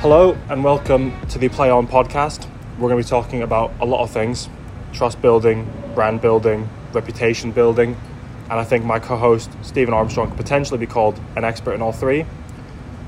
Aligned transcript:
Hello 0.00 0.38
and 0.48 0.62
welcome 0.62 1.12
to 1.26 1.40
the 1.40 1.48
Play 1.48 1.70
On 1.70 1.84
podcast. 1.84 2.48
We're 2.78 2.88
going 2.88 3.02
to 3.02 3.04
be 3.04 3.10
talking 3.10 3.42
about 3.42 3.72
a 3.80 3.84
lot 3.84 4.04
of 4.04 4.12
things 4.12 4.48
trust 4.92 5.20
building, 5.20 5.68
brand 5.92 6.20
building, 6.20 6.68
reputation 6.92 7.50
building, 7.50 7.96
and 8.44 8.52
I 8.52 8.62
think 8.62 8.84
my 8.84 9.00
co 9.00 9.16
host, 9.16 9.50
Stephen 9.62 9.92
Armstrong, 9.92 10.28
could 10.28 10.36
potentially 10.36 10.78
be 10.78 10.86
called 10.86 11.20
an 11.34 11.42
expert 11.42 11.72
in 11.72 11.82
all 11.82 11.90
three. 11.90 12.24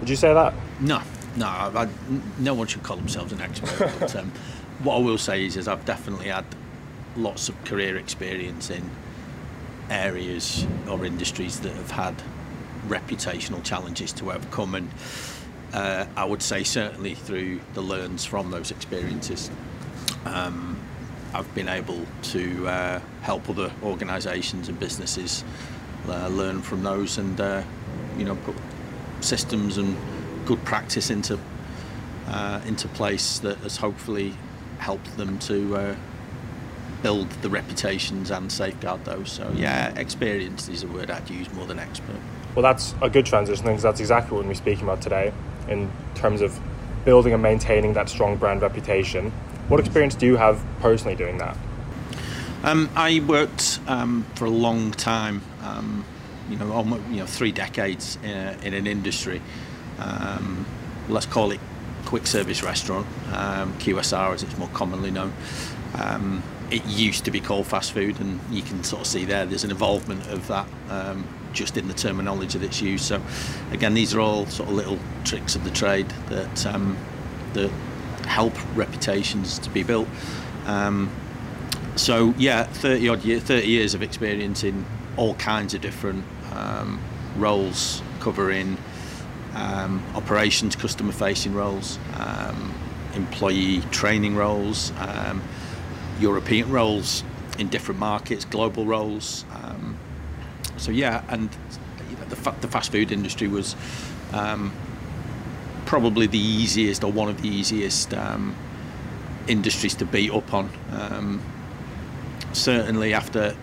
Would 0.00 0.10
you 0.10 0.16
say 0.16 0.34
that? 0.34 0.52
No, 0.80 1.00
no, 1.36 1.46
I, 1.46 1.84
I, 1.84 1.88
no 2.40 2.54
one 2.54 2.66
should 2.66 2.82
call 2.82 2.96
themselves 2.96 3.32
an 3.32 3.40
expert. 3.40 3.92
but 4.00 4.16
um, 4.16 4.32
what 4.82 4.96
I 4.96 4.98
will 4.98 5.16
say 5.16 5.46
is, 5.46 5.56
is 5.56 5.68
I've 5.68 5.84
definitely 5.84 6.26
had 6.26 6.44
lots 7.16 7.48
of 7.48 7.64
career 7.64 7.98
experience 7.98 8.68
in 8.68 8.90
areas 9.90 10.66
or 10.88 11.04
industries 11.04 11.60
that 11.60 11.72
have 11.72 11.92
had 11.92 12.20
reputational 12.88 13.62
challenges 13.62 14.12
to 14.14 14.32
overcome, 14.32 14.74
and 14.74 14.90
uh, 15.72 16.06
I 16.16 16.24
would 16.24 16.42
say 16.42 16.64
certainly 16.64 17.14
through 17.14 17.60
the 17.74 17.80
learns 17.80 18.24
from 18.24 18.50
those 18.50 18.70
experiences. 18.70 19.50
Um, 20.24 20.80
I've 21.32 21.52
been 21.54 21.68
able 21.68 22.04
to 22.22 22.68
uh, 22.68 23.00
help 23.22 23.48
other 23.48 23.70
organisations 23.82 24.68
and 24.68 24.78
businesses 24.80 25.44
uh, 26.08 26.28
learn 26.28 26.60
from 26.60 26.82
those 26.82 27.18
and 27.18 27.40
uh, 27.40 27.62
you 28.18 28.24
know 28.24 28.34
put 28.36 28.56
systems 29.20 29.78
and 29.78 29.96
good 30.44 30.64
practice 30.64 31.10
into 31.10 31.38
uh, 32.26 32.60
into 32.66 32.88
place 32.88 33.38
that 33.40 33.58
has 33.58 33.76
hopefully 33.76 34.34
helped 34.78 35.16
them 35.16 35.38
to 35.38 35.76
uh, 35.76 35.96
build 37.02 37.30
the 37.42 37.50
reputations 37.50 38.30
and 38.30 38.50
safeguard 38.50 39.04
those. 39.04 39.30
So 39.30 39.52
yeah, 39.54 39.96
experience 39.96 40.68
is 40.68 40.82
a 40.82 40.88
word 40.88 41.10
I'd 41.10 41.30
use 41.30 41.52
more 41.52 41.66
than 41.66 41.78
expert. 41.78 42.16
Well, 42.56 42.62
that's 42.64 42.94
a 43.00 43.08
good 43.08 43.26
transition 43.26 43.64
because 43.66 43.82
that's 43.82 44.00
exactly 44.00 44.36
what 44.36 44.46
we're 44.46 44.54
speaking 44.54 44.82
about 44.82 45.00
today 45.00 45.32
in 45.70 45.90
terms 46.14 46.40
of 46.40 46.58
building 47.04 47.32
and 47.32 47.42
maintaining 47.42 47.94
that 47.94 48.08
strong 48.08 48.36
brand 48.36 48.62
reputation. 48.62 49.30
What 49.68 49.80
experience 49.80 50.14
do 50.14 50.26
you 50.26 50.36
have 50.36 50.62
personally 50.80 51.14
doing 51.14 51.38
that? 51.38 51.56
Um, 52.62 52.90
I 52.94 53.20
worked 53.26 53.80
um, 53.86 54.26
for 54.34 54.44
a 54.44 54.50
long 54.50 54.90
time, 54.90 55.40
um, 55.62 56.04
you 56.50 56.56
know, 56.56 56.72
almost 56.72 57.02
you 57.08 57.16
know 57.16 57.26
three 57.26 57.52
decades 57.52 58.18
in, 58.22 58.30
a, 58.30 58.56
in 58.62 58.74
an 58.74 58.86
industry. 58.86 59.40
Um, 59.98 60.66
let's 61.08 61.26
call 61.26 61.52
it 61.52 61.60
quick 62.04 62.26
service 62.26 62.62
restaurant, 62.62 63.06
um, 63.32 63.72
QSR 63.74 64.34
as 64.34 64.42
it's 64.42 64.58
more 64.58 64.68
commonly 64.68 65.10
known. 65.10 65.32
Um, 65.94 66.42
it 66.70 66.84
used 66.84 67.24
to 67.24 67.30
be 67.30 67.40
called 67.40 67.66
fast 67.66 67.92
food, 67.92 68.20
and 68.20 68.40
you 68.50 68.62
can 68.62 68.84
sort 68.84 69.02
of 69.02 69.06
see 69.06 69.24
there. 69.24 69.46
There's 69.46 69.64
an 69.64 69.70
involvement 69.70 70.26
of 70.28 70.46
that 70.48 70.66
just 71.52 71.76
in 71.76 71.88
the 71.88 71.94
terminology 71.94 72.58
that's 72.58 72.80
used. 72.80 73.04
So, 73.04 73.22
again, 73.72 73.94
these 73.94 74.14
are 74.14 74.20
all 74.20 74.46
sort 74.46 74.68
of 74.68 74.74
little 74.74 74.98
tricks 75.24 75.54
of 75.54 75.64
the 75.64 75.70
trade 75.70 76.08
that 76.28 76.54
that 77.52 77.70
help 78.26 78.54
reputations 78.76 79.58
to 79.58 79.70
be 79.70 79.82
built. 79.82 80.08
Um, 80.66 81.10
so 81.96 82.32
yeah, 82.38 82.64
30 82.64 83.08
odd 83.08 83.24
year, 83.24 83.40
30 83.40 83.66
years 83.66 83.94
of 83.94 84.02
experience 84.02 84.62
in 84.62 84.86
all 85.16 85.34
kinds 85.34 85.74
of 85.74 85.80
different 85.80 86.24
um, 86.52 87.00
roles, 87.36 88.02
covering 88.20 88.78
um, 89.54 90.02
operations, 90.14 90.76
customer 90.76 91.12
facing 91.12 91.54
roles, 91.54 91.98
um, 92.16 92.74
employee 93.14 93.80
training 93.90 94.36
roles, 94.36 94.92
um, 94.98 95.42
European 96.20 96.70
roles 96.70 97.24
in 97.58 97.68
different 97.68 97.98
markets, 97.98 98.44
global 98.44 98.86
roles. 98.86 99.44
Um, 100.80 100.84
so 100.84 100.92
yeah, 100.92 101.22
and 101.28 101.50
you 102.10 102.16
know, 102.16 102.24
the, 102.24 102.36
fa- 102.36 102.56
the, 102.60 102.68
fast 102.68 102.92
food 102.92 103.12
industry 103.12 103.48
was 103.48 103.76
probably 105.86 106.26
the 106.26 106.38
easiest 106.38 107.04
or 107.04 107.12
one 107.12 107.28
of 107.28 107.42
the 107.42 107.48
easiest 107.48 108.14
um, 108.14 108.54
industries 109.48 109.94
to 109.96 110.04
beat 110.04 110.30
up 110.32 110.54
on. 110.54 110.70
Um, 110.92 111.42
certainly 112.52 113.14
after 113.14 113.56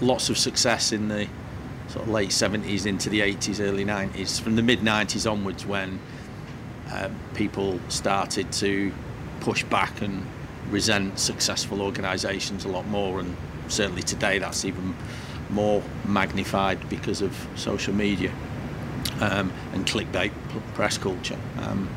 lots 0.00 0.30
of 0.30 0.38
success 0.38 0.92
in 0.92 1.08
the 1.08 1.26
sort 1.88 2.04
of 2.04 2.10
late 2.10 2.30
70s 2.30 2.86
into 2.86 3.10
the 3.10 3.20
80s, 3.20 3.60
early 3.60 3.84
90s, 3.84 4.40
from 4.40 4.56
the 4.56 4.62
mid 4.62 4.80
90s 4.80 5.30
onwards 5.30 5.66
when 5.66 5.98
uh, 6.90 7.08
people 7.34 7.80
started 7.88 8.52
to 8.52 8.92
push 9.40 9.64
back 9.64 10.00
and 10.02 10.24
resent 10.70 11.18
successful 11.18 11.82
organisations 11.82 12.64
a 12.64 12.68
lot 12.68 12.86
more 12.86 13.18
and 13.20 13.36
certainly 13.68 14.02
today 14.02 14.38
that's 14.38 14.64
even 14.64 14.94
more 15.50 15.82
magnified 16.06 16.88
because 16.88 17.22
of 17.22 17.36
social 17.56 17.94
media 17.94 18.32
um, 19.20 19.52
and 19.72 19.86
clickbait 19.86 20.32
press 20.74 20.98
culture. 20.98 21.38
Um, 21.58 21.88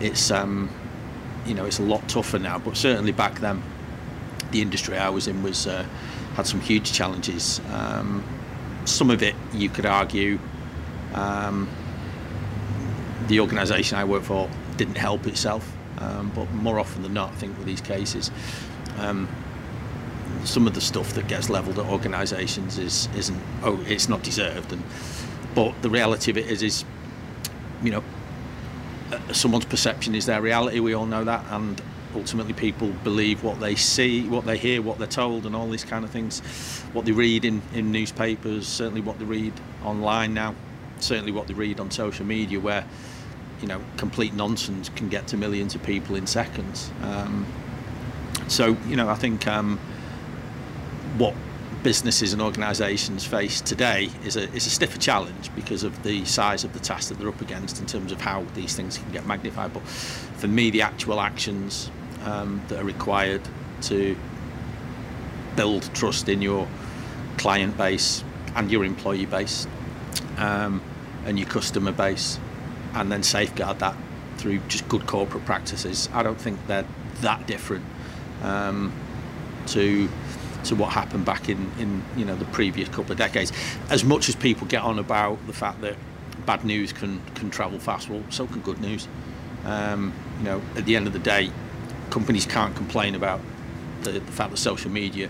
it's 0.00 0.30
um, 0.30 0.70
you 1.46 1.54
know 1.54 1.64
it's 1.64 1.78
a 1.78 1.82
lot 1.82 2.06
tougher 2.08 2.38
now, 2.38 2.58
but 2.58 2.76
certainly 2.76 3.12
back 3.12 3.40
then, 3.40 3.62
the 4.50 4.62
industry 4.62 4.96
I 4.96 5.08
was 5.08 5.28
in 5.28 5.42
was 5.42 5.66
uh, 5.66 5.84
had 6.34 6.46
some 6.46 6.60
huge 6.60 6.92
challenges. 6.92 7.60
Um, 7.72 8.24
some 8.84 9.10
of 9.10 9.22
it 9.22 9.34
you 9.52 9.68
could 9.68 9.86
argue 9.86 10.38
um, 11.14 11.68
the 13.26 13.40
organisation 13.40 13.98
I 13.98 14.04
work 14.04 14.22
for 14.22 14.48
didn't 14.76 14.96
help 14.96 15.26
itself, 15.26 15.70
um, 15.98 16.30
but 16.34 16.50
more 16.52 16.78
often 16.78 17.02
than 17.02 17.14
not, 17.14 17.30
I 17.30 17.34
think 17.34 17.58
with 17.58 17.66
these 17.66 17.80
cases 17.80 18.30
some 20.48 20.66
of 20.66 20.74
the 20.74 20.80
stuff 20.80 21.12
that 21.14 21.28
gets 21.28 21.50
levelled 21.50 21.78
at 21.78 21.86
organisations 21.86 22.78
is 22.78 23.08
isn't 23.16 23.40
oh 23.62 23.78
it's 23.86 24.08
not 24.08 24.22
deserved 24.22 24.72
and 24.72 24.82
but 25.58 25.82
the 25.82 25.90
reality 25.90 26.30
of 26.30 26.38
it 26.38 26.46
is, 26.46 26.62
is 26.62 26.84
you 27.82 27.90
know, 27.90 28.04
uh, 29.12 29.32
someone's 29.32 29.64
perception 29.64 30.14
is 30.14 30.26
their 30.26 30.40
reality. 30.40 30.78
We 30.78 30.94
all 30.94 31.06
know 31.06 31.24
that, 31.24 31.44
and 31.50 31.82
ultimately 32.14 32.52
people 32.52 32.90
believe 33.04 33.42
what 33.42 33.58
they 33.60 33.74
see, 33.74 34.28
what 34.28 34.44
they 34.44 34.56
hear, 34.56 34.82
what 34.82 34.98
they're 34.98 35.06
told, 35.06 35.46
and 35.46 35.56
all 35.56 35.68
these 35.68 35.84
kind 35.84 36.04
of 36.04 36.10
things. 36.10 36.40
What 36.92 37.04
they 37.04 37.12
read 37.12 37.44
in, 37.44 37.62
in 37.74 37.90
newspapers, 37.90 38.68
certainly 38.68 39.00
what 39.00 39.18
they 39.18 39.24
read 39.24 39.52
online 39.84 40.34
now, 40.34 40.54
certainly 41.00 41.32
what 41.32 41.48
they 41.48 41.54
read 41.54 41.80
on 41.80 41.90
social 41.90 42.24
media, 42.24 42.60
where 42.60 42.84
you 43.60 43.66
know 43.66 43.80
complete 43.96 44.34
nonsense 44.34 44.88
can 44.90 45.08
get 45.08 45.26
to 45.26 45.36
millions 45.36 45.74
of 45.74 45.82
people 45.82 46.14
in 46.14 46.26
seconds. 46.26 46.90
Um, 47.02 47.46
so 48.46 48.76
you 48.86 48.94
know, 48.94 49.08
I 49.08 49.16
think 49.16 49.46
um, 49.46 49.80
what 51.18 51.34
businesses 51.82 52.32
and 52.32 52.42
organisations 52.42 53.24
face 53.24 53.60
today 53.60 54.10
is 54.24 54.36
a, 54.36 54.52
is 54.52 54.66
a 54.66 54.70
stiffer 54.70 54.98
challenge 54.98 55.54
because 55.54 55.84
of 55.84 56.02
the 56.02 56.24
size 56.24 56.64
of 56.64 56.72
the 56.72 56.78
task 56.78 57.08
that 57.08 57.18
they're 57.18 57.28
up 57.28 57.40
against 57.40 57.80
in 57.80 57.86
terms 57.86 58.10
of 58.10 58.20
how 58.20 58.44
these 58.54 58.74
things 58.74 58.98
can 58.98 59.10
get 59.12 59.26
magnified. 59.26 59.72
But 59.72 59.82
for 59.82 60.48
me, 60.48 60.70
the 60.70 60.82
actual 60.82 61.20
actions 61.20 61.90
um, 62.24 62.62
that 62.68 62.80
are 62.80 62.84
required 62.84 63.42
to 63.82 64.16
build 65.56 65.88
trust 65.94 66.28
in 66.28 66.42
your 66.42 66.66
client 67.36 67.76
base 67.76 68.24
and 68.56 68.70
your 68.70 68.84
employee 68.84 69.26
base 69.26 69.66
um, 70.36 70.82
and 71.24 71.38
your 71.38 71.48
customer 71.48 71.92
base, 71.92 72.38
and 72.94 73.10
then 73.12 73.22
safeguard 73.22 73.78
that 73.80 73.96
through 74.36 74.58
just 74.68 74.88
good 74.88 75.06
corporate 75.06 75.44
practices. 75.44 76.08
I 76.12 76.22
don't 76.22 76.40
think 76.40 76.64
they're 76.66 76.86
that 77.20 77.46
different 77.46 77.84
um, 78.42 78.92
to 79.66 80.08
to 80.64 80.74
what 80.74 80.92
happened 80.92 81.24
back 81.24 81.48
in, 81.48 81.70
in 81.78 82.02
you 82.16 82.24
know 82.24 82.36
the 82.36 82.44
previous 82.46 82.88
couple 82.88 83.12
of 83.12 83.18
decades. 83.18 83.52
As 83.90 84.04
much 84.04 84.28
as 84.28 84.36
people 84.36 84.66
get 84.66 84.82
on 84.82 84.98
about 84.98 85.44
the 85.46 85.52
fact 85.52 85.80
that 85.82 85.96
bad 86.46 86.64
news 86.64 86.92
can 86.92 87.20
can 87.34 87.50
travel 87.50 87.78
fast, 87.78 88.08
well, 88.08 88.22
so 88.30 88.46
can 88.46 88.60
good 88.60 88.80
news. 88.80 89.08
Um, 89.64 90.12
you 90.38 90.44
know, 90.44 90.62
at 90.76 90.84
the 90.84 90.96
end 90.96 91.06
of 91.06 91.12
the 91.12 91.18
day, 91.18 91.50
companies 92.10 92.46
can't 92.46 92.74
complain 92.74 93.14
about 93.14 93.40
the, 94.02 94.12
the 94.12 94.32
fact 94.32 94.50
that 94.50 94.56
social 94.56 94.90
media 94.90 95.28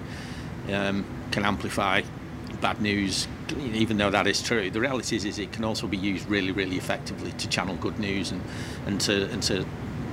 um, 0.72 1.04
can 1.30 1.44
amplify 1.44 2.02
bad 2.60 2.80
news, 2.80 3.28
even 3.56 3.96
though 3.98 4.10
that 4.10 4.26
is 4.26 4.42
true. 4.42 4.70
The 4.70 4.81
reality 4.81 5.16
is, 5.16 5.24
is 5.24 5.38
it 5.38 5.52
can 5.52 5.64
also 5.64 5.86
be 5.86 5.96
used 5.96 6.28
really, 6.28 6.52
really 6.52 6.76
effectively 6.76 7.32
to 7.32 7.48
channel 7.48 7.76
good 7.76 7.98
news 7.98 8.32
and, 8.32 8.42
and 8.86 9.00
to 9.02 9.31
and 9.31 9.42
to 9.44 9.64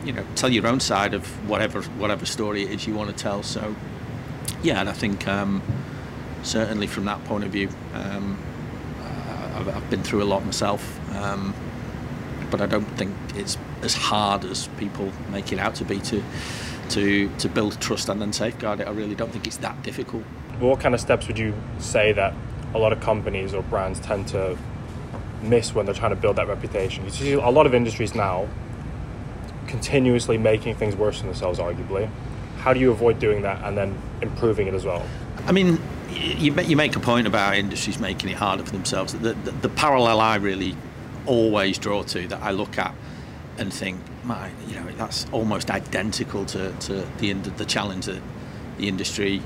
you 0.03 0.13
know 0.13 0.25
tell 0.35 0.49
your 0.51 0.67
own 0.67 0.79
side 0.79 1.13
of 1.13 1.25
whatever 1.49 1.81
whatever 1.81 2.25
story 2.25 2.63
it 2.63 2.71
is 2.71 2.87
you 2.87 2.93
want 2.93 3.09
to 3.09 3.15
tell. 3.15 3.43
So 3.43 3.75
yeah, 4.63 4.79
and 4.79 4.89
I 4.89 4.93
think 4.93 5.27
um, 5.27 5.61
certainly 6.43 6.87
from 6.87 7.05
that 7.05 7.23
point 7.25 7.43
of 7.43 7.51
view, 7.51 7.69
um, 7.93 8.37
I've, 9.55 9.69
I've, 9.69 9.89
been 9.89 10.03
through 10.03 10.21
a 10.21 10.25
lot 10.25 10.45
myself, 10.45 10.99
um, 11.15 11.53
but 12.51 12.61
I 12.61 12.65
don't 12.65 12.85
think 12.97 13.15
it's 13.35 13.57
as 13.81 13.93
hard 13.93 14.43
as 14.43 14.67
people 14.77 15.11
make 15.31 15.51
it 15.53 15.59
out 15.59 15.75
to 15.75 15.85
be 15.85 15.99
to 15.99 16.23
to 16.89 17.29
to 17.37 17.49
build 17.49 17.79
trust 17.79 18.09
and 18.09 18.21
then 18.21 18.33
safeguard 18.33 18.81
it. 18.81 18.87
I 18.87 18.91
really 18.91 19.15
don't 19.15 19.31
think 19.31 19.47
it's 19.47 19.57
that 19.57 19.81
difficult. 19.83 20.23
What 20.59 20.79
kind 20.79 20.93
of 20.93 21.01
steps 21.01 21.27
would 21.27 21.39
you 21.39 21.53
say 21.79 22.11
that 22.13 22.33
a 22.73 22.79
lot 22.79 22.91
of 22.91 22.99
companies 22.99 23.53
or 23.53 23.63
brands 23.63 23.99
tend 23.99 24.27
to 24.29 24.57
miss 25.41 25.73
when 25.73 25.85
they're 25.85 25.95
trying 25.95 26.11
to 26.11 26.17
build 26.17 26.35
that 26.35 26.47
reputation? 26.47 27.05
You 27.05 27.11
see 27.11 27.33
a 27.33 27.49
lot 27.49 27.65
of 27.65 27.73
industries 27.73 28.13
now 28.13 28.47
continuously 29.67 30.37
making 30.37 30.75
things 30.75 30.95
worse 30.95 31.19
for 31.19 31.25
themselves, 31.25 31.59
arguably 31.59 32.09
how 32.65 32.73
do 32.73 32.79
you 32.79 32.89
avoid 32.89 33.19
doing 33.19 33.43
that 33.43 33.63
and 33.63 33.77
then 33.77 33.95
improving 34.23 34.65
it 34.65 34.73
as 34.73 34.83
well? 34.83 35.05
I 35.45 35.51
mean, 35.51 35.79
you, 36.09 36.51
you 36.61 36.75
make 36.75 36.95
a 36.95 36.99
point 36.99 37.27
about 37.27 37.55
industries 37.55 37.99
making 37.99 38.31
it 38.31 38.37
harder 38.37 38.65
for 38.65 38.71
themselves. 38.71 39.13
The, 39.13 39.33
the, 39.33 39.51
the 39.51 39.69
parallel 39.69 40.19
I 40.19 40.37
really 40.37 40.75
always 41.27 41.77
draw 41.77 42.01
to 42.01 42.27
that 42.27 42.41
I 42.41 42.49
look 42.51 42.79
at 42.79 42.95
and 43.59 43.71
think, 43.71 43.99
my, 44.23 44.49
you 44.67 44.79
know, 44.79 44.91
that's 44.97 45.27
almost 45.31 45.69
identical 45.69 46.43
to, 46.47 46.71
to 46.71 47.07
the 47.19 47.33
the 47.33 47.65
challenge 47.65 48.07
that 48.07 48.21
the 48.79 48.87
industry 48.87 49.43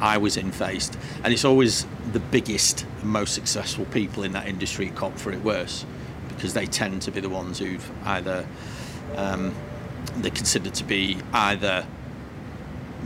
I 0.00 0.16
was 0.18 0.36
in 0.36 0.52
faced, 0.52 0.96
and 1.24 1.34
it's 1.34 1.44
always 1.44 1.84
the 2.12 2.20
biggest 2.20 2.86
and 3.02 3.10
most 3.10 3.34
successful 3.34 3.84
people 3.86 4.22
in 4.22 4.32
that 4.32 4.46
industry 4.46 4.90
cop 4.90 5.18
for 5.18 5.32
it 5.32 5.42
worse, 5.42 5.84
because 6.28 6.54
they 6.54 6.66
tend 6.66 7.02
to 7.02 7.10
be 7.10 7.20
the 7.20 7.28
ones 7.28 7.58
who've 7.58 7.90
either 8.06 8.46
um, 9.16 9.52
they're 10.18 10.30
considered 10.30 10.74
to 10.74 10.84
be 10.84 11.18
either 11.32 11.84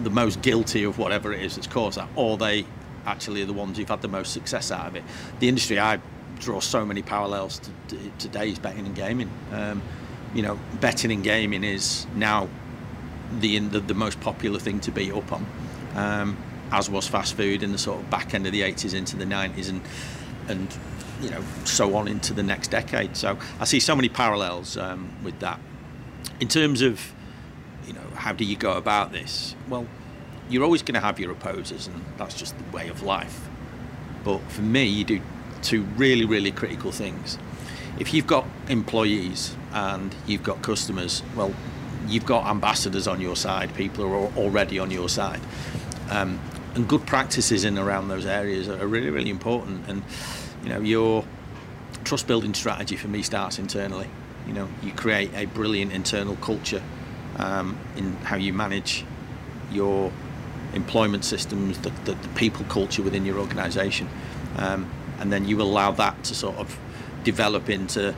the 0.03 0.11
most 0.11 0.43
guilty 0.43 0.85
of 0.85 0.99
whatever 0.99 1.33
it 1.33 1.43
is 1.43 1.57
that's 1.57 1.67
caused 1.67 1.99
that, 1.99 2.09
or 2.17 2.37
they 2.37 2.67
actually 3.07 3.43
are 3.43 3.47
the 3.47 3.53
ones 3.53 3.77
who've 3.77 3.89
had 3.89 4.03
the 4.03 4.09
most 4.09 4.33
success 4.33 4.71
out 4.71 4.87
of 4.87 4.97
it. 4.97 5.05
The 5.41 5.49
industry 5.49 5.79
I 5.79 6.01
draw 6.39 6.61
so 6.61 6.85
many 6.85 7.03
parallels 7.03 7.61
to, 7.61 7.97
to 7.97 8.11
today's 8.19 8.59
betting 8.59 8.87
and 8.87 8.95
gaming. 8.95 9.31
Um, 9.53 9.83
you 10.35 10.43
know, 10.43 10.59
betting 10.81 11.13
and 11.13 11.23
gaming 11.23 11.65
is 11.65 12.07
now 12.15 12.49
the, 13.39 13.59
the, 13.59 13.81
the 13.81 13.95
most 13.95 14.21
popular 14.21 14.59
thing 14.59 14.81
to 14.81 14.91
be 14.91 15.13
up 15.13 15.33
on, 15.33 15.47
um, 15.95 16.37
as 16.73 16.91
was 16.91 17.07
fast 17.07 17.37
food 17.37 17.63
in 17.63 17.73
the 17.73 17.79
sort 17.79 18.01
of 18.01 18.11
back 18.11 18.35
end 18.35 18.47
of 18.47 18.53
the 18.53 18.63
80s 18.63 18.95
into 18.95 19.17
the 19.17 19.25
90s 19.25 19.69
and 19.69 19.81
and 20.49 20.77
you 21.23 21.31
know 21.31 21.43
so 21.65 21.97
on 21.97 22.09
into 22.09 22.35
the 22.35 22.43
next 22.43 22.69
decade. 22.69 23.17
So 23.17 23.39
I 23.61 23.65
see 23.65 23.81
so 23.81 23.97
many 23.97 24.09
parallels 24.09 24.77
um, 24.77 25.11
with 25.23 25.39
that. 25.41 25.61
In 26.41 26.49
terms 26.49 26.83
of 26.83 27.13
you 27.87 27.93
know 27.93 28.07
how 28.15 28.33
do 28.33 28.45
you 28.45 28.57
go 28.57 28.77
about 28.77 29.13
this? 29.13 29.55
Well, 29.69 29.87
you're 30.49 30.65
always 30.65 30.83
going 30.83 30.95
to 30.95 31.01
have 31.01 31.19
your 31.19 31.33
opposers, 31.33 31.87
and 31.87 32.05
that's 32.17 32.35
just 32.35 32.57
the 32.59 32.77
way 32.77 32.89
of 32.89 33.03
life. 33.03 33.49
But 34.25 34.41
for 34.51 34.63
me, 34.63 34.85
you 34.85 35.05
do 35.05 35.21
two 35.63 35.83
really 35.97 36.25
really 36.25 36.51
critical 36.51 36.93
things. 36.93 37.39
If 37.99 38.13
you've 38.13 38.27
got 38.27 38.45
employees 38.69 39.55
and 39.73 40.15
you've 40.27 40.43
got 40.43 40.63
customers, 40.63 41.23
well, 41.37 41.55
you've 42.09 42.27
got 42.27 42.47
ambassadors 42.47 43.07
on 43.07 43.21
your 43.21 43.37
side. 43.37 43.75
People 43.75 44.05
are 44.05 44.15
already 44.37 44.79
on 44.79 44.91
your 44.91 45.09
side. 45.09 45.41
Um, 46.11 46.41
and 46.75 46.89
good 46.89 47.07
practices 47.07 47.65
in 47.65 47.79
around 47.79 48.09
those 48.09 48.27
areas 48.27 48.69
are 48.69 48.87
really, 48.87 49.11
really 49.11 49.31
important. 49.31 49.89
And 49.89 50.03
you 50.63 50.71
know, 50.71 50.81
your 50.81 51.25
trust 52.05 52.27
building 52.27 52.53
strategy 52.55 52.97
for 52.97 53.09
me 53.09 53.23
starts 53.23 53.59
internally. 53.59 54.09
You 54.47 54.53
know, 54.53 54.69
you 54.83 54.93
create 54.93 55.31
a 55.35 55.47
brilliant 55.47 55.93
internal 55.93 56.37
culture 56.37 56.83
um, 57.37 57.79
in 57.97 58.13
how 58.17 58.37
you 58.37 58.53
manage 58.53 59.05
your 59.71 60.13
employment 60.75 61.25
systems, 61.25 61.79
the, 61.79 61.91
the, 62.05 62.13
the 62.13 62.29
people 62.35 62.65
culture 62.69 63.03
within 63.03 63.25
your 63.25 63.39
organisation, 63.39 64.09
um, 64.57 64.91
and 65.21 65.33
then 65.33 65.47
you 65.47 65.61
allow 65.61 65.91
that 65.93 66.23
to 66.25 66.35
sort 66.35 66.57
of 66.57 66.79
develop 67.23 67.71
into 67.71 68.15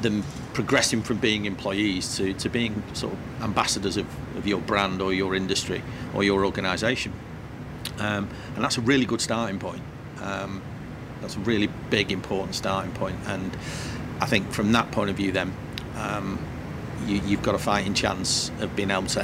them 0.00 0.22
progressing 0.52 1.02
from 1.02 1.18
being 1.18 1.44
employees 1.44 2.16
to, 2.16 2.34
to 2.34 2.48
being 2.48 2.82
sort 2.92 3.12
of 3.12 3.18
ambassadors 3.42 3.96
of, 3.96 4.06
of 4.36 4.46
your 4.46 4.60
brand 4.60 5.00
or 5.00 5.12
your 5.12 5.34
industry 5.34 5.82
or 6.14 6.22
your 6.24 6.44
organisation. 6.44 7.12
Um, 7.98 8.28
and 8.54 8.64
that's 8.64 8.78
a 8.78 8.80
really 8.80 9.06
good 9.06 9.20
starting 9.20 9.58
point. 9.58 9.82
Um, 10.20 10.60
that's 11.20 11.36
a 11.36 11.40
really 11.40 11.68
big, 11.88 12.10
important 12.10 12.54
starting 12.54 12.92
point. 12.92 13.16
And 13.26 13.56
I 14.20 14.26
think 14.26 14.52
from 14.52 14.72
that 14.72 14.90
point 14.90 15.08
of 15.08 15.16
view, 15.16 15.32
then 15.32 15.54
um, 15.96 16.38
you, 17.06 17.20
have 17.20 17.42
got 17.42 17.54
a 17.54 17.58
fighting 17.58 17.94
chance 17.94 18.50
of 18.60 18.74
being 18.76 18.90
able 18.90 19.06
to 19.08 19.22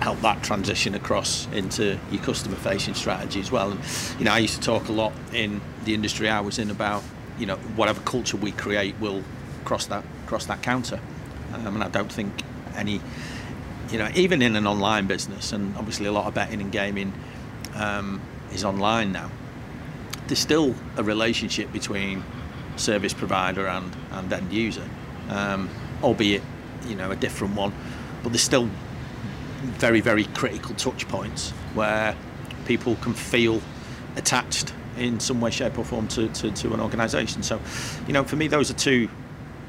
help 0.00 0.20
that 0.20 0.42
transition 0.42 0.94
across 0.94 1.46
into 1.52 1.98
your 2.10 2.22
customer-facing 2.22 2.94
strategy 2.94 3.40
as 3.40 3.52
well. 3.52 3.70
And 3.70 3.80
you 4.18 4.24
know, 4.24 4.32
I 4.32 4.38
used 4.38 4.56
to 4.56 4.60
talk 4.60 4.88
a 4.88 4.92
lot 4.92 5.12
in 5.32 5.60
the 5.84 5.94
industry 5.94 6.28
I 6.28 6.40
was 6.40 6.58
in 6.58 6.70
about 6.70 7.02
you 7.38 7.46
know 7.46 7.56
whatever 7.76 8.00
culture 8.02 8.36
we 8.36 8.52
create 8.52 8.94
will 9.00 9.22
cross 9.64 9.86
that 9.86 10.04
cross 10.26 10.46
that 10.46 10.62
counter. 10.62 11.00
Um, 11.54 11.74
and 11.74 11.84
I 11.84 11.88
don't 11.88 12.10
think 12.10 12.42
any, 12.74 13.00
you 13.90 13.98
know, 13.98 14.08
even 14.14 14.42
in 14.42 14.56
an 14.56 14.66
online 14.66 15.06
business, 15.06 15.52
and 15.52 15.76
obviously 15.76 16.06
a 16.06 16.12
lot 16.12 16.26
of 16.26 16.34
betting 16.34 16.60
and 16.60 16.72
gaming 16.72 17.12
um, 17.74 18.20
is 18.52 18.64
online 18.64 19.12
now. 19.12 19.30
There's 20.26 20.38
still 20.38 20.74
a 20.96 21.02
relationship 21.02 21.72
between 21.72 22.24
service 22.76 23.12
provider 23.12 23.66
and, 23.66 23.94
and 24.12 24.32
end 24.32 24.52
user, 24.52 24.88
um, 25.28 25.68
albeit 26.02 26.42
you 26.86 26.94
know 26.94 27.10
a 27.10 27.16
different 27.16 27.54
one, 27.54 27.72
but 28.22 28.30
there's 28.30 28.42
still 28.42 28.68
very 29.62 30.00
very 30.00 30.24
critical 30.24 30.74
touch 30.74 31.06
points 31.08 31.50
where 31.74 32.16
people 32.66 32.96
can 32.96 33.12
feel 33.12 33.60
attached 34.16 34.72
in 34.96 35.18
some 35.20 35.40
way, 35.40 35.50
shape, 35.50 35.78
or 35.78 35.84
form 35.84 36.06
to, 36.06 36.28
to, 36.28 36.50
to 36.50 36.74
an 36.74 36.80
organisation. 36.80 37.42
So, 37.42 37.58
you 38.06 38.12
know, 38.12 38.24
for 38.24 38.36
me, 38.36 38.46
those 38.46 38.70
are 38.70 38.74
two 38.74 39.08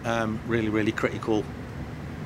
um, 0.04 0.40
really, 0.48 0.68
really 0.68 0.92
critical 0.92 1.46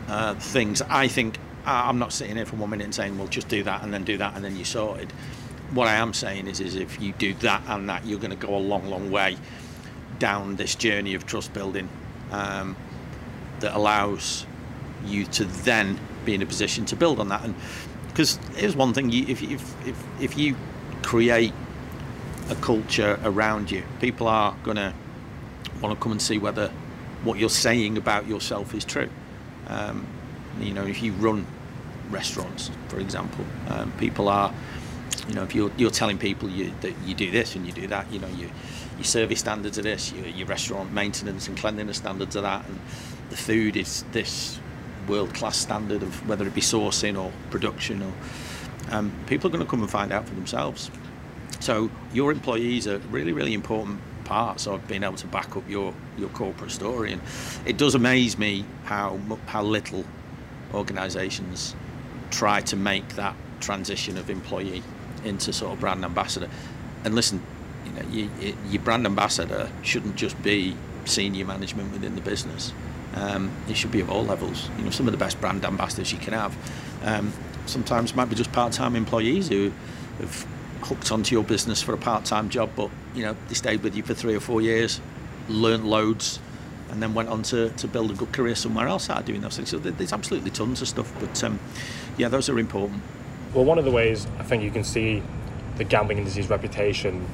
uh, 0.08 0.34
things. 0.34 0.82
I 0.82 1.08
think 1.08 1.38
I'm 1.64 2.00
not 2.00 2.12
sitting 2.12 2.38
here 2.38 2.46
for 2.46 2.56
one 2.56 2.72
minute 2.72 2.86
and 2.86 2.96
saying, 2.96 3.18
well, 3.18 3.28
just 3.28 3.50
do 3.50 3.62
that 3.64 3.84
and 3.84 3.94
then 3.94 4.04
do 4.04 4.18
that 4.18 4.36
and 4.36 4.44
then 4.44 4.56
you're 4.56 4.66
sorted 4.66 5.14
what 5.72 5.88
I 5.88 5.96
am 5.96 6.14
saying 6.14 6.48
is, 6.48 6.60
is 6.60 6.76
if 6.76 7.02
you 7.02 7.12
do 7.14 7.34
that 7.36 7.62
and 7.68 7.90
that, 7.90 8.06
you're 8.06 8.20
going 8.20 8.38
to 8.38 8.48
go 8.48 8.56
a 8.56 8.60
long, 8.60 8.88
long 8.88 9.12
way 9.12 9.38
down 10.20 10.56
this 10.56 10.76
journey 10.76 11.14
of 11.14 11.26
trust 11.26 11.54
building 11.54 11.90
um, 12.32 12.76
that 13.60 13.76
allows 13.76 14.46
you 15.08 15.26
to 15.26 15.46
then 15.46 16.00
be 16.26 16.34
in 16.34 16.42
a 16.42 16.46
position 16.46 16.86
to 16.86 16.96
build 16.96 17.20
on 17.20 17.30
that. 17.30 17.44
And 17.44 17.56
because 18.08 18.40
here's 18.56 18.76
one 18.76 18.94
thing: 18.94 19.10
you, 19.10 19.26
if, 19.28 19.42
if 19.42 19.88
if 19.88 20.04
if 20.22 20.38
you 20.38 20.56
create 21.04 21.54
a 22.50 22.56
culture 22.56 23.20
around 23.24 23.72
you, 23.72 23.84
people 24.00 24.28
are 24.28 24.56
to 24.66 24.94
want 25.82 25.98
to 25.98 26.02
come 26.02 26.12
and 26.12 26.22
see 26.22 26.38
whether 26.38 26.70
what 27.24 27.38
you're 27.38 27.50
saying 27.50 27.98
about 27.98 28.28
yourself 28.28 28.74
is 28.74 28.86
true. 28.86 29.10
Um, 29.68 30.08
you 30.60 30.74
know, 30.74 30.86
if 30.86 31.04
you 31.04 31.12
run 31.14 31.46
restaurants, 32.10 32.72
for 32.88 33.00
example, 33.00 33.46
um, 33.68 33.92
people 33.94 34.30
are 34.30 34.54
you 35.28 35.34
know, 35.34 35.44
if 35.44 35.54
you're, 35.54 35.72
you're 35.78 35.92
telling 35.92 36.18
people 36.18 36.50
you, 36.50 36.72
that 36.82 36.94
you 37.06 37.14
do 37.14 37.32
this 37.32 37.56
and 37.56 37.66
you 37.66 37.74
do 37.74 37.88
that, 37.88 38.12
you 38.12 38.20
know, 38.20 38.28
you, 38.30 38.50
your 38.96 39.04
service 39.04 39.40
standards 39.40 39.78
are 39.78 39.82
this, 39.82 40.12
your, 40.14 40.26
your 40.28 40.48
restaurant 40.48 40.94
maintenance 40.94 41.48
and 41.48 41.58
cleanliness 41.58 41.98
standards 41.98 42.36
are 42.38 42.42
that, 42.42 42.66
and 42.66 42.80
the 43.30 43.38
food 43.38 43.76
is 43.76 44.04
this 44.12 44.60
world-class 45.08 45.58
standard 45.58 46.04
of 46.04 46.28
whether 46.28 46.46
it 46.46 46.54
be 46.54 46.62
sourcing 46.62 47.18
or 47.22 47.32
production, 47.50 48.04
or 48.04 48.14
um, 48.92 49.12
people 49.28 49.50
are 49.50 49.52
going 49.52 49.64
to 49.64 49.70
come 49.70 49.82
and 49.82 49.90
find 49.90 50.12
out 50.12 50.28
for 50.28 50.36
themselves. 50.36 50.92
So 51.60 51.90
your 52.14 52.32
employees 52.32 52.88
are 52.88 53.00
really, 53.10 53.34
really 53.34 53.54
important 53.54 54.00
parts 54.26 54.68
of 54.68 54.86
being 54.88 55.04
able 55.04 55.16
to 55.16 55.28
back 55.28 55.56
up 55.56 55.68
your, 55.70 55.94
your 56.18 56.30
corporate 56.30 56.72
story, 56.72 57.14
and 57.14 57.22
it 57.66 57.78
does 57.78 57.96
amaze 57.96 58.38
me 58.38 58.66
how 58.84 59.20
how 59.48 59.64
little 59.64 60.04
organisations 60.74 61.76
try 62.30 62.62
to 62.62 62.76
make 62.76 63.08
that 63.16 63.36
transition 63.60 64.18
of 64.18 64.30
employee 64.30 64.84
into 65.24 65.54
sort 65.54 65.74
of 65.74 65.80
brand 65.80 66.04
ambassador. 66.04 66.50
And 67.06 67.16
listen, 67.16 67.42
you 67.86 67.92
know, 67.94 68.10
you, 68.10 68.58
your 68.70 68.82
brand 68.82 69.06
ambassador 69.06 69.70
shouldn't 69.82 70.18
just 70.18 70.42
be 70.44 70.76
senior 71.06 71.46
management 71.46 71.92
within 71.94 72.16
the 72.16 72.22
business. 72.22 72.74
Um, 73.18 73.52
it 73.68 73.76
should 73.76 73.92
be 73.92 74.00
of 74.00 74.12
all 74.12 74.24
levels. 74.24 74.70
You 74.78 74.86
know, 74.86 74.92
some 74.92 75.08
of 75.08 75.12
the 75.12 75.18
best 75.18 75.40
brand 75.42 75.66
ambassadors 75.66 76.12
you 76.12 76.20
can 76.20 76.34
have. 76.34 76.56
Um, 77.04 77.34
sometimes 77.66 78.16
might 78.16 78.30
be 78.30 78.36
just 78.36 78.52
part-time 78.52 78.96
employees 78.96 79.50
who 79.50 79.72
have 80.20 80.48
hooked 80.82 81.12
onto 81.12 81.34
your 81.34 81.44
business 81.44 81.82
for 81.82 81.94
a 81.94 81.98
part-time 81.98 82.50
job, 82.50 82.70
but 82.76 82.90
you 83.16 83.24
know 83.24 83.36
they 83.48 83.56
stayed 83.56 83.82
with 83.84 83.96
you 83.96 84.04
for 84.04 84.14
three 84.14 84.36
or 84.36 84.40
four 84.40 84.62
years, 84.62 85.02
learned 85.50 85.86
loads, 85.90 86.40
and 86.90 87.02
then 87.02 87.14
went 87.14 87.30
on 87.30 87.44
to, 87.44 87.70
to 87.72 87.88
build 87.88 88.12
a 88.12 88.14
good 88.14 88.32
career 88.32 88.56
somewhere 88.56 88.88
else 88.88 89.10
out 89.10 89.20
of 89.20 89.26
doing 89.26 89.42
those 89.42 89.56
things. 89.56 89.70
So 89.70 89.80
there's 89.80 90.14
absolutely 90.14 90.52
tons 90.52 90.82
of 90.82 90.88
stuff, 90.88 91.12
but 91.20 91.44
um, 91.44 91.60
yeah, 92.18 92.28
those 92.28 92.50
are 92.50 92.60
important. 92.60 93.02
Well, 93.54 93.66
one 93.66 93.80
of 93.80 93.86
the 93.86 93.92
ways 93.92 94.28
I 94.40 94.44
think 94.44 94.64
you 94.64 94.72
can 94.72 94.84
see 94.84 95.24
the 95.78 95.84
gambling 95.84 96.20
industry's 96.20 96.50
reputation 96.50 97.28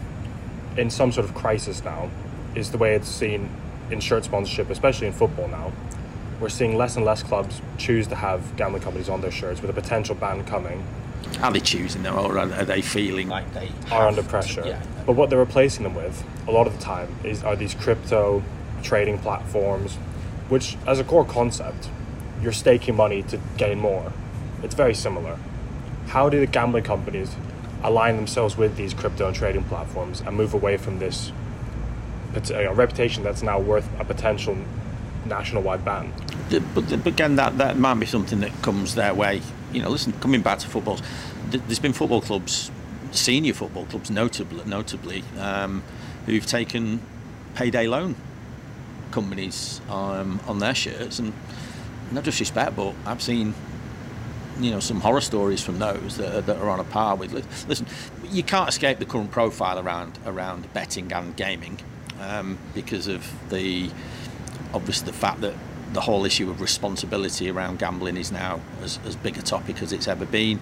in 0.77 0.89
some 0.89 1.11
sort 1.11 1.25
of 1.25 1.35
crisis 1.35 1.83
now 1.83 2.09
is 2.55 2.71
the 2.71 2.77
way 2.77 2.95
it's 2.95 3.07
seen 3.07 3.49
in 3.91 3.99
shirt 3.99 4.23
sponsorship, 4.25 4.69
especially 4.69 5.07
in 5.07 5.13
football 5.13 5.47
now. 5.47 5.71
We're 6.39 6.49
seeing 6.49 6.75
less 6.75 6.95
and 6.95 7.05
less 7.05 7.23
clubs 7.23 7.61
choose 7.77 8.07
to 8.07 8.15
have 8.15 8.55
gambling 8.57 8.83
companies 8.83 9.09
on 9.09 9.21
their 9.21 9.31
shirts 9.31 9.61
with 9.61 9.69
a 9.69 9.73
potential 9.73 10.15
ban 10.15 10.43
coming. 10.45 10.85
Are 11.41 11.51
they 11.51 11.59
choosing 11.59 12.03
them 12.03 12.17
or 12.17 12.37
are 12.37 12.65
they 12.65 12.81
feeling 12.81 13.29
like 13.29 13.51
they 13.53 13.71
are 13.91 14.07
under 14.07 14.23
pressure? 14.23 14.63
To, 14.63 14.67
yeah. 14.67 14.81
But 15.05 15.13
what 15.13 15.29
they're 15.29 15.39
replacing 15.39 15.83
them 15.83 15.95
with 15.95 16.23
a 16.47 16.51
lot 16.51 16.67
of 16.67 16.77
the 16.77 16.83
time 16.83 17.15
is 17.23 17.43
are 17.43 17.55
these 17.55 17.73
crypto 17.73 18.43
trading 18.81 19.19
platforms, 19.19 19.95
which 20.49 20.77
as 20.85 20.99
a 20.99 21.03
core 21.03 21.25
concept, 21.25 21.89
you're 22.41 22.51
staking 22.51 22.95
money 22.95 23.23
to 23.23 23.39
gain 23.57 23.79
more. 23.79 24.11
It's 24.61 24.75
very 24.75 24.93
similar 24.93 25.39
how 26.07 26.29
do 26.29 26.39
the 26.39 26.45
gambling 26.45 26.83
companies 26.83 27.35
align 27.83 28.15
themselves 28.15 28.55
with 28.55 28.77
these 28.77 28.93
crypto 28.93 29.27
and 29.27 29.35
trading 29.35 29.63
platforms 29.63 30.21
and 30.21 30.35
move 30.35 30.53
away 30.53 30.77
from 30.77 30.99
this 30.99 31.31
reputation 32.73 33.23
that's 33.23 33.43
now 33.43 33.59
worth 33.59 33.87
a 33.99 34.05
potential 34.05 34.57
national-wide 35.25 35.85
ban? 35.85 36.13
But, 36.49 36.89
but 36.89 37.07
again, 37.07 37.35
that, 37.37 37.57
that 37.57 37.77
might 37.77 37.95
be 37.95 38.05
something 38.05 38.39
that 38.41 38.51
comes 38.61 38.95
their 38.95 39.13
way. 39.13 39.41
You 39.71 39.81
know, 39.81 39.89
listen, 39.89 40.13
coming 40.13 40.41
back 40.41 40.59
to 40.59 40.67
football, 40.67 40.99
there's 41.49 41.79
been 41.79 41.93
football 41.93 42.21
clubs, 42.21 42.71
senior 43.11 43.53
football 43.53 43.85
clubs, 43.85 44.11
notably, 44.11 44.63
notably 44.65 45.23
um, 45.39 45.83
who've 46.25 46.45
taken 46.45 47.01
payday 47.55 47.87
loan 47.87 48.15
companies 49.11 49.79
um, 49.89 50.39
on 50.47 50.59
their 50.59 50.73
shirts 50.73 51.19
and 51.19 51.33
not 52.11 52.23
just 52.23 52.37
disrespect, 52.37 52.75
but 52.75 52.93
I've 53.05 53.21
seen 53.21 53.53
you 54.59 54.69
know 54.69 54.79
some 54.79 55.01
horror 55.01 55.21
stories 55.21 55.63
from 55.63 55.79
those 55.79 56.17
that 56.17 56.35
are, 56.35 56.41
that 56.41 56.57
are 56.57 56.69
on 56.69 56.79
a 56.79 56.83
par 56.83 57.15
with. 57.15 57.33
Listen, 57.67 57.87
you 58.29 58.43
can't 58.43 58.69
escape 58.69 58.99
the 58.99 59.05
current 59.05 59.31
profile 59.31 59.79
around 59.79 60.19
around 60.25 60.71
betting 60.73 61.11
and 61.11 61.35
gaming 61.35 61.79
um, 62.23 62.57
because 62.73 63.07
of 63.07 63.25
the 63.49 63.89
obviously 64.73 65.05
the 65.05 65.17
fact 65.17 65.41
that 65.41 65.53
the 65.93 66.01
whole 66.01 66.25
issue 66.25 66.49
of 66.49 66.59
responsibility 66.61 67.49
around 67.49 67.77
gambling 67.77 68.17
is 68.17 68.31
now 68.31 68.59
as, 68.81 68.99
as 69.05 69.15
big 69.15 69.37
a 69.37 69.41
topic 69.41 69.81
as 69.81 69.93
it's 69.93 70.07
ever 70.07 70.25
been. 70.25 70.59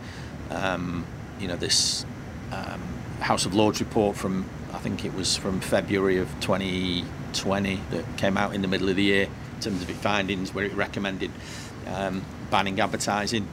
Um, 0.50 1.06
you 1.40 1.48
know 1.48 1.56
this 1.56 2.06
um, 2.52 2.82
House 3.20 3.46
of 3.46 3.54
Lords 3.54 3.80
report 3.80 4.18
from 4.18 4.50
I 4.74 4.80
think 4.80 5.06
it 5.06 5.14
was 5.14 5.38
from 5.38 5.62
February 5.62 6.18
of 6.18 6.28
2020 6.42 7.82
that 7.92 8.18
came 8.18 8.38
out 8.38 8.54
in 8.54 8.62
the 8.62 8.68
middle 8.68 8.90
of 8.90 8.96
the 8.96 9.04
year 9.04 9.24
in 9.24 9.60
terms 9.62 9.82
of 9.82 9.90
its 9.90 10.00
findings, 10.00 10.54
where 10.54 10.66
it 10.66 10.74
recommended 10.74 11.32
um, 11.88 12.24
banning 12.50 12.80
advertising 12.80 13.48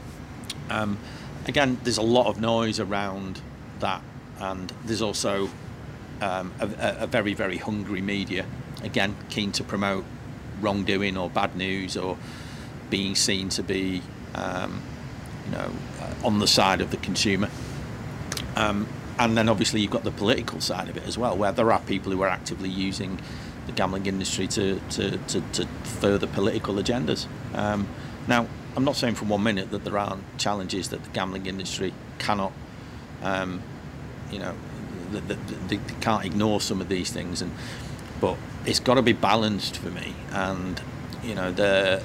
um, 0.71 0.99
again, 1.47 1.79
there's 1.83 1.99
a 1.99 2.03
lot 2.03 2.27
of 2.27 2.41
noise 2.41 2.81
around 2.81 3.41
that, 3.81 4.03
and 4.39 4.73
there's 4.85 5.03
also 5.03 5.49
um, 6.21 6.53
a, 6.61 6.97
a, 7.01 7.07
very, 7.07 7.35
very 7.35 7.57
hungry 7.57 8.01
media, 8.01 8.47
again, 8.83 9.17
keen 9.29 9.53
to 9.53 9.65
promote 9.65 10.05
wrongdoing 10.61 11.17
or 11.17 11.31
bad 11.31 11.57
news 11.57 11.97
or 11.97 12.17
being 12.91 13.15
seen 13.15 13.49
to 13.51 13.63
be, 13.63 14.03
um, 14.35 14.83
you 15.47 15.53
know, 15.53 15.71
uh, 16.01 16.27
on 16.27 16.39
the 16.39 16.47
side 16.47 16.81
of 16.81 16.91
the 16.91 16.97
consumer. 16.99 17.49
Um, 18.57 18.89
and 19.19 19.37
then 19.37 19.49
obviously 19.49 19.81
you've 19.81 19.91
got 19.91 20.05
the 20.05 20.11
political 20.11 20.61
side 20.61 20.89
of 20.89 20.97
it 20.97 21.05
as 21.07 21.19
well, 21.19 21.37
where 21.37 21.53
there 21.53 21.73
are 21.73 21.81
people 21.81 22.13
who 22.13 22.23
are 22.23 22.29
actively 22.29 22.69
using 22.69 23.21
the 23.67 23.73
gambling 23.73 24.07
industry 24.07 24.47
to, 24.49 24.81
to, 24.91 25.19
to, 25.19 25.41
to 25.53 25.67
further 26.01 26.27
political 26.27 26.75
agendas. 26.75 27.27
Um, 27.55 27.89
now, 28.27 28.47
I'm 28.77 28.85
not 28.85 28.97
saying 28.97 29.17
for 29.17 29.25
one 29.25 29.43
minute 29.43 29.71
that 29.71 29.85
there 29.85 29.99
aren't 29.99 30.39
challenges 30.39 30.89
that 30.91 31.03
the 31.03 31.11
gambling 31.11 31.47
industry 31.47 31.93
cannot, 32.19 32.53
um, 33.23 33.63
you 34.31 34.39
know, 34.39 34.55
they, 35.13 35.77
they 35.77 35.95
can't 36.01 36.25
ignore 36.25 36.61
some 36.61 36.81
of 36.81 36.89
these 36.89 37.11
things, 37.11 37.43
and 37.43 37.53
but 38.21 38.37
it's 38.67 38.81
got 38.81 38.95
to 38.95 39.03
be 39.03 39.13
balanced 39.13 39.77
for 39.77 39.91
me. 39.91 40.15
And 40.31 40.81
you 41.23 41.35
know, 41.35 41.53
the 41.53 42.03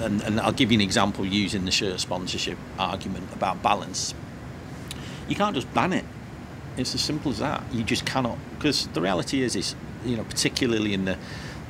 and, 0.00 0.22
and 0.22 0.40
I'll 0.40 0.52
give 0.52 0.70
you 0.70 0.78
an 0.78 0.82
example 0.82 1.24
using 1.24 1.64
the 1.64 1.70
shirt 1.70 2.00
sponsorship 2.00 2.58
argument 2.78 3.32
about 3.32 3.62
balance. 3.62 4.14
You 5.28 5.34
can't 5.34 5.54
just 5.54 5.72
ban 5.72 5.92
it. 5.92 6.04
It's 6.76 6.94
as 6.94 7.00
simple 7.00 7.30
as 7.30 7.38
that. 7.38 7.62
You 7.72 7.82
just 7.82 8.04
cannot, 8.04 8.38
because 8.54 8.86
the 8.88 9.00
reality 9.00 9.42
is, 9.42 9.56
is 9.56 9.74
you 10.04 10.16
know, 10.16 10.24
particularly 10.24 10.92
in 10.92 11.06
the 11.06 11.16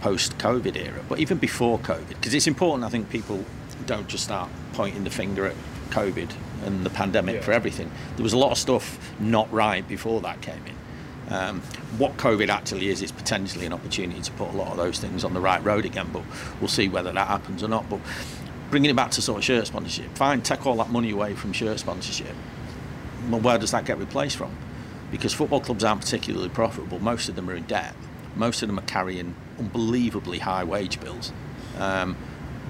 post-COVID 0.00 0.76
era, 0.76 1.02
but 1.08 1.20
even 1.20 1.38
before 1.38 1.78
COVID, 1.78 2.08
because 2.08 2.34
it's 2.34 2.46
important. 2.46 2.84
I 2.84 2.88
think 2.88 3.08
people 3.08 3.44
don't 3.86 4.08
just 4.08 4.24
start 4.24 4.50
pointing 4.72 5.04
the 5.04 5.10
finger 5.10 5.46
at 5.46 5.54
COVID 5.90 6.32
and 6.66 6.84
the 6.84 6.90
pandemic 6.90 7.36
yeah. 7.36 7.40
for 7.40 7.52
everything. 7.52 7.90
There 8.16 8.22
was 8.22 8.32
a 8.32 8.38
lot 8.38 8.52
of 8.52 8.58
stuff 8.58 8.98
not 9.18 9.50
right 9.52 9.86
before 9.86 10.20
that 10.22 10.42
came 10.42 10.62
in. 10.66 10.76
Um, 11.28 11.60
what 11.98 12.16
COVID 12.18 12.48
actually 12.48 12.88
is 12.88 13.02
is 13.02 13.10
potentially 13.10 13.66
an 13.66 13.72
opportunity 13.72 14.20
to 14.20 14.32
put 14.32 14.48
a 14.48 14.56
lot 14.56 14.70
of 14.70 14.76
those 14.76 14.98
things 14.98 15.24
on 15.24 15.34
the 15.34 15.40
right 15.40 15.62
road 15.64 15.84
again, 15.84 16.08
but 16.12 16.22
we'll 16.60 16.68
see 16.68 16.88
whether 16.88 17.12
that 17.12 17.28
happens 17.28 17.62
or 17.62 17.68
not. 17.68 17.88
But 17.88 18.00
bringing 18.70 18.90
it 18.90 18.96
back 18.96 19.10
to 19.12 19.22
sort 19.22 19.38
of 19.38 19.44
shirt 19.44 19.66
sponsorship, 19.66 20.16
fine, 20.16 20.42
take 20.42 20.66
all 20.66 20.76
that 20.76 20.90
money 20.90 21.10
away 21.10 21.34
from 21.34 21.52
shirt 21.52 21.80
sponsorship. 21.80 22.34
Well, 23.28 23.40
where 23.40 23.58
does 23.58 23.72
that 23.72 23.84
get 23.84 23.98
replaced 23.98 24.36
from? 24.36 24.56
Because 25.10 25.32
football 25.34 25.60
clubs 25.60 25.82
aren't 25.82 26.02
particularly 26.02 26.48
profitable. 26.48 27.00
Most 27.00 27.28
of 27.28 27.34
them 27.34 27.48
are 27.50 27.54
in 27.54 27.64
debt. 27.64 27.94
Most 28.36 28.62
of 28.62 28.68
them 28.68 28.78
are 28.78 28.82
carrying 28.82 29.34
unbelievably 29.58 30.40
high 30.40 30.62
wage 30.62 31.00
bills, 31.00 31.32
um, 31.78 32.16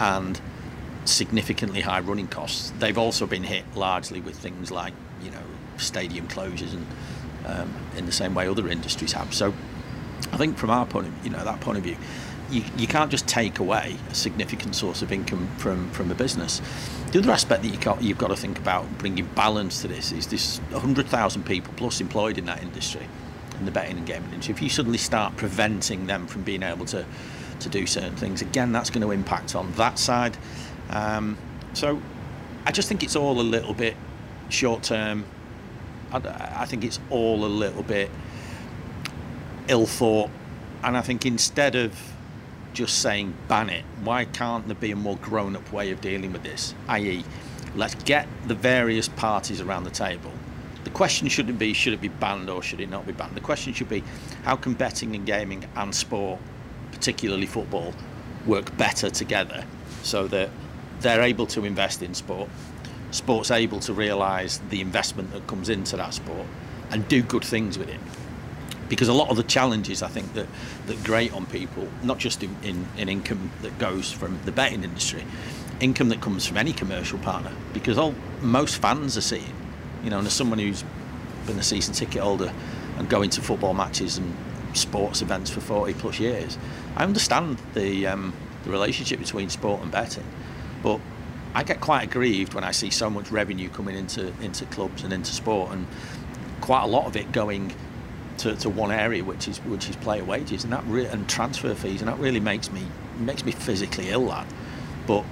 and 0.00 0.40
significantly 1.08 1.80
high 1.80 2.00
running 2.00 2.28
costs. 2.28 2.72
They've 2.78 2.98
also 2.98 3.26
been 3.26 3.44
hit 3.44 3.64
largely 3.74 4.20
with 4.20 4.36
things 4.36 4.70
like 4.70 4.94
you 5.22 5.30
know 5.30 5.42
stadium 5.76 6.28
closures 6.28 6.72
and 6.72 6.86
um, 7.46 7.74
in 7.96 8.06
the 8.06 8.12
same 8.12 8.34
way 8.34 8.48
other 8.48 8.68
industries 8.68 9.12
have. 9.12 9.32
So 9.32 9.54
I 10.32 10.36
think 10.36 10.58
from 10.58 10.70
our 10.70 10.86
point 10.86 11.08
of 11.08 11.24
you 11.24 11.30
know 11.30 11.44
that 11.44 11.60
point 11.60 11.78
of 11.78 11.84
view, 11.84 11.96
you, 12.50 12.64
you 12.76 12.86
can't 12.86 13.10
just 13.10 13.26
take 13.26 13.58
away 13.58 13.96
a 14.10 14.14
significant 14.14 14.74
source 14.74 15.02
of 15.02 15.12
income 15.12 15.48
from 15.58 15.90
from 15.90 16.10
a 16.10 16.14
business. 16.14 16.60
The 17.12 17.20
other 17.20 17.30
aspect 17.30 17.62
that 17.62 17.68
you 17.68 17.78
got, 17.78 18.02
you've 18.02 18.18
got 18.18 18.28
to 18.28 18.36
think 18.36 18.58
about 18.58 18.98
bringing 18.98 19.26
balance 19.26 19.80
to 19.82 19.88
this 19.88 20.12
is 20.12 20.26
this 20.26 20.58
100,000 20.70 21.46
people 21.46 21.72
plus 21.76 22.00
employed 22.00 22.36
in 22.36 22.44
that 22.46 22.62
industry, 22.62 23.08
in 23.58 23.64
the 23.64 23.70
betting 23.70 23.96
and 23.96 24.06
gaming 24.06 24.30
industry. 24.32 24.54
If 24.54 24.60
you 24.60 24.68
suddenly 24.68 24.98
start 24.98 25.36
preventing 25.36 26.06
them 26.06 26.26
from 26.26 26.42
being 26.42 26.62
able 26.62 26.84
to 26.86 27.04
to 27.58 27.68
do 27.70 27.86
certain 27.86 28.16
things, 28.16 28.42
again, 28.42 28.72
that's 28.72 28.90
going 28.90 29.02
to 29.02 29.12
impact 29.12 29.54
on 29.54 29.72
that 29.72 29.98
side. 29.98 30.36
Um, 30.90 31.36
so 31.72 32.00
I 32.64 32.72
just 32.72 32.88
think 32.88 33.02
it's 33.02 33.16
all 33.16 33.40
a 33.40 33.42
little 33.42 33.74
bit 33.74 33.96
short 34.48 34.82
term. 34.82 35.24
I, 36.12 36.18
I 36.62 36.66
think 36.66 36.84
it's 36.84 37.00
all 37.10 37.44
a 37.44 37.46
little 37.46 37.82
bit 37.82 38.10
ill 39.68 39.86
thought. 39.86 40.30
And 40.82 40.96
I 40.96 41.00
think 41.00 41.26
instead 41.26 41.74
of 41.74 41.98
just 42.72 43.00
saying 43.00 43.34
ban 43.48 43.70
it, 43.70 43.84
why 44.04 44.24
can't 44.24 44.66
there 44.66 44.76
be 44.76 44.90
a 44.90 44.96
more 44.96 45.16
grown 45.16 45.56
up 45.56 45.72
way 45.72 45.90
of 45.90 46.00
dealing 46.00 46.32
with 46.32 46.42
this? 46.42 46.74
I.e., 46.88 47.24
let's 47.74 47.94
get 48.04 48.28
the 48.46 48.54
various 48.54 49.08
parties 49.08 49.60
around 49.60 49.84
the 49.84 49.90
table. 49.90 50.32
The 50.84 50.90
question 50.90 51.28
shouldn't 51.28 51.58
be 51.58 51.72
should 51.72 51.94
it 51.94 52.00
be 52.00 52.08
banned 52.08 52.48
or 52.48 52.62
should 52.62 52.80
it 52.80 52.88
not 52.88 53.06
be 53.06 53.12
banned? 53.12 53.34
The 53.34 53.40
question 53.40 53.72
should 53.72 53.88
be 53.88 54.04
how 54.44 54.56
can 54.56 54.74
betting 54.74 55.16
and 55.16 55.26
gaming 55.26 55.66
and 55.74 55.94
sport, 55.94 56.38
particularly 56.92 57.46
football, 57.46 57.92
work 58.46 58.76
better 58.76 59.10
together 59.10 59.64
so 60.02 60.28
that 60.28 60.50
they're 61.00 61.22
able 61.22 61.46
to 61.48 61.64
invest 61.64 62.02
in 62.02 62.14
sport. 62.14 62.48
Sport's 63.10 63.50
able 63.50 63.80
to 63.80 63.92
realise 63.92 64.60
the 64.70 64.80
investment 64.80 65.32
that 65.32 65.46
comes 65.46 65.68
into 65.68 65.96
that 65.96 66.14
sport 66.14 66.46
and 66.90 67.06
do 67.08 67.22
good 67.22 67.44
things 67.44 67.78
with 67.78 67.88
it. 67.88 68.00
Because 68.88 69.08
a 69.08 69.12
lot 69.12 69.30
of 69.30 69.36
the 69.36 69.42
challenges 69.42 70.02
I 70.02 70.08
think 70.08 70.32
that, 70.34 70.46
that 70.86 71.02
grate 71.02 71.32
on 71.32 71.46
people, 71.46 71.88
not 72.02 72.18
just 72.18 72.42
in, 72.42 72.54
in, 72.62 72.86
in 72.96 73.08
income 73.08 73.50
that 73.62 73.76
goes 73.78 74.12
from 74.12 74.38
the 74.44 74.52
betting 74.52 74.84
industry, 74.84 75.24
income 75.80 76.08
that 76.10 76.20
comes 76.20 76.46
from 76.46 76.56
any 76.56 76.72
commercial 76.72 77.18
partner. 77.18 77.52
Because 77.72 77.98
all 77.98 78.14
most 78.40 78.80
fans 78.80 79.16
are 79.16 79.22
seeing, 79.22 79.52
you 80.04 80.10
know, 80.10 80.18
and 80.18 80.26
as 80.26 80.32
someone 80.32 80.58
who's 80.58 80.84
been 81.46 81.58
a 81.58 81.62
season 81.62 81.94
ticket 81.94 82.22
holder 82.22 82.52
and 82.98 83.08
going 83.08 83.30
to 83.30 83.42
football 83.42 83.74
matches 83.74 84.18
and 84.18 84.34
sports 84.74 85.22
events 85.22 85.50
for 85.50 85.60
40 85.60 85.94
plus 85.94 86.20
years, 86.20 86.56
I 86.96 87.02
understand 87.04 87.58
the, 87.74 88.06
um, 88.06 88.32
the 88.64 88.70
relationship 88.70 89.18
between 89.18 89.48
sport 89.50 89.82
and 89.82 89.90
betting. 89.90 90.24
But 90.86 91.00
I 91.52 91.64
get 91.64 91.80
quite 91.80 92.04
aggrieved 92.04 92.54
when 92.54 92.62
I 92.62 92.70
see 92.70 92.90
so 92.90 93.10
much 93.10 93.32
revenue 93.32 93.68
coming 93.68 93.96
into 93.96 94.32
into 94.40 94.64
clubs 94.66 95.02
and 95.02 95.12
into 95.12 95.32
sport, 95.32 95.72
and 95.72 95.84
quite 96.60 96.84
a 96.84 96.86
lot 96.86 97.06
of 97.06 97.16
it 97.16 97.32
going 97.32 97.74
to, 98.38 98.54
to 98.54 98.70
one 98.70 98.92
area, 98.92 99.24
which 99.24 99.48
is 99.48 99.58
which 99.58 99.90
is 99.90 99.96
player 99.96 100.22
wages, 100.22 100.62
and 100.62 100.72
that 100.72 100.84
re- 100.86 101.06
and 101.06 101.28
transfer 101.28 101.74
fees, 101.74 102.02
and 102.02 102.08
that 102.08 102.20
really 102.20 102.38
makes 102.38 102.70
me 102.70 102.86
makes 103.18 103.44
me 103.44 103.50
physically 103.50 104.10
ill. 104.10 104.28
That, 104.28 104.46
but 105.08 105.24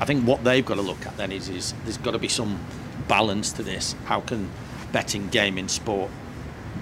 I 0.00 0.04
think 0.04 0.24
what 0.24 0.44
they've 0.44 0.64
got 0.64 0.76
to 0.76 0.82
look 0.82 1.04
at 1.04 1.16
then 1.16 1.32
is 1.32 1.48
is 1.48 1.74
there's 1.82 1.98
got 1.98 2.12
to 2.12 2.20
be 2.20 2.28
some 2.28 2.60
balance 3.08 3.50
to 3.54 3.64
this. 3.64 3.96
How 4.04 4.20
can 4.20 4.48
betting, 4.92 5.30
gaming, 5.30 5.66
sport 5.66 6.12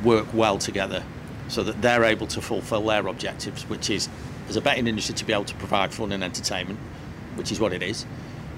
work 0.05 0.27
well 0.35 0.59
together 0.59 1.05
so 1.49 1.63
that 1.63 1.81
they're 1.81 2.05
able 2.05 2.27
to 2.27 2.43
fulfil 2.43 2.83
their 2.83 3.07
objectives, 3.07 3.63
which 3.67 3.89
is 3.89 4.11
as 4.51 4.57
a 4.57 4.61
betting 4.61 4.87
industry 4.87 5.15
to 5.15 5.25
be 5.25 5.33
able 5.33 5.47
to 5.47 5.55
provide 5.55 5.95
fun 5.95 6.13
and 6.13 6.23
entertainment 6.23 6.79
which 7.39 7.53
is 7.53 7.61
what 7.61 7.73
it 7.73 7.83
is. 7.83 8.05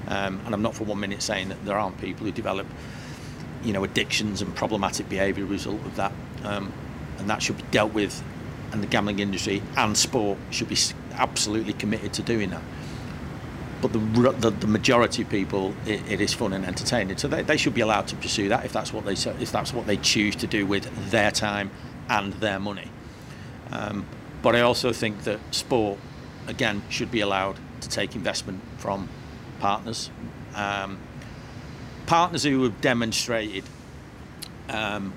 Um, 0.08 0.40
and 0.44 0.54
I'm 0.54 0.62
not 0.62 0.74
for 0.74 0.84
one 0.84 0.98
minute 0.98 1.22
saying 1.22 1.50
that 1.50 1.64
there 1.64 1.78
aren't 1.78 2.00
people 2.00 2.26
who 2.26 2.32
develop, 2.32 2.66
you 3.62 3.72
know, 3.72 3.84
addictions 3.84 4.42
and 4.42 4.54
problematic 4.56 5.08
behaviour 5.08 5.44
as 5.44 5.50
a 5.50 5.52
result 5.52 5.80
of 5.86 5.96
that. 5.96 6.12
Um, 6.42 6.72
and 7.18 7.28
that 7.30 7.42
should 7.42 7.58
be 7.58 7.64
dealt 7.70 7.92
with, 7.92 8.22
and 8.72 8.82
the 8.82 8.86
gambling 8.86 9.18
industry 9.18 9.62
and 9.76 9.96
sport 9.96 10.38
should 10.50 10.68
be 10.68 10.76
absolutely 11.12 11.74
committed 11.74 12.12
to 12.14 12.22
doing 12.22 12.50
that. 12.50 12.62
But 13.82 13.92
the, 13.92 13.98
the, 13.98 14.50
the 14.50 14.66
majority 14.66 15.22
of 15.22 15.30
people, 15.30 15.74
it, 15.86 16.02
it 16.10 16.20
is 16.20 16.34
fun 16.34 16.52
and 16.52 16.66
entertaining, 16.66 17.16
so 17.18 17.28
they, 17.28 17.42
they 17.42 17.56
should 17.56 17.74
be 17.74 17.80
allowed 17.80 18.08
to 18.08 18.16
pursue 18.16 18.48
that 18.48 18.64
if 18.64 18.72
that's 18.72 18.92
what 18.92 19.04
they 19.04 19.12
if 19.12 19.52
that's 19.52 19.72
what 19.72 19.86
they 19.86 19.96
choose 19.96 20.36
to 20.36 20.46
do 20.46 20.66
with 20.66 21.10
their 21.10 21.30
time 21.30 21.70
and 22.08 22.32
their 22.34 22.58
money. 22.58 22.90
Um, 23.70 24.06
but 24.42 24.56
I 24.56 24.60
also 24.60 24.92
think 24.92 25.24
that 25.24 25.38
sport, 25.50 25.98
again, 26.46 26.82
should 26.88 27.10
be 27.10 27.20
allowed 27.20 27.56
to 27.80 27.88
take 27.88 28.14
investment 28.14 28.60
from 28.78 29.08
partners. 29.58 30.10
Um, 30.54 30.98
partners 32.06 32.42
who 32.42 32.62
have 32.64 32.80
demonstrated 32.80 33.64
um, 34.68 35.12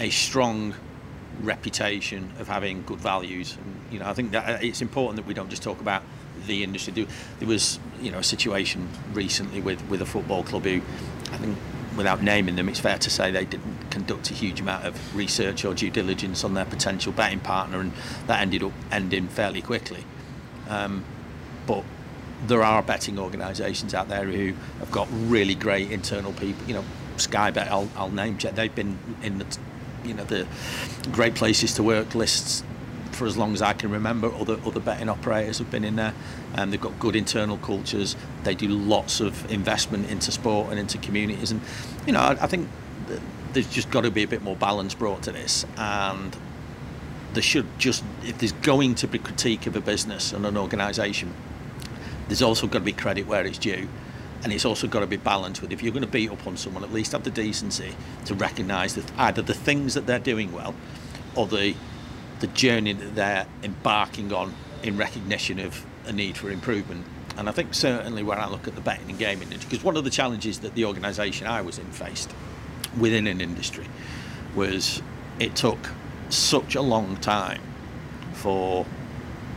a 0.00 0.10
strong 0.10 0.74
reputation 1.42 2.30
of 2.38 2.48
having 2.48 2.82
good 2.84 3.00
values. 3.00 3.56
And, 3.56 3.92
you 3.92 3.98
know, 3.98 4.06
I 4.06 4.14
think 4.14 4.32
that 4.32 4.48
uh, 4.48 4.58
it's 4.62 4.80
important 4.80 5.16
that 5.16 5.26
we 5.26 5.34
don't 5.34 5.50
just 5.50 5.62
talk 5.62 5.80
about 5.80 6.02
the 6.46 6.62
industry. 6.62 7.06
There 7.38 7.48
was, 7.48 7.78
you 8.00 8.10
know, 8.10 8.18
a 8.18 8.24
situation 8.24 8.88
recently 9.12 9.60
with, 9.60 9.86
with 9.88 10.02
a 10.02 10.06
football 10.06 10.42
club 10.44 10.64
who, 10.64 10.80
I 11.32 11.38
think, 11.38 11.56
without 11.96 12.22
naming 12.22 12.56
them, 12.56 12.68
it's 12.68 12.80
fair 12.80 12.98
to 12.98 13.10
say 13.10 13.30
they 13.30 13.44
didn't 13.44 13.90
conduct 13.90 14.30
a 14.30 14.34
huge 14.34 14.60
amount 14.60 14.84
of 14.84 15.16
research 15.16 15.64
or 15.64 15.74
due 15.74 15.90
diligence 15.90 16.44
on 16.44 16.54
their 16.54 16.64
potential 16.64 17.12
betting 17.12 17.40
partner, 17.40 17.80
and 17.80 17.92
that 18.26 18.40
ended 18.40 18.62
up 18.62 18.72
ending 18.90 19.28
fairly 19.28 19.62
quickly. 19.62 20.04
Um, 20.68 21.04
but 21.66 21.84
there 22.46 22.62
are 22.62 22.82
betting 22.82 23.18
organisations 23.18 23.94
out 23.94 24.08
there 24.08 24.24
who 24.24 24.52
have 24.78 24.90
got 24.90 25.08
really 25.10 25.54
great 25.54 25.90
internal 25.90 26.32
people. 26.32 26.66
You 26.66 26.74
know, 26.74 26.84
Sky 27.16 27.50
Bet, 27.50 27.70
I'll, 27.70 27.88
I'll 27.96 28.10
name 28.10 28.38
check. 28.38 28.54
They've 28.54 28.74
been 28.74 28.98
in 29.22 29.38
the, 29.38 29.58
you 30.04 30.14
know, 30.14 30.24
the 30.24 30.46
great 31.12 31.34
places 31.34 31.74
to 31.74 31.82
work 31.82 32.14
lists 32.14 32.62
for 33.12 33.26
as 33.26 33.36
long 33.36 33.54
as 33.54 33.62
I 33.62 33.72
can 33.72 33.90
remember. 33.90 34.32
Other 34.34 34.58
other 34.66 34.80
betting 34.80 35.08
operators 35.08 35.58
have 35.58 35.70
been 35.70 35.84
in 35.84 35.96
there, 35.96 36.14
and 36.54 36.72
they've 36.72 36.80
got 36.80 36.98
good 36.98 37.16
internal 37.16 37.56
cultures. 37.58 38.16
They 38.42 38.54
do 38.54 38.68
lots 38.68 39.20
of 39.20 39.50
investment 39.50 40.10
into 40.10 40.32
sport 40.32 40.70
and 40.70 40.78
into 40.78 40.98
communities, 40.98 41.50
and 41.50 41.60
you 42.06 42.12
know, 42.12 42.20
I, 42.20 42.32
I 42.32 42.46
think 42.46 42.68
there's 43.52 43.68
just 43.68 43.90
got 43.90 44.02
to 44.02 44.10
be 44.10 44.24
a 44.24 44.28
bit 44.28 44.42
more 44.42 44.56
balance 44.56 44.94
brought 44.94 45.22
to 45.22 45.32
this, 45.32 45.64
and 45.76 46.36
there 47.32 47.42
should 47.42 47.66
just 47.78 48.04
if 48.22 48.38
there's 48.38 48.52
going 48.52 48.94
to 48.96 49.06
be 49.06 49.18
critique 49.18 49.66
of 49.66 49.76
a 49.76 49.80
business 49.80 50.32
and 50.32 50.44
an 50.44 50.56
organisation, 50.56 51.32
there's 52.28 52.42
also 52.42 52.66
got 52.66 52.80
to 52.80 52.84
be 52.84 52.92
credit 52.92 53.26
where 53.26 53.44
it's 53.44 53.58
due. 53.58 53.88
And 54.42 54.52
it's 54.52 54.66
also 54.66 54.86
got 54.86 55.00
to 55.00 55.06
be 55.06 55.16
balanced 55.16 55.62
with 55.62 55.72
if 55.72 55.82
you're 55.82 55.92
going 55.92 56.04
to 56.04 56.10
beat 56.10 56.30
up 56.30 56.46
on 56.46 56.56
someone, 56.56 56.84
at 56.84 56.92
least 56.92 57.12
have 57.12 57.24
the 57.24 57.30
decency 57.30 57.96
to 58.26 58.34
recognise 58.34 58.94
that 58.94 59.10
either 59.18 59.40
the 59.40 59.54
things 59.54 59.94
that 59.94 60.06
they're 60.06 60.18
doing 60.18 60.52
well 60.52 60.74
or 61.34 61.46
the 61.46 61.74
the 62.40 62.46
journey 62.48 62.92
that 62.92 63.14
they're 63.14 63.46
embarking 63.62 64.32
on 64.32 64.52
in 64.82 64.96
recognition 64.96 65.58
of 65.58 65.86
a 66.04 66.12
need 66.12 66.36
for 66.36 66.50
improvement. 66.50 67.06
And 67.38 67.48
I 67.48 67.52
think 67.52 67.72
certainly 67.72 68.22
when 68.22 68.38
I 68.38 68.48
look 68.48 68.68
at 68.68 68.74
the 68.74 68.80
betting 68.80 69.08
and 69.08 69.18
gaming 69.18 69.44
industry, 69.44 69.70
because 69.70 69.84
one 69.84 69.96
of 69.96 70.04
the 70.04 70.10
challenges 70.10 70.60
that 70.60 70.74
the 70.74 70.84
organisation 70.84 71.46
I 71.46 71.62
was 71.62 71.78
in 71.78 71.86
faced 71.86 72.30
within 72.98 73.26
an 73.26 73.40
industry 73.40 73.86
was 74.54 75.02
it 75.40 75.56
took 75.56 75.90
such 76.28 76.74
a 76.74 76.82
long 76.82 77.16
time 77.16 77.60
for 78.34 78.86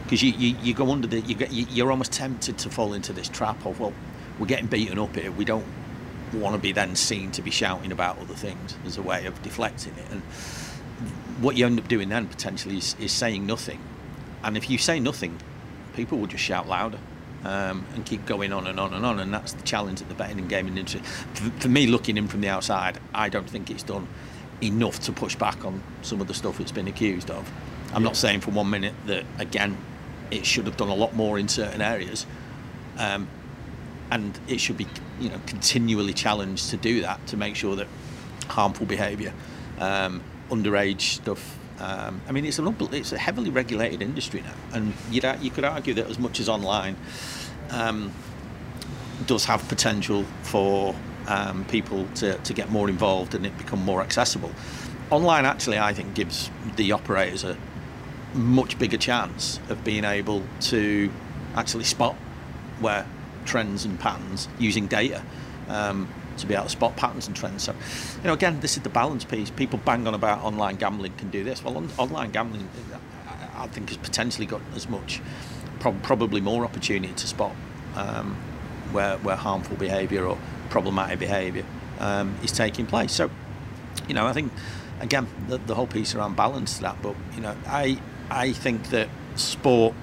because 0.08 0.24
you, 0.24 0.32
you, 0.32 0.56
you, 0.64 0.74
go 0.74 0.90
under 0.92 1.08
the 1.08 1.20
you 1.22 1.36
get 1.36 1.52
you're 1.52 1.92
almost 1.92 2.14
tempted 2.14 2.58
to 2.58 2.70
fall 2.70 2.94
into 2.94 3.12
this 3.12 3.28
trap 3.28 3.66
of 3.66 3.80
well 3.80 3.94
we're 4.40 4.46
getting 4.46 4.68
beaten 4.68 4.98
up 4.98 5.14
here 5.16 5.32
we 5.32 5.44
don't 5.44 5.66
want 6.34 6.56
to 6.56 6.62
be 6.62 6.72
then 6.72 6.96
seen 6.96 7.32
to 7.32 7.42
be 7.42 7.52
shouting 7.52 7.92
about 7.92 8.18
other 8.20 8.34
things 8.34 8.76
as 8.86 8.98
a 8.98 9.02
way 9.02 9.26
of 9.26 9.42
deflecting 9.44 9.94
it 9.98 10.06
and 10.12 10.22
what 11.40 11.56
you 11.56 11.66
end 11.66 11.80
up 11.80 11.88
doing 11.88 12.10
then 12.10 12.28
potentially 12.28 12.78
is, 12.78 12.96
is 13.00 13.12
saying 13.12 13.46
nothing. 13.46 13.80
And 14.44 14.58
if 14.58 14.70
you 14.70 14.78
say 14.78 15.00
nothing, 15.00 15.38
people 15.96 16.18
will 16.18 16.28
just 16.28 16.44
shout 16.44 16.68
louder. 16.68 17.00
Um, 17.44 17.86
and 17.94 18.04
keep 18.04 18.26
going 18.26 18.52
on 18.52 18.66
and 18.66 18.80
on 18.80 18.94
and 18.96 19.06
on. 19.06 19.20
And 19.20 19.32
that's 19.32 19.54
the 19.54 19.62
challenge 19.62 20.02
at 20.02 20.10
the 20.10 20.16
betting 20.16 20.40
and 20.40 20.50
gaming 20.50 20.76
industry. 20.76 21.02
For, 21.36 21.50
for, 21.62 21.70
me, 21.70 21.86
looking 21.86 22.18
in 22.18 22.28
from 22.28 22.42
the 22.42 22.50
outside, 22.50 23.00
I 23.14 23.30
don't 23.30 23.48
think 23.48 23.70
it's 23.70 23.84
done 23.84 24.08
enough 24.62 25.00
to 25.02 25.12
push 25.12 25.36
back 25.36 25.64
on 25.64 25.82
some 26.02 26.20
of 26.20 26.28
the 26.28 26.34
stuff 26.34 26.60
it's 26.60 26.72
been 26.72 26.88
accused 26.88 27.30
of. 27.30 27.50
I'm 27.94 28.02
yeah. 28.02 28.10
not 28.10 28.18
saying 28.18 28.42
for 28.42 28.52
one 28.52 28.70
minute 28.72 28.96
that, 29.06 29.24
again, 29.38 29.78
it 30.32 30.46
should 30.46 30.66
have 30.66 30.78
done 30.78 30.90
a 30.90 30.96
lot 30.96 31.16
more 31.16 31.38
in 31.40 31.48
certain 31.48 31.82
areas. 31.82 32.26
Um, 32.98 33.28
and 34.10 34.40
it 34.48 34.60
should 34.60 34.78
be, 34.78 34.88
you 35.20 35.30
know, 35.30 35.40
continually 35.46 36.14
challenged 36.14 36.70
to 36.70 36.78
do 36.78 37.02
that 37.02 37.26
to 37.28 37.38
make 37.38 37.56
sure 37.56 37.76
that 37.76 37.88
harmful 38.48 38.86
behaviour 38.86 39.34
um, 39.80 40.24
underage 40.50 41.02
stuff. 41.02 41.58
Um, 41.80 42.22
I 42.28 42.32
mean, 42.32 42.46
it's 42.46 42.60
it's 42.60 43.12
a 43.12 43.18
heavily 43.18 43.50
regulated 43.50 44.02
industry 44.02 44.42
now, 44.42 44.54
and 44.74 44.94
you 45.12 45.22
you 45.42 45.52
could 45.52 45.66
argue 45.66 45.94
that 45.96 46.10
as 46.10 46.18
much 46.18 46.40
as 46.40 46.50
online 46.50 46.96
um, 47.70 48.12
does 49.26 49.46
have 49.46 49.68
potential 49.68 50.26
for 50.44 50.96
um, 51.28 51.66
people 51.66 52.08
to, 52.16 52.38
to 52.38 52.54
get 52.54 52.72
more 52.72 52.90
involved 52.90 53.36
and 53.36 53.46
it 53.46 53.58
become 53.58 53.84
more 53.84 54.02
accessible. 54.02 54.52
Online 55.12 55.46
actually, 55.46 55.78
I 55.78 55.94
think, 55.94 56.14
gives 56.14 56.50
the 56.76 56.92
operators 56.92 57.44
a 57.44 57.58
much 58.34 58.78
bigger 58.78 58.98
chance 58.98 59.60
of 59.70 59.84
being 59.84 60.04
able 60.04 60.44
to 60.62 61.12
actually 61.56 61.86
spot 61.86 62.16
where 62.80 63.06
trends 63.46 63.86
and 63.86 64.00
patterns 64.00 64.48
using 64.60 64.88
data. 64.88 65.24
Um, 65.68 66.08
to 66.38 66.46
be 66.46 66.54
able 66.54 66.66
to 66.66 66.70
spot 66.70 66.96
patterns 66.96 67.28
and 67.28 67.36
trends. 67.36 67.64
So, 67.64 67.74
you 67.74 68.28
know, 68.28 68.34
again, 68.34 68.60
this 68.60 68.78
is 68.78 68.84
the 68.84 68.90
balance 68.90 69.24
piece. 69.24 69.50
People 69.50 69.80
bang 69.84 70.08
on 70.08 70.14
about 70.14 70.44
online 70.44 70.76
gambling 70.76 71.14
can 71.14 71.30
do 71.30 71.44
this. 71.44 71.64
Well, 71.64 71.78
on, 71.78 71.90
online 71.98 72.32
gambling, 72.32 72.70
I 73.56 73.68
think, 73.68 73.90
has 73.90 73.98
potentially 73.98 74.46
got 74.46 74.62
as 74.76 74.88
much, 74.88 75.22
prob- 75.80 76.02
probably 76.04 76.42
more 76.42 76.64
opportunity 76.64 77.14
to 77.14 77.28
spot 77.28 77.56
um, 77.96 78.36
where, 78.92 79.18
where 79.18 79.36
harmful 79.36 79.76
behaviour 79.78 80.26
or 80.26 80.38
problematic 80.70 81.20
behaviour 81.20 81.66
um, 82.00 82.36
is 82.44 82.52
taking 82.52 82.86
place. 82.86 83.14
So, 83.14 83.30
you 84.08 84.14
know, 84.14 84.28
I 84.28 84.34
think, 84.34 84.52
again, 85.00 85.28
the, 85.48 85.58
the 85.58 85.76
whole 85.76 85.88
piece 85.88 86.14
around 86.14 86.36
balance 86.36 86.78
to 86.78 86.84
that. 86.84 87.02
But, 87.02 87.16
you 87.36 87.42
know, 87.42 87.56
I, 87.66 88.00
I 88.30 88.52
think 88.52 88.90
that 88.90 89.10
sport 89.36 89.94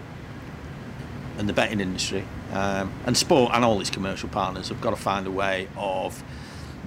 and 1.38 1.48
the 1.48 1.52
betting 1.52 1.80
industry 1.80 2.24
um, 2.52 2.92
and 3.04 3.16
sport 3.16 3.50
and 3.54 3.64
all 3.64 3.80
its 3.80 3.90
commercial 3.90 4.28
partners 4.28 4.68
have 4.68 4.80
got 4.80 4.90
to 4.90 4.96
find 4.96 5.26
a 5.26 5.30
way 5.30 5.68
of 5.76 6.22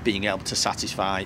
being 0.04 0.23
able 0.23 0.39
to 0.39 0.56
satisfy 0.56 1.26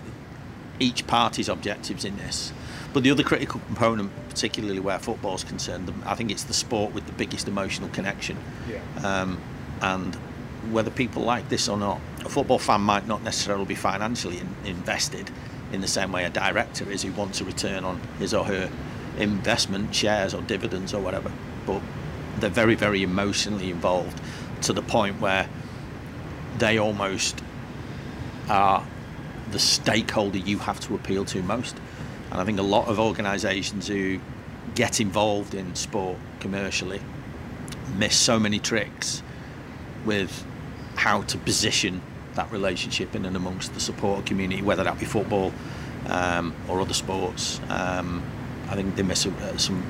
each 0.79 1.05
party's 1.05 1.47
objectives 1.47 2.03
in 2.03 2.17
this. 2.17 2.51
But 2.93 3.03
the 3.03 3.11
other 3.11 3.23
critical 3.23 3.61
component, 3.67 4.11
particularly 4.29 4.79
where 4.79 4.99
football 4.99 5.35
is 5.35 5.43
concerned, 5.43 5.93
I 6.05 6.15
think 6.15 6.31
it's 6.31 6.43
the 6.43 6.53
sport 6.53 6.93
with 6.93 7.05
the 7.05 7.13
biggest 7.13 7.47
emotional 7.47 7.89
connection. 7.89 8.37
Yeah. 8.67 8.81
Um, 9.03 9.39
and 9.81 10.15
whether 10.71 10.91
people 10.91 11.21
like 11.21 11.47
this 11.49 11.69
or 11.69 11.77
not, 11.77 12.01
a 12.25 12.29
football 12.29 12.59
fan 12.59 12.81
might 12.81 13.07
not 13.07 13.23
necessarily 13.23 13.65
be 13.65 13.75
financially 13.75 14.39
in, 14.39 14.55
invested 14.65 15.29
in 15.71 15.81
the 15.81 15.87
same 15.87 16.11
way 16.11 16.25
a 16.25 16.29
director 16.29 16.89
is 16.91 17.03
who 17.03 17.11
wants 17.13 17.39
a 17.39 17.45
return 17.45 17.85
on 17.85 17.99
his 18.19 18.33
or 18.33 18.43
her 18.45 18.69
investment, 19.17 19.93
shares 19.93 20.33
or 20.33 20.41
dividends 20.41 20.93
or 20.93 21.01
whatever. 21.01 21.31
But 21.65 21.81
they're 22.39 22.49
very, 22.49 22.75
very 22.75 23.03
emotionally 23.03 23.69
involved 23.69 24.19
to 24.63 24.73
the 24.73 24.81
point 24.81 25.19
where 25.19 25.49
they 26.57 26.77
almost 26.77 27.41
are 28.49 28.85
the 29.51 29.59
stakeholder 29.59 30.37
you 30.37 30.59
have 30.59 30.79
to 30.81 30.95
appeal 30.95 31.25
to 31.25 31.41
most. 31.41 31.75
And 32.31 32.39
I 32.39 32.45
think 32.45 32.59
a 32.59 32.63
lot 32.63 32.87
of 32.87 32.99
organisations 32.99 33.87
who 33.87 34.19
get 34.75 35.01
involved 35.01 35.53
in 35.53 35.75
sport 35.75 36.17
commercially 36.39 37.01
miss 37.97 38.15
so 38.15 38.39
many 38.39 38.59
tricks 38.59 39.21
with 40.05 40.45
how 40.95 41.21
to 41.23 41.37
position 41.37 42.01
that 42.35 42.51
relationship 42.51 43.15
in 43.15 43.25
and 43.25 43.35
amongst 43.35 43.73
the 43.73 43.79
support 43.79 44.25
community, 44.25 44.61
whether 44.61 44.83
that 44.83 44.99
be 44.99 45.05
football 45.05 45.51
um, 46.07 46.55
or 46.69 46.79
other 46.79 46.93
sports. 46.93 47.59
Um, 47.69 48.23
I 48.71 48.75
think 48.75 48.95
they 48.95 49.03
miss 49.03 49.25
uh, 49.25 49.57
some 49.57 49.83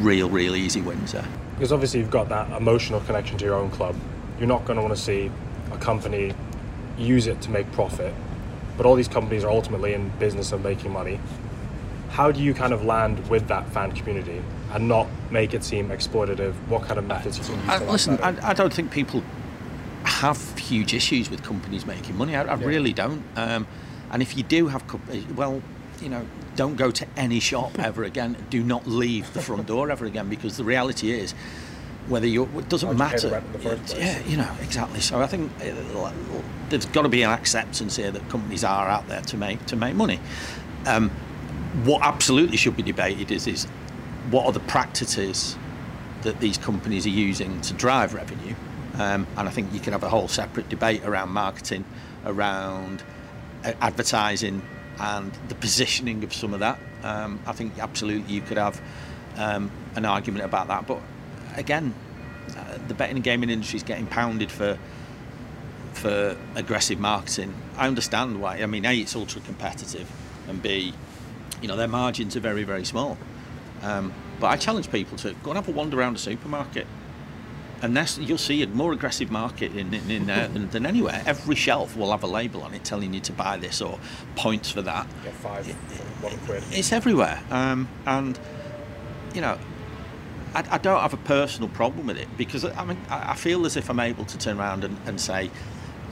real, 0.00 0.28
real 0.28 0.56
easy 0.56 0.80
wins 0.80 1.12
there 1.12 1.28
because 1.62 1.72
obviously 1.72 2.00
you've 2.00 2.10
got 2.10 2.28
that 2.28 2.50
emotional 2.60 2.98
connection 3.02 3.38
to 3.38 3.44
your 3.44 3.54
own 3.54 3.70
club. 3.70 3.94
You're 4.36 4.48
not 4.48 4.64
going 4.64 4.76
to 4.78 4.82
want 4.82 4.96
to 4.96 5.00
see 5.00 5.30
a 5.70 5.76
company 5.76 6.34
use 6.98 7.28
it 7.28 7.40
to 7.42 7.52
make 7.52 7.70
profit, 7.70 8.12
but 8.76 8.84
all 8.84 8.96
these 8.96 9.06
companies 9.06 9.44
are 9.44 9.50
ultimately 9.50 9.94
in 9.94 10.08
business 10.18 10.50
of 10.50 10.64
making 10.64 10.92
money. 10.92 11.20
How 12.10 12.32
do 12.32 12.42
you 12.42 12.52
kind 12.52 12.72
of 12.72 12.84
land 12.84 13.28
with 13.28 13.46
that 13.46 13.68
fan 13.68 13.92
community 13.92 14.42
and 14.72 14.88
not 14.88 15.06
make 15.30 15.54
it 15.54 15.62
seem 15.62 15.90
exploitative? 15.90 16.54
What 16.66 16.82
kind 16.82 16.98
of 16.98 17.06
methods 17.06 17.38
can 17.38 17.50
you 17.50 17.60
use? 17.60 17.68
I, 17.68 17.84
listen, 17.84 18.18
I, 18.20 18.50
I, 18.50 18.54
don't 18.54 18.72
think 18.72 18.90
people 18.90 19.22
have 20.02 20.58
huge 20.58 20.94
issues 20.94 21.30
with 21.30 21.44
companies 21.44 21.86
making 21.86 22.18
money. 22.18 22.34
I, 22.34 22.42
I 22.42 22.58
yeah. 22.58 22.66
really 22.66 22.92
don't. 22.92 23.22
Um, 23.36 23.68
and 24.10 24.20
if 24.20 24.36
you 24.36 24.42
do 24.42 24.66
have, 24.66 24.82
well, 25.36 25.62
you 26.00 26.08
know, 26.08 26.26
don't 26.56 26.76
go 26.76 26.90
to 26.90 27.06
any 27.16 27.40
shop 27.40 27.78
ever 27.78 28.04
again. 28.04 28.36
Do 28.50 28.62
not 28.62 28.86
leave 28.86 29.32
the 29.32 29.40
front 29.40 29.66
door 29.66 29.90
ever 29.90 30.06
again 30.06 30.28
because 30.28 30.56
the 30.56 30.64
reality 30.64 31.10
is, 31.12 31.32
whether 32.08 32.26
you 32.26 32.44
it 32.56 32.68
doesn't 32.68 32.96
matter. 32.96 33.42
Yeah, 33.96 34.18
you 34.26 34.36
know 34.36 34.50
exactly. 34.60 35.00
So 35.00 35.20
I 35.20 35.26
think 35.26 35.50
uh, 35.60 36.12
there's 36.68 36.86
got 36.86 37.02
to 37.02 37.08
be 37.08 37.22
an 37.22 37.30
acceptance 37.30 37.96
here 37.96 38.10
that 38.10 38.28
companies 38.28 38.64
are 38.64 38.88
out 38.88 39.08
there 39.08 39.22
to 39.22 39.36
make 39.36 39.64
to 39.66 39.76
make 39.76 39.94
money. 39.94 40.20
Um, 40.86 41.10
what 41.84 42.02
absolutely 42.02 42.56
should 42.56 42.76
be 42.76 42.82
debated 42.82 43.30
is 43.30 43.46
is 43.46 43.64
what 44.30 44.46
are 44.46 44.52
the 44.52 44.60
practices 44.60 45.56
that 46.22 46.38
these 46.40 46.58
companies 46.58 47.06
are 47.06 47.10
using 47.10 47.60
to 47.62 47.74
drive 47.74 48.14
revenue, 48.14 48.54
um, 48.94 49.26
and 49.36 49.48
I 49.48 49.50
think 49.50 49.72
you 49.72 49.80
can 49.80 49.92
have 49.92 50.02
a 50.02 50.08
whole 50.08 50.28
separate 50.28 50.68
debate 50.68 51.04
around 51.04 51.30
marketing, 51.30 51.84
around 52.26 53.02
uh, 53.64 53.72
advertising, 53.80 54.62
and 55.02 55.32
the 55.48 55.54
positioning 55.56 56.22
of 56.22 56.32
some 56.32 56.54
of 56.54 56.60
that. 56.60 56.78
Um, 57.02 57.40
I 57.44 57.52
think 57.52 57.78
absolutely 57.78 58.32
you 58.32 58.40
could 58.40 58.56
have 58.56 58.80
um, 59.36 59.70
an 59.96 60.04
argument 60.04 60.44
about 60.44 60.68
that. 60.68 60.86
But 60.86 61.00
again, 61.56 61.92
uh, 62.56 62.78
the 62.86 62.94
betting 62.94 63.16
and 63.16 63.24
gaming 63.24 63.50
industry 63.50 63.78
is 63.78 63.82
getting 63.82 64.06
pounded 64.06 64.50
for 64.50 64.78
for 65.92 66.36
aggressive 66.54 66.98
marketing. 66.98 67.52
I 67.76 67.86
understand 67.86 68.40
why. 68.40 68.62
I 68.62 68.66
mean, 68.66 68.86
a 68.86 68.98
it's 68.98 69.14
ultra 69.14 69.40
competitive, 69.42 70.10
and 70.48 70.62
b 70.62 70.94
you 71.60 71.68
know 71.68 71.76
their 71.76 71.88
margins 71.88 72.36
are 72.36 72.40
very 72.40 72.62
very 72.62 72.84
small. 72.84 73.18
Um, 73.82 74.12
but 74.38 74.46
I 74.46 74.56
challenge 74.56 74.90
people 74.90 75.18
to 75.18 75.34
go 75.42 75.50
and 75.50 75.56
have 75.56 75.68
a 75.68 75.72
wander 75.72 75.98
around 75.98 76.14
a 76.14 76.18
supermarket 76.20 76.86
and 77.82 77.96
that's 77.96 78.16
you'll 78.18 78.38
see 78.38 78.62
a 78.62 78.66
more 78.68 78.92
aggressive 78.92 79.30
market 79.30 79.74
in, 79.74 79.92
in, 79.92 80.10
in 80.10 80.26
there 80.26 80.48
than, 80.48 80.70
than, 80.70 80.86
anywhere. 80.86 81.22
Every 81.26 81.56
shelf 81.56 81.96
will 81.96 82.12
have 82.12 82.22
a 82.22 82.28
label 82.28 82.62
on 82.62 82.72
it 82.74 82.84
telling 82.84 83.12
you 83.12 83.20
to 83.20 83.32
buy 83.32 83.56
this 83.56 83.82
or 83.82 83.98
points 84.36 84.70
for 84.70 84.82
that. 84.82 85.06
Yeah, 85.24 85.30
five, 85.32 85.68
it, 85.68 85.76
It's 86.70 86.92
everywhere, 86.92 87.42
um, 87.50 87.88
and 88.06 88.38
you 89.34 89.40
know, 89.40 89.58
I, 90.54 90.64
I, 90.70 90.78
don't 90.78 91.00
have 91.00 91.12
a 91.12 91.18
personal 91.18 91.68
problem 91.70 92.06
with 92.06 92.18
it 92.18 92.28
because 92.36 92.64
I 92.64 92.84
mean 92.84 92.98
I, 93.10 93.34
feel 93.34 93.66
as 93.66 93.76
if 93.76 93.90
I'm 93.90 94.00
able 94.00 94.24
to 94.26 94.38
turn 94.38 94.60
around 94.60 94.84
and, 94.84 94.96
and 95.06 95.20
say, 95.20 95.50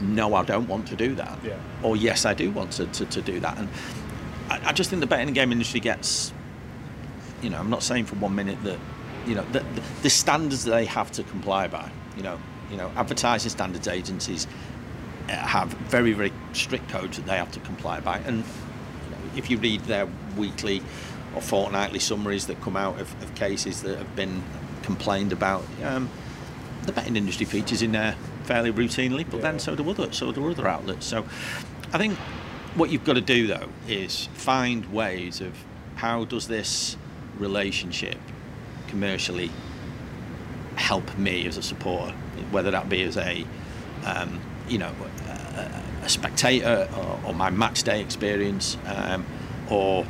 no, 0.00 0.34
I 0.34 0.44
don't 0.44 0.66
want 0.66 0.88
to 0.88 0.96
do 0.96 1.14
that, 1.14 1.38
yeah. 1.44 1.58
or 1.82 1.96
yes, 1.96 2.24
I 2.24 2.34
do 2.34 2.50
want 2.50 2.72
to, 2.72 2.86
to, 2.86 3.06
to 3.06 3.22
do 3.22 3.38
that, 3.40 3.56
and 3.58 3.68
I, 4.50 4.70
I, 4.70 4.72
just 4.72 4.90
think 4.90 5.00
the 5.00 5.06
betting 5.06 5.32
game 5.32 5.52
industry 5.52 5.78
gets, 5.78 6.32
you 7.42 7.50
know, 7.50 7.58
I'm 7.58 7.70
not 7.70 7.84
saying 7.84 8.06
for 8.06 8.16
one 8.16 8.34
minute 8.34 8.60
that, 8.64 8.78
you 9.30 9.36
know, 9.36 9.44
the, 9.52 9.60
the, 9.60 9.82
the 10.02 10.10
standards 10.10 10.64
they 10.64 10.84
have 10.86 11.12
to 11.12 11.22
comply 11.22 11.68
by, 11.68 11.88
you 12.16 12.24
know, 12.24 12.36
you 12.68 12.76
know, 12.76 12.90
advertising 12.96 13.48
standards 13.48 13.86
agencies 13.86 14.48
uh, 15.28 15.32
have 15.32 15.68
very 15.68 16.12
very 16.12 16.32
strict 16.52 16.88
codes 16.88 17.16
that 17.16 17.26
they 17.26 17.36
have 17.36 17.52
to 17.52 17.60
comply 17.60 18.00
by, 18.00 18.18
and 18.18 18.38
you 18.38 19.10
know, 19.10 19.36
if 19.36 19.48
you 19.48 19.56
read 19.58 19.80
their 19.82 20.08
weekly 20.36 20.82
or 21.36 21.40
fortnightly 21.40 22.00
summaries 22.00 22.48
that 22.48 22.60
come 22.60 22.76
out 22.76 23.00
of, 23.00 23.22
of 23.22 23.32
cases 23.36 23.82
that 23.82 23.96
have 23.96 24.16
been 24.16 24.42
complained 24.82 25.32
about. 25.32 25.64
Um, 25.84 26.10
the 26.82 26.92
betting 26.92 27.14
industry 27.14 27.44
features 27.46 27.82
in 27.82 27.92
there 27.92 28.16
fairly 28.44 28.72
routinely, 28.72 29.24
but 29.28 29.36
yeah. 29.36 29.42
then 29.42 29.58
so 29.60 29.76
do 29.76 29.88
other 29.88 30.10
so 30.12 30.32
do 30.32 30.50
other 30.50 30.66
outlets. 30.66 31.06
So 31.06 31.24
I 31.92 31.98
think 31.98 32.16
what 32.74 32.90
you've 32.90 33.04
got 33.04 33.12
to 33.12 33.20
do 33.20 33.46
though 33.46 33.68
is 33.86 34.26
find 34.32 34.92
ways 34.92 35.40
of 35.40 35.54
how 35.96 36.24
does 36.24 36.48
this 36.48 36.96
relationship 37.38 38.16
commercially 38.90 39.50
help 40.76 41.16
me 41.16 41.46
as 41.46 41.56
a 41.56 41.62
supporter, 41.62 42.12
whether 42.50 42.70
that 42.70 42.88
be 42.88 43.02
as 43.02 43.16
a 43.16 43.44
um, 44.04 44.40
you 44.68 44.78
know 44.78 44.92
a, 45.28 45.82
a 46.04 46.08
spectator 46.08 46.88
or, 46.96 47.20
or, 47.26 47.34
my 47.34 47.50
match 47.50 47.82
day 47.82 48.00
experience 48.00 48.78
um, 48.86 49.26
or 49.70 50.06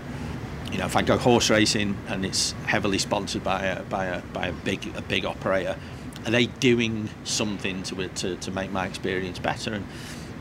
you 0.70 0.78
know, 0.78 0.86
if 0.86 0.96
I 0.96 1.02
go 1.02 1.18
horse 1.18 1.50
racing 1.50 1.96
and 2.08 2.24
it's 2.24 2.52
heavily 2.66 2.98
sponsored 2.98 3.42
by 3.42 3.64
a, 3.64 3.82
by 3.82 4.06
a, 4.06 4.20
by 4.20 4.46
a 4.46 4.52
big 4.52 4.86
a 4.96 5.02
big 5.02 5.24
operator, 5.24 5.76
are 6.24 6.30
they 6.30 6.46
doing 6.46 7.08
something 7.24 7.82
to 7.84 8.08
to, 8.08 8.36
to 8.36 8.50
make 8.50 8.70
my 8.70 8.86
experience 8.86 9.38
better? 9.38 9.74
And 9.74 9.86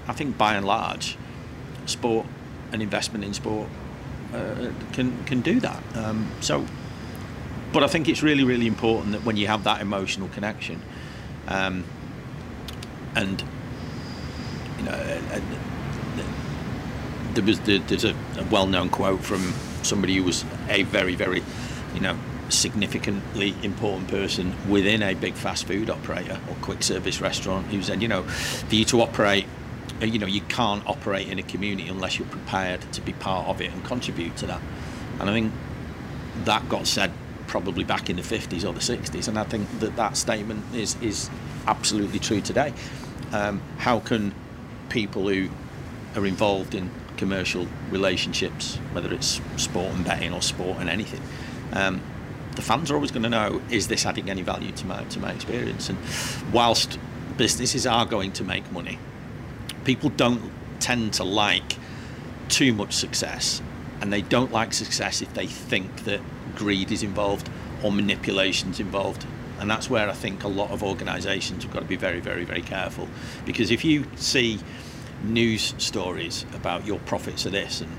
I 0.07 0.13
think 0.13 0.37
by 0.37 0.53
and 0.55 0.65
large, 0.65 1.17
sport 1.85 2.27
and 2.71 2.81
investment 2.81 3.23
in 3.25 3.33
sport 3.33 3.67
uh, 4.33 4.71
can 4.93 5.23
can 5.25 5.41
do 5.41 5.59
that. 5.61 5.81
Um, 5.95 6.29
so, 6.41 6.65
but 7.71 7.83
I 7.83 7.87
think 7.87 8.07
it's 8.07 8.23
really 8.23 8.43
really 8.43 8.67
important 8.67 9.13
that 9.13 9.23
when 9.23 9.37
you 9.37 9.47
have 9.47 9.63
that 9.63 9.81
emotional 9.81 10.27
connection, 10.29 10.81
um, 11.47 11.83
and 13.15 13.43
you 14.77 14.85
know, 14.85 14.91
uh, 14.91 15.41
there 17.33 17.43
was 17.43 17.59
the, 17.61 17.77
there's 17.79 18.05
a, 18.05 18.15
a 18.37 18.43
well 18.49 18.67
known 18.67 18.89
quote 18.89 19.21
from 19.21 19.53
somebody 19.83 20.15
who 20.15 20.23
was 20.23 20.45
a 20.69 20.83
very, 20.83 21.15
very, 21.15 21.43
you 21.93 21.99
know, 21.99 22.17
significantly 22.49 23.53
important 23.61 24.07
person 24.07 24.55
within 24.69 25.03
a 25.03 25.13
big 25.13 25.35
fast 25.35 25.65
food 25.65 25.89
operator 25.89 26.39
or 26.49 26.55
quick 26.61 26.81
service 26.81 27.21
restaurant 27.21 27.67
who 27.67 27.81
said, 27.81 28.01
you 28.01 28.07
know, 28.07 28.23
for 28.23 28.75
you 28.75 28.85
to 28.85 29.01
operate, 29.01 29.45
uh, 30.01 30.05
you 30.05 30.17
know, 30.17 30.25
you 30.25 30.41
can't 30.41 30.85
operate 30.87 31.27
in 31.27 31.37
a 31.37 31.43
community 31.43 31.87
unless 31.87 32.17
you're 32.17 32.27
prepared 32.27 32.81
to 32.93 33.01
be 33.01 33.13
part 33.13 33.47
of 33.47 33.61
it 33.61 33.71
and 33.71 33.83
contribute 33.83 34.35
to 34.37 34.47
that. 34.47 34.61
And 35.19 35.29
I 35.29 35.33
think 35.33 35.53
that 36.45 36.67
got 36.69 36.87
said 36.87 37.11
probably 37.49 37.83
back 37.83 38.09
in 38.09 38.15
the 38.15 38.21
50s 38.21 38.63
or 38.63 38.71
the 38.73 38.79
60s, 38.79 39.27
and 39.27 39.37
I 39.37 39.43
think 39.43 39.67
that 39.79 39.95
that 39.97 40.15
statement 40.15 40.63
is 40.73 40.95
is 41.01 41.29
absolutely 41.67 42.19
true 42.19 42.41
today. 42.41 42.73
Um, 43.33 43.61
how 43.77 43.99
can 43.99 44.33
people 44.89 45.27
who 45.27 45.49
are 46.15 46.25
involved 46.25 46.73
in 46.73 46.89
commercial 47.19 47.67
relationships, 47.91 48.77
whether 48.93 49.13
it's 49.13 49.41
sport 49.57 49.93
and 49.93 50.05
betting 50.05 50.33
or 50.33 50.41
sport 50.41 50.77
and 50.79 50.89
anything. 50.89 51.21
Um, 51.73 52.01
the 52.55 52.61
fans 52.61 52.89
are 52.89 52.95
always 52.95 53.11
going 53.11 53.23
to 53.23 53.29
know: 53.29 53.61
is 53.69 53.89
this 53.89 54.05
adding 54.05 54.29
any 54.29 54.41
value 54.41 54.71
to 54.71 54.85
my 54.85 55.03
to 55.03 55.19
my 55.19 55.31
experience? 55.33 55.89
And 55.89 55.97
whilst 56.53 56.97
businesses 57.37 57.85
are 57.85 58.05
going 58.05 58.31
to 58.33 58.43
make 58.43 58.71
money, 58.71 58.97
people 59.83 60.09
don't 60.09 60.49
tend 60.79 61.13
to 61.13 61.23
like 61.23 61.75
too 62.47 62.73
much 62.73 62.93
success, 62.93 63.61
and 64.01 64.11
they 64.11 64.21
don't 64.21 64.51
like 64.51 64.73
success 64.73 65.21
if 65.21 65.33
they 65.33 65.45
think 65.45 66.05
that 66.05 66.21
greed 66.55 66.91
is 66.91 67.03
involved 67.03 67.49
or 67.83 67.91
manipulation's 67.91 68.79
involved. 68.79 69.25
And 69.59 69.69
that's 69.69 69.89
where 69.89 70.09
I 70.09 70.13
think 70.13 70.43
a 70.43 70.47
lot 70.47 70.71
of 70.71 70.83
organisations 70.83 71.63
have 71.63 71.73
got 71.73 71.81
to 71.81 71.85
be 71.85 71.97
very, 71.97 72.21
very, 72.21 72.45
very 72.45 72.61
careful. 72.61 73.07
Because 73.45 73.71
if 73.71 73.83
you 73.83 74.05
see 74.15 74.59
news 75.23 75.73
stories 75.77 76.45
about 76.53 76.85
your 76.85 76.99
profits 76.99 77.45
of 77.45 77.51
this 77.51 77.81
and 77.81 77.91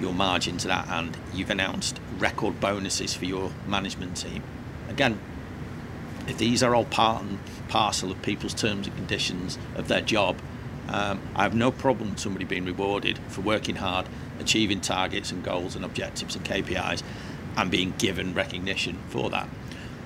your 0.00 0.12
margins 0.12 0.64
of 0.64 0.68
that, 0.68 0.86
and 0.88 1.16
you've 1.34 1.50
announced 1.50 2.00
record 2.18 2.60
bonuses 2.60 3.14
for 3.14 3.24
your 3.24 3.50
management 3.66 4.16
team. 4.16 4.42
Again, 4.88 5.18
if 6.28 6.38
these 6.38 6.62
are 6.62 6.74
all 6.74 6.84
part 6.84 7.22
and 7.22 7.38
parcel 7.68 8.10
of 8.10 8.22
people's 8.22 8.54
terms 8.54 8.86
and 8.86 8.96
conditions 8.96 9.58
of 9.74 9.88
their 9.88 10.00
job, 10.00 10.38
um, 10.88 11.20
I 11.34 11.42
have 11.42 11.54
no 11.54 11.70
problem 11.70 12.16
somebody 12.16 12.44
being 12.44 12.64
rewarded 12.64 13.18
for 13.28 13.40
working 13.40 13.76
hard, 13.76 14.08
achieving 14.38 14.80
targets 14.80 15.32
and 15.32 15.42
goals 15.42 15.74
and 15.74 15.84
objectives 15.84 16.36
and 16.36 16.44
KPIs, 16.44 17.02
and 17.58 17.70
being 17.70 17.92
given 17.98 18.32
recognition 18.32 18.96
for 19.08 19.28
that. 19.30 19.48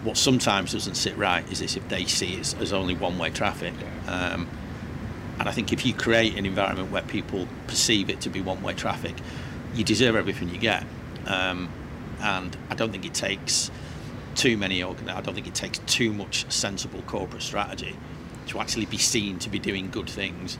What 0.02 0.16
sometimes 0.16 0.72
doesn't 0.72 0.96
sit 0.96 1.16
right 1.16 1.48
is 1.52 1.60
this 1.60 1.76
if 1.76 1.86
they 1.88 2.06
see 2.06 2.34
it 2.34 2.54
as 2.60 2.72
only 2.72 2.94
one 2.94 3.18
way 3.18 3.30
traffic. 3.30 3.74
Um, 4.08 4.48
and 5.38 5.48
I 5.48 5.52
think 5.52 5.72
if 5.72 5.86
you 5.86 5.94
create 5.94 6.36
an 6.36 6.46
environment 6.46 6.90
where 6.90 7.02
people 7.02 7.46
perceive 7.66 8.10
it 8.10 8.22
to 8.22 8.30
be 8.30 8.40
one 8.40 8.62
way 8.62 8.72
traffic, 8.72 9.14
you 9.74 9.84
deserve 9.84 10.16
everything 10.16 10.48
you 10.48 10.58
get. 10.58 10.84
Um, 11.26 11.68
and 12.20 12.56
I 12.70 12.74
don't 12.74 12.90
think 12.90 13.04
it 13.04 13.14
takes 13.14 13.70
too 14.34 14.56
many, 14.56 14.82
I 14.82 15.20
don't 15.20 15.34
think 15.34 15.46
it 15.46 15.54
takes 15.54 15.78
too 15.80 16.12
much 16.12 16.50
sensible 16.50 17.02
corporate 17.02 17.42
strategy 17.42 17.96
to 18.46 18.60
actually 18.60 18.86
be 18.86 18.98
seen 18.98 19.38
to 19.40 19.50
be 19.50 19.58
doing 19.58 19.90
good 19.90 20.08
things. 20.08 20.58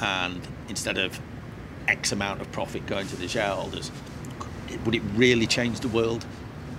And 0.00 0.46
instead 0.68 0.98
of 0.98 1.20
X 1.88 2.12
amount 2.12 2.40
of 2.40 2.50
profit 2.52 2.86
going 2.86 3.08
to 3.08 3.16
the 3.16 3.26
shareholders, 3.26 3.90
would 4.84 4.94
it 4.94 5.02
really 5.14 5.46
change 5.46 5.80
the 5.80 5.88
world 5.88 6.24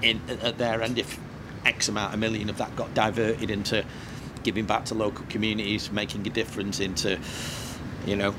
in, 0.02 0.22
at 0.42 0.58
their 0.58 0.82
end 0.82 0.98
if 0.98 1.20
X 1.66 1.90
amount, 1.90 2.14
a 2.14 2.18
million 2.18 2.50
of 2.50 2.58
that 2.58 2.76
got 2.76 2.94
diverted 2.94 3.50
into 3.52 3.84
giving 4.44 4.66
back 4.66 4.86
to 4.86 4.96
local 4.96 5.26
communities, 5.30 5.92
making 5.92 6.26
a 6.26 6.30
difference 6.30 6.80
into, 6.80 7.20
you 8.06 8.16
know, 8.16 8.34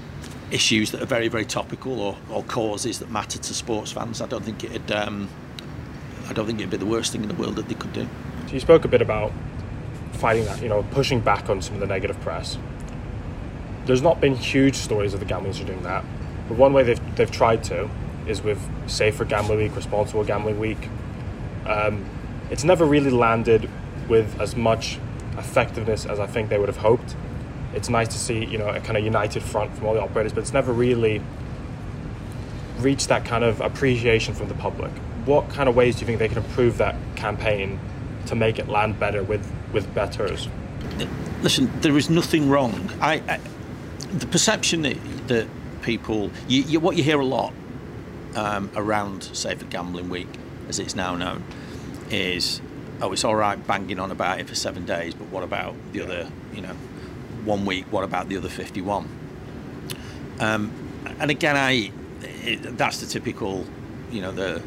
issues 0.50 0.90
that 0.90 1.02
are 1.02 1.06
very, 1.06 1.28
very 1.28 1.44
topical 1.44 2.00
or, 2.00 2.16
or 2.30 2.42
causes 2.44 2.98
that 2.98 3.10
matter 3.10 3.38
to 3.38 3.54
sports 3.54 3.92
fans. 3.92 4.20
I 4.20 4.26
don't 4.26 4.44
think 4.44 4.64
it'd, 4.64 4.90
um, 4.90 5.28
I 6.28 6.32
don't 6.32 6.46
think 6.46 6.58
it'd 6.58 6.70
be 6.70 6.76
the 6.76 6.86
worst 6.86 7.12
thing 7.12 7.22
in 7.22 7.28
the 7.28 7.34
world 7.34 7.56
that 7.56 7.68
they 7.68 7.74
could 7.74 7.92
do. 7.92 8.08
So 8.46 8.54
you 8.54 8.60
spoke 8.60 8.84
a 8.84 8.88
bit 8.88 9.02
about 9.02 9.32
fighting 10.14 10.44
that, 10.46 10.62
you 10.62 10.68
know, 10.68 10.82
pushing 10.90 11.20
back 11.20 11.48
on 11.48 11.62
some 11.62 11.74
of 11.74 11.80
the 11.80 11.86
negative 11.86 12.20
press. 12.20 12.58
There's 13.86 14.02
not 14.02 14.20
been 14.20 14.34
huge 14.34 14.76
stories 14.76 15.14
of 15.14 15.20
the 15.20 15.26
gambling 15.26 15.52
doing 15.52 15.82
that, 15.82 16.04
but 16.48 16.56
one 16.56 16.72
way 16.72 16.82
they've, 16.82 17.16
they've 17.16 17.30
tried 17.30 17.62
to 17.64 17.88
is 18.26 18.42
with 18.42 18.60
Safer 18.88 19.24
Gambling 19.24 19.58
Week, 19.58 19.76
Responsible 19.76 20.24
Gambling 20.24 20.58
Week. 20.58 20.88
Um, 21.66 22.04
it's 22.50 22.64
never 22.64 22.84
really 22.84 23.10
landed 23.10 23.68
with 24.08 24.40
as 24.40 24.56
much 24.56 24.98
effectiveness 25.38 26.06
as 26.06 26.18
I 26.18 26.26
think 26.26 26.48
they 26.48 26.58
would 26.58 26.68
have 26.68 26.78
hoped. 26.78 27.16
It's 27.74 27.88
nice 27.88 28.08
to 28.08 28.18
see, 28.18 28.44
you 28.44 28.58
know, 28.58 28.68
a 28.68 28.80
kind 28.80 28.98
of 28.98 29.04
united 29.04 29.42
front 29.42 29.74
from 29.76 29.86
all 29.86 29.94
the 29.94 30.02
operators, 30.02 30.32
but 30.32 30.40
it's 30.40 30.52
never 30.52 30.72
really 30.72 31.22
reached 32.78 33.08
that 33.08 33.24
kind 33.24 33.44
of 33.44 33.60
appreciation 33.60 34.34
from 34.34 34.48
the 34.48 34.54
public. 34.54 34.90
What 35.24 35.48
kind 35.50 35.68
of 35.68 35.76
ways 35.76 35.96
do 35.96 36.00
you 36.00 36.06
think 36.06 36.18
they 36.18 36.28
can 36.28 36.38
improve 36.38 36.78
that 36.78 36.96
campaign 37.14 37.78
to 38.26 38.34
make 38.34 38.58
it 38.58 38.68
land 38.68 38.98
better 38.98 39.22
with, 39.22 39.48
with 39.72 39.92
bettors? 39.94 40.48
Listen, 41.42 41.70
there 41.80 41.96
is 41.96 42.10
nothing 42.10 42.50
wrong. 42.50 42.90
I, 43.00 43.22
I 43.28 43.40
the 44.12 44.26
perception 44.26 44.82
that, 44.82 44.96
that 45.28 45.46
people, 45.82 46.30
you, 46.48 46.62
you, 46.62 46.80
what 46.80 46.96
you 46.96 47.04
hear 47.04 47.20
a 47.20 47.24
lot 47.24 47.52
um, 48.34 48.70
around, 48.74 49.24
Safer 49.24 49.64
Gambling 49.66 50.08
Week, 50.08 50.28
as 50.68 50.78
it's 50.78 50.94
now 50.94 51.14
known, 51.16 51.44
is 52.10 52.60
oh, 53.02 53.12
it's 53.12 53.24
all 53.24 53.36
right 53.36 53.64
banging 53.66 53.98
on 53.98 54.10
about 54.10 54.40
it 54.40 54.48
for 54.48 54.54
seven 54.54 54.84
days, 54.84 55.14
but 55.14 55.28
what 55.28 55.42
about 55.42 55.74
the 55.92 56.02
other, 56.02 56.30
you 56.54 56.60
know, 56.60 56.74
one 57.44 57.64
week? 57.64 57.86
What 57.90 58.04
about 58.04 58.28
the 58.28 58.36
other 58.36 58.48
51? 58.48 59.08
Um, 60.38 60.72
and 61.18 61.30
again, 61.30 61.56
I 61.56 61.92
it, 62.22 62.76
that's 62.76 63.00
the 63.00 63.06
typical, 63.06 63.66
you 64.10 64.20
know, 64.20 64.32
the 64.32 64.62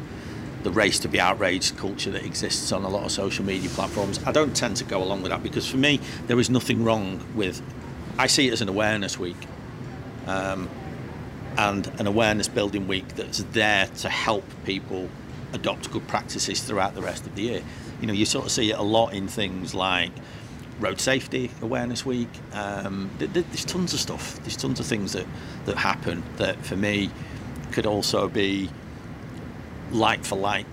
the 0.62 0.70
race 0.70 0.98
to 0.98 1.08
be 1.08 1.20
outraged 1.20 1.76
culture 1.76 2.10
that 2.10 2.24
exists 2.24 2.72
on 2.72 2.84
a 2.84 2.88
lot 2.88 3.04
of 3.04 3.12
social 3.12 3.44
media 3.44 3.68
platforms. 3.70 4.18
I 4.24 4.32
don't 4.32 4.56
tend 4.56 4.78
to 4.78 4.84
go 4.84 5.02
along 5.02 5.22
with 5.22 5.30
that 5.30 5.42
because 5.42 5.68
for 5.68 5.76
me, 5.76 6.00
there 6.26 6.40
is 6.40 6.48
nothing 6.48 6.84
wrong 6.84 7.22
with. 7.34 7.60
I 8.18 8.28
see 8.28 8.48
it 8.48 8.52
as 8.52 8.62
an 8.62 8.70
awareness 8.70 9.18
week. 9.18 9.36
Um, 10.26 10.70
and 11.56 11.86
an 12.00 12.06
awareness 12.06 12.48
building 12.48 12.88
week 12.88 13.08
that's 13.16 13.42
there 13.52 13.86
to 13.86 14.08
help 14.08 14.44
people 14.64 15.08
adopt 15.52 15.90
good 15.90 16.06
practices 16.08 16.60
throughout 16.60 16.94
the 16.94 17.02
rest 17.02 17.26
of 17.26 17.34
the 17.36 17.42
year 17.42 17.62
you 18.04 18.06
know, 18.06 18.12
you 18.12 18.26
sort 18.26 18.44
of 18.44 18.50
see 18.50 18.70
it 18.70 18.78
a 18.78 18.82
lot 18.82 19.14
in 19.14 19.28
things 19.28 19.74
like 19.74 20.12
Road 20.78 21.00
Safety 21.00 21.50
Awareness 21.62 22.04
Week. 22.04 22.28
Um, 22.52 23.10
there's 23.18 23.64
tons 23.64 23.94
of 23.94 24.00
stuff. 24.00 24.38
There's 24.40 24.56
tons 24.56 24.78
of 24.78 24.84
things 24.84 25.14
that, 25.14 25.26
that 25.64 25.78
happen 25.78 26.22
that 26.36 26.62
for 26.66 26.76
me 26.76 27.10
could 27.72 27.86
also 27.86 28.28
be 28.28 28.68
like 29.90 30.22
for 30.24 30.36
like 30.36 30.66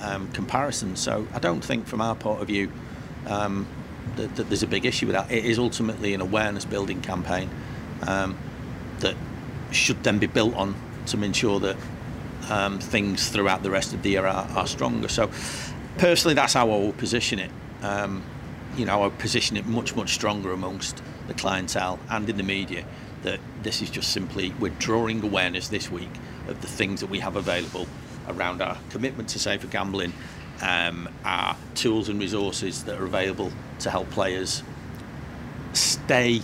um, 0.00 0.30
comparison. 0.32 0.96
So 0.96 1.26
I 1.34 1.40
don't 1.40 1.62
think 1.62 1.86
from 1.86 2.00
our 2.00 2.14
point 2.14 2.40
of 2.40 2.46
view 2.46 2.72
um, 3.26 3.66
that, 4.16 4.34
that, 4.36 4.48
there's 4.48 4.62
a 4.62 4.68
big 4.68 4.86
issue 4.86 5.06
with 5.06 5.14
that. 5.14 5.30
It 5.30 5.44
is 5.44 5.58
ultimately 5.58 6.14
an 6.14 6.22
awareness 6.22 6.64
building 6.64 7.02
campaign 7.02 7.50
um, 8.06 8.38
that 9.00 9.16
should 9.74 10.02
then 10.04 10.18
be 10.18 10.26
built 10.26 10.54
on 10.54 10.74
to 11.06 11.22
ensure 11.22 11.60
that 11.60 11.76
um, 12.48 12.78
things 12.78 13.28
throughout 13.28 13.62
the 13.62 13.70
rest 13.70 13.92
of 13.94 14.02
the 14.02 14.10
year 14.10 14.26
are, 14.26 14.48
are, 14.56 14.66
stronger. 14.66 15.08
So, 15.08 15.30
personally, 15.98 16.34
that's 16.34 16.54
how 16.54 16.70
I 16.70 16.78
will 16.78 16.92
position 16.92 17.38
it. 17.38 17.50
Um, 17.82 18.22
you 18.76 18.86
know, 18.86 19.00
I 19.00 19.04
would 19.04 19.18
position 19.18 19.56
it 19.56 19.66
much, 19.66 19.94
much 19.94 20.14
stronger 20.14 20.52
amongst 20.52 21.02
the 21.28 21.34
clientele 21.34 21.98
and 22.10 22.28
in 22.28 22.36
the 22.36 22.42
media 22.42 22.84
that 23.22 23.38
this 23.62 23.82
is 23.82 23.90
just 23.90 24.12
simply 24.12 24.52
we're 24.58 24.72
drawing 24.78 25.22
awareness 25.22 25.68
this 25.68 25.90
week 25.90 26.10
of 26.48 26.60
the 26.60 26.66
things 26.66 27.00
that 27.00 27.08
we 27.08 27.20
have 27.20 27.36
available 27.36 27.86
around 28.28 28.60
our 28.60 28.76
commitment 28.90 29.28
to 29.30 29.38
safer 29.38 29.66
gambling, 29.66 30.12
um, 30.60 31.08
our 31.24 31.56
tools 31.74 32.08
and 32.08 32.20
resources 32.20 32.84
that 32.84 33.00
are 33.00 33.04
available 33.04 33.52
to 33.80 33.90
help 33.90 34.10
players 34.10 34.62
stay 35.72 36.40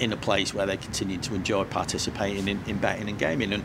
in 0.00 0.12
a 0.12 0.16
place 0.16 0.52
where 0.52 0.66
they 0.66 0.76
continue 0.76 1.18
to 1.18 1.34
enjoy 1.34 1.64
participating 1.64 2.48
in, 2.48 2.60
in 2.66 2.78
betting 2.78 3.08
and 3.08 3.18
gaming. 3.18 3.52
And 3.52 3.64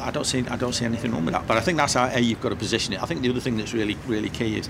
I 0.00 0.10
don't 0.10 0.24
see 0.24 0.46
I 0.48 0.56
don't 0.56 0.74
see 0.74 0.84
anything 0.84 1.12
wrong 1.12 1.24
with 1.24 1.34
that. 1.34 1.46
But 1.46 1.56
I 1.56 1.60
think 1.60 1.78
that's 1.78 1.94
how 1.94 2.14
you've 2.16 2.40
got 2.40 2.50
to 2.50 2.56
position 2.56 2.92
it. 2.94 3.02
I 3.02 3.06
think 3.06 3.22
the 3.22 3.30
other 3.30 3.40
thing 3.40 3.56
that's 3.56 3.72
really 3.72 3.96
really 4.06 4.28
key 4.28 4.58
is, 4.58 4.68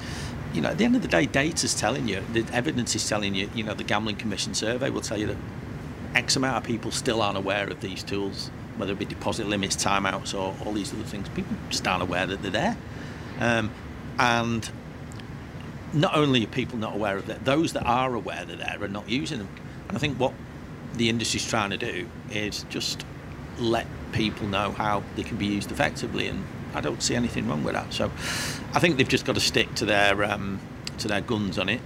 you 0.52 0.60
know, 0.60 0.70
at 0.70 0.78
the 0.78 0.84
end 0.84 0.96
of 0.96 1.02
the 1.02 1.08
day, 1.08 1.26
data's 1.26 1.74
telling 1.74 2.08
you, 2.08 2.22
the 2.32 2.44
evidence 2.52 2.94
is 2.94 3.08
telling 3.08 3.34
you. 3.34 3.50
You 3.54 3.64
know, 3.64 3.74
the 3.74 3.84
Gambling 3.84 4.16
Commission 4.16 4.54
survey 4.54 4.90
will 4.90 5.00
tell 5.00 5.18
you 5.18 5.26
that 5.26 5.36
X 6.14 6.36
amount 6.36 6.58
of 6.58 6.64
people 6.64 6.90
still 6.90 7.20
aren't 7.22 7.38
aware 7.38 7.68
of 7.68 7.80
these 7.80 8.02
tools, 8.02 8.50
whether 8.76 8.92
it 8.92 8.98
be 8.98 9.04
deposit 9.04 9.46
limits, 9.46 9.76
timeouts, 9.76 10.34
or 10.34 10.56
all 10.64 10.72
these 10.72 10.92
other 10.92 11.02
things. 11.02 11.28
People 11.30 11.56
just 11.68 11.86
aren't 11.86 12.02
aware 12.02 12.26
that 12.26 12.42
they're 12.42 12.50
there. 12.50 12.76
Um, 13.38 13.70
and 14.18 14.70
not 15.92 16.16
only 16.16 16.44
are 16.44 16.48
people 16.48 16.78
not 16.78 16.94
aware 16.94 17.16
of 17.16 17.26
that, 17.26 17.44
those 17.44 17.72
that 17.72 17.84
are 17.84 18.14
aware 18.14 18.44
they're 18.44 18.56
there 18.56 18.78
are 18.80 18.88
not 18.88 19.08
using 19.08 19.38
them. 19.38 19.48
And 19.88 19.96
I 19.96 20.00
think 20.00 20.18
what 20.18 20.32
the 20.94 21.08
industry's 21.08 21.46
trying 21.46 21.70
to 21.70 21.76
do 21.76 22.08
is 22.30 22.64
just 22.68 23.04
let 23.58 23.86
people 24.12 24.46
know 24.46 24.72
how 24.72 25.02
they 25.14 25.22
can 25.22 25.36
be 25.36 25.46
used 25.46 25.70
effectively, 25.70 26.28
and 26.28 26.44
I 26.74 26.80
don't 26.80 27.02
see 27.02 27.14
anything 27.14 27.48
wrong 27.48 27.64
with 27.64 27.74
that. 27.74 27.92
So 27.92 28.06
I 28.74 28.80
think 28.80 28.96
they've 28.96 29.08
just 29.08 29.24
got 29.24 29.34
to 29.34 29.40
stick 29.40 29.74
to 29.76 29.84
their 29.84 30.24
um, 30.24 30.60
to 30.98 31.08
their 31.08 31.20
guns 31.20 31.58
on 31.58 31.68
it, 31.68 31.80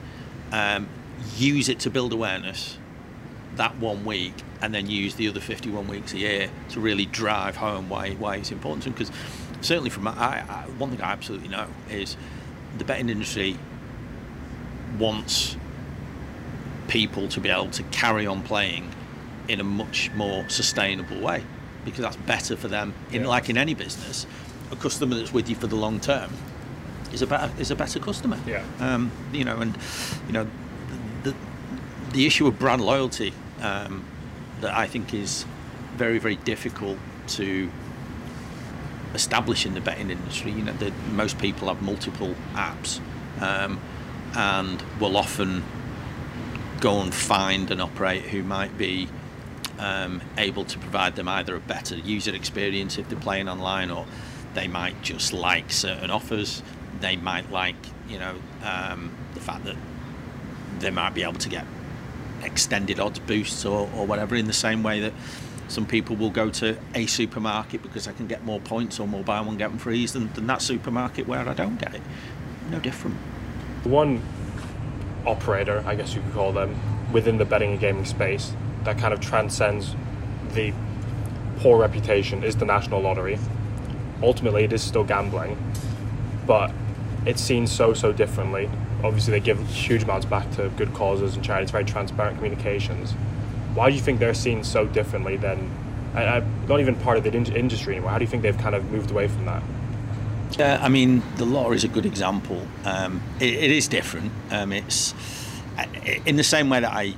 um, 0.53 0.89
use 1.37 1.69
it 1.69 1.81
to 1.81 1.91
build 1.91 2.13
awareness 2.13 2.79
that 3.57 3.77
one 3.79 4.05
week, 4.05 4.35
and 4.63 4.75
then 4.75 4.89
use 4.89 5.17
the 5.17 5.29
other 5.29 5.41
51 5.41 5.89
weeks 5.89 6.13
a 6.13 6.19
year 6.19 6.51
to 6.71 6.81
really 6.81 7.07
drive 7.07 7.57
home 7.57 7.89
why 7.89 8.13
why 8.13 8.37
it's 8.37 8.53
important 8.53 8.83
to 8.85 8.91
them. 8.91 8.99
Because 8.99 9.15
certainly 9.61 9.91
from 9.91 10.09
I, 10.09 10.45
I, 10.49 10.65
one 10.79 10.91
thing 10.91 11.01
I 11.01 11.13
absolutely 11.13 11.49
know 11.49 11.67
is 11.91 12.17
the 12.79 12.85
betting 12.85 13.09
industry 13.09 13.57
wants 14.99 15.57
people 16.91 17.29
to 17.29 17.41
be 17.41 17.49
able 17.49 17.71
to 17.71 17.85
carry 17.85 18.27
on 18.27 18.43
playing 18.43 18.91
in 19.49 19.61
a 19.61 19.65
much 19.65 20.11
more 20.15 20.47
sustainable 20.49 21.21
way 21.21 21.43
because 21.85 22.01
that's 22.01 22.17
better 22.17 22.57
for 22.57 22.69
them 22.69 22.93
in 23.13 23.23
yeah. 23.23 23.29
like 23.29 23.49
in 23.49 23.57
any 23.57 23.75
business. 23.75 24.27
A 24.73 24.77
customer 24.77 25.15
that's 25.15 25.33
with 25.33 25.49
you 25.49 25.57
for 25.57 25.69
the 25.69 25.77
long 25.77 26.01
term 26.01 26.31
is 27.13 27.23
a 27.23 27.27
better 27.27 27.51
is 27.59 27.71
a 27.71 27.77
better 27.77 28.01
customer. 28.01 28.39
Yeah. 28.47 28.65
Um, 28.81 29.11
you 29.33 29.45
know 29.45 29.61
and 29.61 29.77
you 30.27 30.33
know 30.33 30.47
the 31.23 31.35
the 32.13 32.27
issue 32.27 32.47
of 32.47 32.59
brand 32.59 32.83
loyalty 32.83 33.33
um, 33.61 34.05
that 34.61 34.75
I 34.75 34.87
think 34.87 35.15
is 35.15 35.47
very 35.97 36.19
very 36.19 36.37
difficult 36.37 36.99
to 37.29 37.71
establish 39.15 39.65
in 39.65 39.75
the 39.75 39.81
betting 39.81 40.11
industry. 40.11 40.51
You 40.51 40.63
know 40.63 40.73
that 40.75 40.93
most 41.13 41.39
people 41.39 41.69
have 41.69 41.83
multiple 41.83 42.35
apps 42.55 43.01
um, 43.41 43.81
and 44.35 44.83
will 45.01 45.17
often 45.17 45.63
go 46.81 47.01
and 47.01 47.15
find 47.15 47.71
an 47.71 47.81
operator 47.81 48.29
who 48.29 48.43
might 48.43 48.77
be 48.77 49.09
um, 49.79 50.21
able 50.39 50.65
to 50.65 50.79
provide 50.79 51.17
them 51.17 51.29
either 51.29 51.55
a 51.55 51.61
better 51.61 51.97
user 51.97 52.35
experience 52.35 52.99
if 52.99 53.09
they're 53.09 53.19
playing 53.19 53.49
online, 53.49 53.91
or 53.91 54.07
they 54.55 54.67
might 54.67 55.01
just 55.03 55.33
like 55.33 55.71
certain 55.71 56.11
offers. 56.11 56.63
They 57.01 57.17
might 57.17 57.51
like, 57.51 57.77
you 58.09 58.19
know, 58.19 58.35
um, 58.65 59.13
the 59.35 59.41
fact 59.41 59.65
that 59.65 59.77
they 60.81 60.91
might 60.91 61.15
be 61.15 61.23
able 61.23 61.35
to 61.35 61.49
get 61.49 61.67
extended 62.43 62.99
odds 62.99 63.19
boosts 63.19 63.65
or, 63.65 63.91
or 63.95 64.07
whatever 64.07 64.35
in 64.35 64.47
the 64.47 64.53
same 64.53 64.83
way 64.83 65.01
that 65.01 65.13
some 65.69 65.87
people 65.87 66.17
will 66.17 66.31
go 66.31 66.51
to 66.51 66.77
a 66.95 67.07
supermarket 67.07 67.83
because 67.83 68.09
I 68.09 68.13
can 68.13 68.27
get 68.27 68.45
more 68.45 68.61
points 68.61 68.99
or 68.99 69.07
more 69.07 69.23
buy 69.23 69.41
one 69.41 69.57
get 69.57 69.71
one 69.71 69.79
free 69.79 70.05
than, 70.07 70.33
than 70.33 70.47
that 70.47 70.63
supermarket 70.63 71.29
where 71.29 71.49
I 71.49 71.55
don't 71.55 71.79
get 71.79 71.95
it. 71.95 72.03
No 72.71 72.81
different. 72.81 73.17
One 73.85 74.23
operator, 75.27 75.83
I 75.87 75.95
guess 75.95 76.15
you 76.15 76.23
could 76.23 76.33
call 76.33 76.53
them, 76.53 76.77
within 77.13 77.39
the 77.39 77.45
betting 77.45 77.73
and 77.73 77.81
gaming 77.81 78.05
space 78.05 78.53
that 78.85 78.99
kind 78.99 79.13
of 79.13 79.21
transcends 79.21 79.95
the 80.55 80.73
poor 81.59 81.79
reputation 81.79 82.43
is 82.43 82.57
the 82.57 82.65
National 82.65 83.01
Lottery. 83.01 83.39
Ultimately, 84.23 84.65
it 84.65 84.73
is 84.73 84.83
still 84.83 85.05
gambling, 85.05 85.57
but 86.47 86.73
it's 87.27 87.43
seen 87.43 87.67
so, 87.67 87.93
so 87.93 88.13
differently. 88.13 88.71
Obviously, 89.05 89.33
they 89.33 89.41
give 89.41 89.59
huge 89.69 90.03
amounts 90.03 90.27
back 90.27 90.51
to 90.53 90.69
good 90.71 90.93
causes 90.95 91.35
and 91.35 91.45
charities, 91.45 91.71
very 91.71 91.85
transparent 91.85 92.37
communications. 92.37 93.13
Why 93.75 93.89
do 93.91 93.95
you 93.95 94.03
think 94.03 94.19
they're 94.19 94.35
seen 94.35 94.65
so 94.65 94.87
differently 94.87 95.37
than, 95.37 95.71
not 96.15 96.81
even 96.81 96.97
part 96.97 97.19
of 97.19 97.25
the 97.25 97.35
in- 97.35 97.55
industry 97.55 97.95
anymore? 97.95 98.11
How 98.11 98.19
do 98.19 98.25
you 98.25 98.31
think 98.31 98.43
they've 98.43 98.57
kind 98.59 98.75
of 98.75 98.91
moved 98.91 99.11
away 99.11 99.29
from 99.29 99.45
that? 99.47 99.63
Yeah, 100.59 100.79
I 100.83 100.89
mean, 100.89 101.23
the 101.37 101.45
lottery 101.45 101.77
is 101.77 101.85
a 101.85 101.89
good 101.89 102.07
example. 102.07 102.67
Um, 102.85 103.23
it, 103.39 103.55
it 103.55 103.71
is 103.71 103.89
different. 103.89 104.33
Um, 104.51 104.73
it's 104.73 105.15
uh, 105.79 105.85
in 106.27 106.37
the 106.37 106.45
same 106.45 106.69
way 106.69 106.81
that 106.81 106.93
I, 106.93 107.15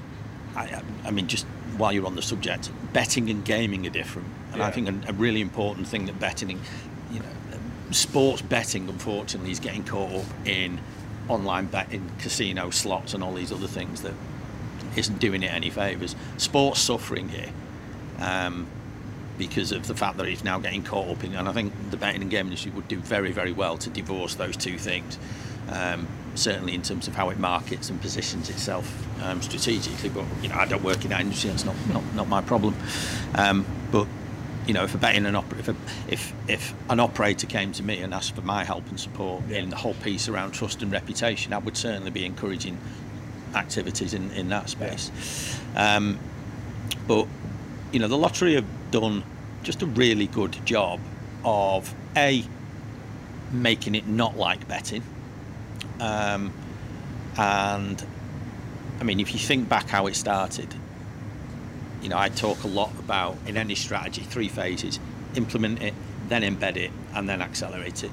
I, 0.55 0.83
I 1.05 1.11
mean, 1.11 1.29
just 1.29 1.47
while 1.77 1.93
you're 1.93 2.07
on 2.07 2.15
the 2.15 2.23
subject, 2.23 2.71
betting 2.93 3.31
and 3.31 3.45
gaming 3.45 3.87
are 3.87 3.91
different, 3.91 4.29
and 4.53 4.59
yeah. 4.59 4.67
I 4.67 4.71
think 4.71 4.89
a, 4.89 5.11
a, 5.11 5.13
really 5.15 5.41
important 5.41 5.89
thing 5.89 6.07
that 6.07 6.21
betting, 6.21 6.61
you 7.11 7.21
know, 7.21 7.27
sports 7.91 8.43
betting, 8.43 8.89
unfortunately, 8.89 9.51
is 9.51 9.61
getting 9.61 9.85
caught 9.85 10.13
up 10.13 10.47
in 10.47 10.79
online 11.29 11.67
betting, 11.67 12.11
casino 12.19 12.71
slots, 12.71 13.15
and 13.15 13.25
all 13.25 13.33
these 13.33 13.53
other 13.53 13.67
things 13.67 14.03
that 14.03 14.15
isn't 14.97 15.19
doing 15.19 15.43
it 15.43 15.53
any 15.53 15.71
favours. 15.71 16.15
Sports 16.37 16.81
suffering 16.81 17.29
here. 17.29 17.51
Um, 18.19 18.67
because 19.49 19.73
of 19.73 19.89
the 19.89 19.95
fact 19.95 20.19
that 20.19 20.29
it's 20.29 20.45
now 20.45 20.61
getting 20.61 20.85
caught 20.85 21.09
up 21.09 21.25
in, 21.25 21.35
and 21.35 21.49
I 21.49 21.53
think 21.53 21.73
the 21.91 21.97
betting 21.97 22.23
and 22.23 22.31
gaming 22.31 22.53
industry 22.53 22.71
would 22.77 22.87
do 22.87 22.99
very, 22.99 23.33
very 23.33 23.51
well 23.51 23.77
to 23.79 23.91
divorce 23.91 24.37
those 24.37 24.57
two 24.57 24.79
things. 24.79 25.19
Um, 25.69 26.07
certainly 26.35 26.75
in 26.75 26.83
terms 26.83 27.09
of 27.09 27.15
how 27.15 27.29
it 27.29 27.39
markets 27.39 27.91
and 27.91 28.01
positions 28.01 28.49
itself 28.49 28.87
um, 29.23 29.43
strategically. 29.43 30.09
But 30.09 30.25
you 30.43 30.49
know, 30.49 30.55
I 30.55 30.67
don't 30.67 30.83
work 30.85 31.03
in 31.05 31.11
that 31.11 31.21
industry; 31.21 31.51
that's 31.51 31.65
not 31.65 31.75
not, 31.93 32.03
not 32.15 32.29
my 32.29 32.41
problem. 32.41 32.77
Um, 33.35 33.67
but 33.91 34.07
you 34.67 34.75
know, 34.75 34.85
if 34.85 34.95
a 34.95 34.99
betting 34.99 35.27
an 35.27 35.35
if, 35.35 35.69
a, 35.69 35.77
if 36.09 36.33
if 36.47 36.75
an 36.89 37.01
operator 37.01 37.49
came 37.49 37.73
to 37.73 37.83
me 37.83 38.01
and 38.01 38.15
asked 38.15 38.37
for 38.37 38.43
my 38.43 38.63
help 38.63 38.89
and 38.91 39.01
support 39.01 39.43
yeah. 39.49 39.59
in 39.59 39.71
the 39.71 39.77
whole 39.77 39.95
piece 39.95 40.29
around 40.29 40.53
trust 40.53 40.83
and 40.83 40.93
reputation, 40.93 41.53
I 41.53 41.59
would 41.59 41.77
certainly 41.77 42.13
be 42.13 42.25
encouraging 42.25 42.79
activities 43.55 44.15
in, 44.15 44.31
in 44.33 44.49
that 44.51 44.71
space. 44.71 45.11
Yeah. 45.75 45.97
Um, 45.97 46.19
but 47.09 47.27
you 47.91 47.99
know, 47.99 48.09
the 48.09 48.17
lottery 48.17 48.55
have 48.55 48.67
done 48.93 49.25
just 49.63 49.83
a 49.83 49.87
really 49.87 50.27
good 50.27 50.65
job 50.65 51.01
of 51.45 51.95
a 52.17 52.45
making 53.53 53.95
it 53.95 54.07
not 54.07 54.37
like 54.37 54.67
betting 54.69 55.03
um, 56.01 56.53
and 57.37 58.05
I 59.01 59.05
mean, 59.05 59.21
if 59.21 59.33
you 59.33 59.39
think 59.39 59.69
back 59.69 59.89
how 59.89 60.07
it 60.07 60.17
started, 60.17 60.75
you 62.03 62.09
know, 62.09 62.19
I 62.19 62.29
talk 62.29 62.65
a 62.65 62.69
lot 62.69 62.91
about 62.99 63.37
in 63.47 63.57
any 63.57 63.75
strategy 63.75 64.23
three 64.23 64.49
phases: 64.49 64.99
implement 65.35 65.83
it, 65.83 65.95
then 66.29 66.43
embed 66.43 66.77
it, 66.77 66.91
and 67.15 67.29
then 67.29 67.41
accelerate 67.41 68.05
it. 68.05 68.11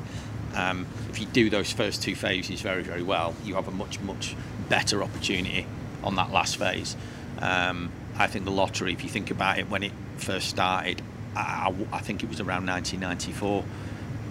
Um, 0.56 0.88
if 1.10 1.20
you 1.20 1.26
do 1.28 1.50
those 1.50 1.72
first 1.72 2.02
two 2.02 2.16
phases 2.16 2.62
very, 2.62 2.84
very 2.84 3.04
well, 3.04 3.36
you 3.44 3.56
have 3.56 3.68
a 3.68 3.72
much, 3.72 4.00
much 4.00 4.36
better 4.68 5.04
opportunity 5.04 5.66
on 6.04 6.16
that 6.16 6.32
last 6.32 6.58
phase. 6.58 6.96
Um, 7.40 7.92
I 8.18 8.28
think 8.28 8.46
the 8.46 8.52
lottery, 8.52 8.94
if 8.94 9.04
you 9.04 9.10
think 9.10 9.32
about 9.32 9.60
it, 9.60 9.70
when 9.70 9.84
it 9.84 9.92
first 10.18 10.50
started, 10.50 11.02
I, 11.36 11.74
I 11.92 12.00
think 12.00 12.24
it 12.24 12.30
was 12.30 12.40
around 12.40 12.68
1994, 12.68 13.64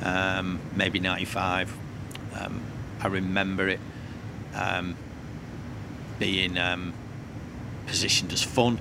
um, 0.02 0.60
maybe 0.74 0.98
95. 1.00 1.76
Um, 2.34 2.60
I 3.00 3.06
remember 3.06 3.68
it 3.68 3.80
um, 4.54 4.96
being 6.18 6.58
um, 6.58 6.92
positioned 7.86 8.32
as 8.32 8.42
fun, 8.42 8.80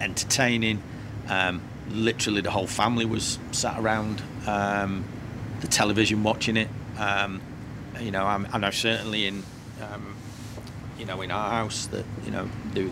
entertaining. 0.00 0.82
Um, 1.28 1.62
literally, 1.90 2.40
the 2.40 2.50
whole 2.50 2.66
family 2.66 3.04
was 3.04 3.38
sat 3.52 3.78
around 3.78 4.22
um, 4.46 5.04
the 5.60 5.66
television 5.66 6.22
watching 6.22 6.56
it. 6.56 6.68
You 8.00 8.12
know, 8.12 8.24
I'm, 8.24 8.46
and 8.52 8.64
I 8.64 8.70
certainly 8.70 9.26
in, 9.26 9.42
you 10.98 11.04
know, 11.04 11.20
in 11.20 11.30
our 11.30 11.50
house 11.50 11.86
that 11.86 12.04
you 12.24 12.30
know 12.30 12.48
the, 12.74 12.90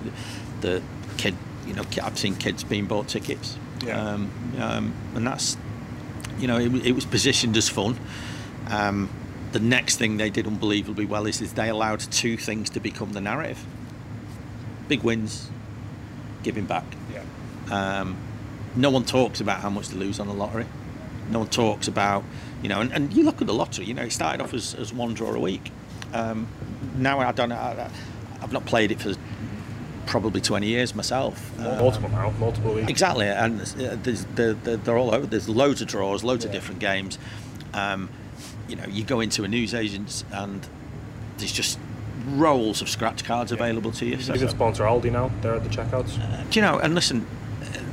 the 0.60 0.82
kid, 1.16 1.36
you 1.66 1.74
know, 1.74 1.84
I've 2.02 2.18
seen 2.18 2.34
kids 2.34 2.64
being 2.64 2.86
bought 2.86 3.08
tickets. 3.08 3.56
Yeah. 3.84 4.14
and 5.14 5.26
that's, 5.26 5.56
you 6.38 6.46
know, 6.48 6.58
it, 6.58 6.72
it 6.86 6.92
was 6.92 7.04
positioned 7.04 7.56
as 7.56 7.68
fun 7.68 7.98
the 9.56 9.60
next 9.60 9.96
thing 9.96 10.18
they 10.18 10.28
did 10.28 10.46
unbelievably 10.46 11.06
well 11.06 11.26
is, 11.26 11.40
is 11.40 11.54
they 11.54 11.70
allowed 11.70 12.00
two 12.00 12.36
things 12.36 12.68
to 12.70 12.80
become 12.80 13.12
the 13.12 13.20
narrative: 13.20 13.64
big 14.88 15.02
wins, 15.02 15.48
giving 16.42 16.66
back. 16.66 16.84
Yeah. 17.12 18.00
Um, 18.00 18.16
no 18.74 18.90
one 18.90 19.04
talks 19.04 19.40
about 19.40 19.60
how 19.60 19.70
much 19.70 19.88
they 19.88 19.96
lose 19.96 20.20
on 20.20 20.26
the 20.28 20.34
lottery. 20.34 20.66
No 21.30 21.38
one 21.40 21.48
talks 21.48 21.88
about, 21.88 22.22
you 22.62 22.68
know, 22.68 22.80
and, 22.80 22.92
and 22.92 23.12
you 23.14 23.24
look 23.24 23.40
at 23.40 23.46
the 23.46 23.54
lottery. 23.54 23.86
You 23.86 23.94
know, 23.94 24.02
it 24.02 24.12
started 24.12 24.42
off 24.42 24.52
as, 24.52 24.74
as 24.74 24.92
one 24.92 25.14
draw 25.14 25.32
a 25.32 25.40
week. 25.40 25.72
Um, 26.12 26.46
now 26.96 27.18
I 27.20 27.32
don't 27.32 27.48
know. 27.48 27.56
I, 27.56 27.90
I've 28.42 28.52
not 28.52 28.66
played 28.66 28.92
it 28.92 29.00
for 29.00 29.14
probably 30.06 30.40
20 30.40 30.66
years 30.66 30.94
myself. 30.94 31.56
Mul- 31.58 31.76
multiple 31.76 32.08
now, 32.10 32.30
multiple 32.38 32.72
leagues. 32.74 32.88
Exactly, 32.90 33.26
and 33.28 33.60
uh, 33.60 33.96
there's, 34.02 34.24
they're, 34.34 34.54
they're, 34.54 34.76
they're 34.76 34.98
all 34.98 35.14
over. 35.14 35.26
There's 35.26 35.48
loads 35.48 35.82
of 35.82 35.88
draws, 35.88 36.24
loads 36.24 36.44
of 36.44 36.52
different 36.52 36.80
games. 36.80 37.18
Um, 37.74 38.08
you 38.68 38.76
know, 38.76 38.86
you 38.86 39.04
go 39.04 39.20
into 39.20 39.44
a 39.44 39.48
newsagent's 39.48 40.24
and 40.32 40.66
there's 41.38 41.52
just 41.52 41.78
rolls 42.28 42.80
of 42.82 42.88
scratch 42.88 43.24
cards 43.24 43.52
available 43.52 43.92
to 43.92 44.06
you. 44.06 44.20
So, 44.20 44.32
You 44.32 44.40
can 44.40 44.48
sponsor 44.48 44.84
Aldi 44.84 45.12
now. 45.12 45.30
They're 45.42 45.54
at 45.54 45.62
the 45.62 45.68
checkouts. 45.70 46.50
do 46.50 46.58
you 46.58 46.64
know, 46.64 46.78
and 46.78 46.94
listen, 46.94 47.26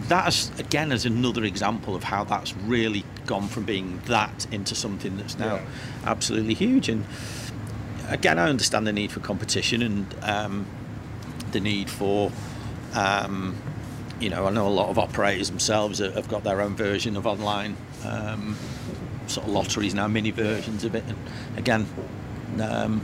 that's 0.07 0.49
again 0.59 0.91
is 0.91 1.05
another 1.05 1.43
example 1.43 1.95
of 1.95 2.03
how 2.03 2.23
that's 2.23 2.55
really 2.57 3.03
gone 3.25 3.47
from 3.47 3.63
being 3.65 4.01
that 4.05 4.47
into 4.51 4.75
something 4.75 5.17
that's 5.17 5.37
now 5.37 5.55
Yeah. 5.55 5.65
absolutely 6.05 6.53
huge. 6.55 6.89
And 6.89 7.05
again, 8.09 8.39
I 8.39 8.49
understand 8.49 8.85
the 8.87 8.93
need 8.93 9.11
for 9.11 9.19
competition 9.19 9.81
and 9.81 10.15
um, 10.23 10.65
the 11.53 11.59
need 11.59 11.89
for, 11.89 12.31
um, 12.93 13.55
you 14.19 14.29
know, 14.29 14.45
I 14.45 14.49
know 14.51 14.67
a 14.67 14.69
lot 14.69 14.89
of 14.89 14.99
operators 14.99 15.49
themselves 15.49 15.99
have 15.99 16.27
got 16.27 16.43
their 16.43 16.61
own 16.61 16.75
version 16.75 17.15
of 17.15 17.25
online 17.25 17.77
um, 18.05 18.57
sort 19.27 19.47
of 19.47 19.53
lotteries 19.53 19.93
now, 19.93 20.07
mini 20.07 20.31
versions 20.31 20.83
of 20.83 20.95
it. 20.95 21.03
And 21.07 21.17
again, 21.57 21.87
um, 22.61 23.01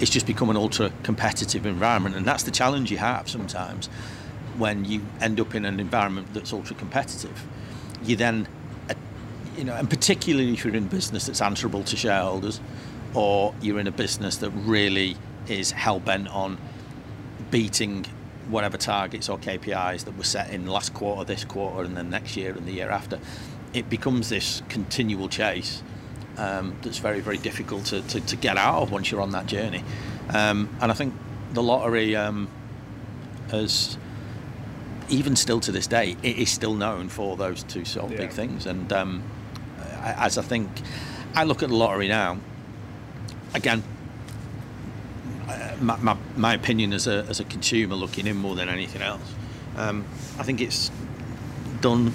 it's 0.00 0.10
just 0.10 0.26
become 0.26 0.50
an 0.50 0.56
ultra 0.56 0.92
competitive 1.02 1.64
environment, 1.64 2.16
and 2.16 2.26
that's 2.26 2.42
the 2.42 2.50
challenge 2.50 2.90
you 2.90 2.98
have 2.98 3.28
sometimes 3.28 3.86
when 4.58 4.84
you 4.84 5.00
end 5.20 5.40
up 5.40 5.54
in 5.54 5.64
an 5.64 5.80
environment 5.80 6.28
that's 6.34 6.52
ultra 6.52 6.76
competitive. 6.76 7.46
You 8.04 8.16
then, 8.16 8.48
uh, 8.90 8.94
you 9.56 9.64
know, 9.64 9.74
and 9.74 9.88
particularly 9.88 10.52
if 10.52 10.64
you're 10.64 10.74
in 10.74 10.84
a 10.84 10.86
business 10.86 11.26
that's 11.26 11.40
answerable 11.40 11.84
to 11.84 11.96
shareholders, 11.96 12.60
or 13.14 13.54
you're 13.60 13.78
in 13.78 13.86
a 13.86 13.92
business 13.92 14.36
that 14.38 14.50
really 14.50 15.16
is 15.48 15.70
hell 15.70 16.00
bent 16.00 16.28
on 16.28 16.58
beating 17.52 18.04
whatever 18.48 18.76
targets 18.76 19.28
or 19.28 19.38
KPIs 19.38 20.04
that 20.06 20.16
were 20.16 20.24
set 20.24 20.50
in 20.50 20.66
last 20.66 20.92
quarter, 20.92 21.22
this 21.24 21.44
quarter, 21.44 21.84
and 21.84 21.96
then 21.96 22.10
next 22.10 22.36
year 22.36 22.52
and 22.52 22.66
the 22.66 22.72
year 22.72 22.90
after, 22.90 23.20
it 23.72 23.88
becomes 23.88 24.28
this 24.28 24.62
continual 24.68 25.28
chase 25.28 25.84
um, 26.38 26.76
that's 26.82 26.98
very, 26.98 27.20
very 27.20 27.38
difficult 27.38 27.84
to, 27.86 28.02
to, 28.02 28.20
to 28.20 28.36
get 28.36 28.56
out 28.56 28.82
of 28.82 28.90
once 28.90 29.10
you're 29.10 29.20
on 29.20 29.30
that 29.32 29.46
journey. 29.46 29.84
Um, 30.30 30.74
and 30.80 30.90
I 30.90 30.94
think 30.94 31.14
the 31.52 31.62
lottery 31.62 32.16
um, 32.16 32.48
has, 33.50 33.96
even 35.08 35.36
still 35.36 35.60
to 35.60 35.70
this 35.70 35.86
day, 35.86 36.16
it 36.22 36.38
is 36.38 36.50
still 36.50 36.74
known 36.74 37.08
for 37.08 37.36
those 37.36 37.62
two 37.62 37.84
sort 37.84 38.10
of 38.10 38.16
big 38.16 38.30
things. 38.30 38.66
And 38.66 38.92
um, 38.92 39.22
as 40.00 40.38
I 40.38 40.42
think, 40.42 40.68
I 41.34 41.44
look 41.44 41.62
at 41.62 41.68
the 41.68 41.76
lottery 41.76 42.08
now, 42.08 42.38
again, 43.54 43.84
my, 45.82 45.96
my, 45.96 46.16
my 46.36 46.54
opinion 46.54 46.92
as 46.92 47.06
a, 47.06 47.24
as 47.28 47.40
a 47.40 47.44
consumer 47.44 47.94
looking 47.94 48.26
in 48.26 48.36
more 48.36 48.54
than 48.54 48.68
anything 48.68 49.02
else, 49.02 49.34
um, 49.76 50.04
I 50.38 50.42
think 50.42 50.60
it's 50.60 50.90
done 51.80 52.12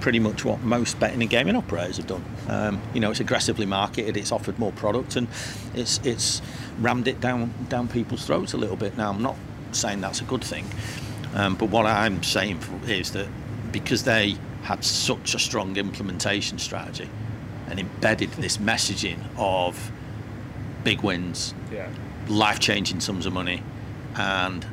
pretty 0.00 0.18
much 0.18 0.44
what 0.44 0.62
most 0.62 0.98
betting 0.98 1.20
and 1.20 1.30
gaming 1.30 1.56
operators 1.56 1.98
have 1.98 2.06
done. 2.06 2.24
Um, 2.48 2.80
you 2.94 3.00
know, 3.00 3.10
it's 3.10 3.20
aggressively 3.20 3.66
marketed, 3.66 4.16
it's 4.16 4.32
offered 4.32 4.58
more 4.58 4.72
product, 4.72 5.16
and 5.16 5.28
it's 5.74 5.98
it's 6.04 6.40
rammed 6.78 7.06
it 7.06 7.20
down 7.20 7.52
down 7.68 7.88
people's 7.88 8.24
throats 8.24 8.52
a 8.54 8.56
little 8.56 8.76
bit. 8.76 8.96
Now, 8.96 9.10
I'm 9.10 9.22
not 9.22 9.36
saying 9.72 10.00
that's 10.00 10.20
a 10.20 10.24
good 10.24 10.42
thing, 10.42 10.64
um, 11.34 11.54
but 11.54 11.68
what 11.68 11.86
I'm 11.86 12.22
saying 12.22 12.60
is 12.86 13.12
that 13.12 13.28
because 13.72 14.04
they 14.04 14.36
had 14.62 14.84
such 14.84 15.34
a 15.34 15.38
strong 15.38 15.76
implementation 15.76 16.58
strategy 16.58 17.08
and 17.68 17.78
embedded 17.78 18.30
this 18.32 18.58
messaging 18.58 19.18
of 19.36 19.92
big 20.84 21.02
wins, 21.02 21.54
Yeah. 21.72 21.88
life 22.28 22.58
changing 22.60 23.00
sums 23.00 23.26
of 23.26 23.32
money 23.32 23.62
and 24.16 24.66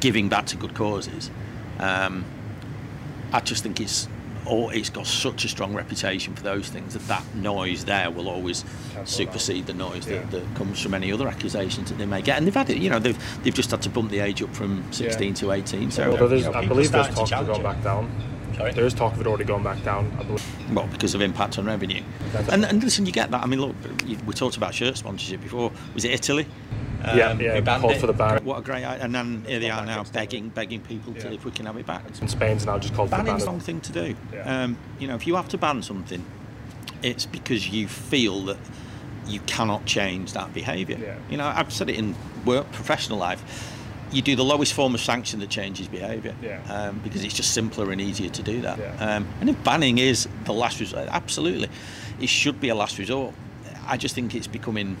giving 0.00 0.28
back 0.28 0.46
to 0.46 0.56
good 0.56 0.74
causes. 0.74 1.30
Um, 1.78 2.24
I 3.32 3.40
just 3.40 3.62
think 3.62 3.80
it's 3.80 4.08
oh, 4.48 4.68
it's 4.68 4.90
got 4.90 5.04
such 5.08 5.44
a 5.44 5.48
strong 5.48 5.74
reputation 5.74 6.32
for 6.32 6.42
those 6.44 6.68
things 6.68 6.92
that 6.92 7.02
that 7.08 7.24
noise 7.34 7.84
there 7.84 8.08
will 8.12 8.28
always 8.28 8.62
Cancel 8.62 9.00
out. 9.00 9.08
supersede 9.08 9.66
the 9.66 9.74
noise 9.74 10.06
Yeah. 10.06 10.20
that, 10.20 10.30
that 10.30 10.54
comes 10.54 10.80
from 10.80 10.94
any 10.94 11.10
other 11.12 11.26
accusations 11.26 11.88
that 11.90 11.98
they 11.98 12.06
may 12.06 12.22
get. 12.22 12.38
And 12.38 12.46
they've 12.46 12.54
had 12.54 12.70
it, 12.70 12.76
you 12.78 12.88
know, 12.88 13.00
they've, 13.00 13.18
they've 13.42 13.52
just 13.52 13.72
had 13.72 13.82
to 13.82 13.88
bump 13.90 14.12
the 14.12 14.20
age 14.20 14.40
up 14.42 14.54
from 14.54 14.84
16 14.92 15.34
to 15.34 15.50
18. 15.50 15.90
So, 15.90 16.12
Although 16.12 16.28
there's, 16.28 16.46
I 16.46 16.64
believe 16.64 16.92
there's 16.92 17.06
starting 17.12 17.24
to 17.26 17.30
talk 17.30 17.32
of 17.32 17.42
it 17.42 17.46
going 17.46 17.62
challenge 17.62 17.62
back 17.64 17.82
down. 17.82 18.35
Sorry? 18.56 18.72
There 18.72 18.84
is 18.86 18.94
talk 18.94 19.12
of 19.14 19.20
it 19.20 19.26
already 19.26 19.44
going 19.44 19.62
back 19.62 19.82
down. 19.84 20.10
I 20.18 20.22
believe. 20.22 20.74
well, 20.74 20.86
because 20.88 21.14
of 21.14 21.20
impact 21.20 21.58
on 21.58 21.66
revenue. 21.66 22.02
That's- 22.32 22.48
And, 22.52 22.64
and 22.64 22.82
listen, 22.82 23.04
you 23.06 23.12
get 23.12 23.30
that. 23.30 23.42
I 23.42 23.46
mean, 23.46 23.60
look, 23.60 23.74
you- 24.06 24.18
we 24.26 24.32
talked 24.34 24.56
about 24.56 24.74
shirt 24.74 24.96
sponsorship 24.96 25.42
before. 25.42 25.70
Was 25.94 26.04
it 26.04 26.12
Italy? 26.12 26.46
yeah, 27.14 27.28
Um, 27.30 27.40
yeah. 27.40 27.54
who 27.54 27.62
banned 27.62 27.82
Called 27.82 27.92
it. 27.94 28.00
for 28.00 28.06
the 28.06 28.12
ban. 28.12 28.42
What 28.44 28.58
a 28.58 28.62
great 28.62 28.82
idea. 28.84 29.04
And 29.04 29.14
then 29.14 29.44
here 29.46 29.60
they 29.60 29.70
are 29.70 29.84
now 29.84 30.04
begging, 30.12 30.48
begging 30.48 30.80
people 30.80 31.12
to 31.14 31.28
Yeah. 31.28 31.34
if 31.34 31.44
we 31.44 31.50
can 31.50 31.66
have 31.66 31.76
it 31.76 31.86
back. 31.86 32.02
In 32.20 32.28
Spain's 32.28 32.64
now 32.66 32.78
just 32.78 32.94
called 32.94 33.10
for 33.10 33.16
the 33.18 33.22
Banning's 33.22 33.42
the 33.42 33.46
ban. 33.46 33.54
wrong 33.54 33.60
thing 33.60 33.80
to 33.80 33.92
do. 33.92 34.14
Yeah. 34.32 34.62
Um, 34.64 34.76
you 34.98 35.06
know, 35.06 35.14
if 35.14 35.26
you 35.26 35.36
have 35.36 35.48
to 35.50 35.58
ban 35.58 35.82
something, 35.82 36.24
it's 37.02 37.26
because 37.26 37.68
you 37.68 37.86
feel 37.86 38.40
that 38.46 38.56
you 39.28 39.40
cannot 39.40 39.84
change 39.84 40.32
that 40.32 40.54
behaviour. 40.54 40.98
Yeah. 41.00 41.14
You 41.30 41.36
know, 41.36 41.46
I've 41.54 41.72
said 41.72 41.90
it 41.90 41.96
in 41.96 42.14
work, 42.44 42.72
professional 42.72 43.18
life. 43.18 43.72
You 44.12 44.22
do 44.22 44.36
the 44.36 44.44
lowest 44.44 44.72
form 44.72 44.94
of 44.94 45.00
sanction 45.00 45.40
that 45.40 45.50
changes 45.50 45.88
behaviour. 45.88 46.34
Yeah. 46.42 46.60
Um, 46.68 47.00
because 47.00 47.24
it's 47.24 47.34
just 47.34 47.52
simpler 47.52 47.90
and 47.90 48.00
easier 48.00 48.30
to 48.30 48.42
do 48.42 48.60
that. 48.62 48.78
Yeah. 48.78 49.16
Um, 49.16 49.28
and 49.40 49.50
if 49.50 49.64
banning 49.64 49.98
is 49.98 50.28
the 50.44 50.52
last 50.52 50.80
resort, 50.80 51.08
absolutely, 51.10 51.68
it 52.20 52.28
should 52.28 52.60
be 52.60 52.68
a 52.68 52.74
last 52.74 52.98
resort. 52.98 53.34
I 53.86 53.96
just 53.96 54.14
think 54.14 54.34
it's 54.34 54.46
becoming 54.46 54.96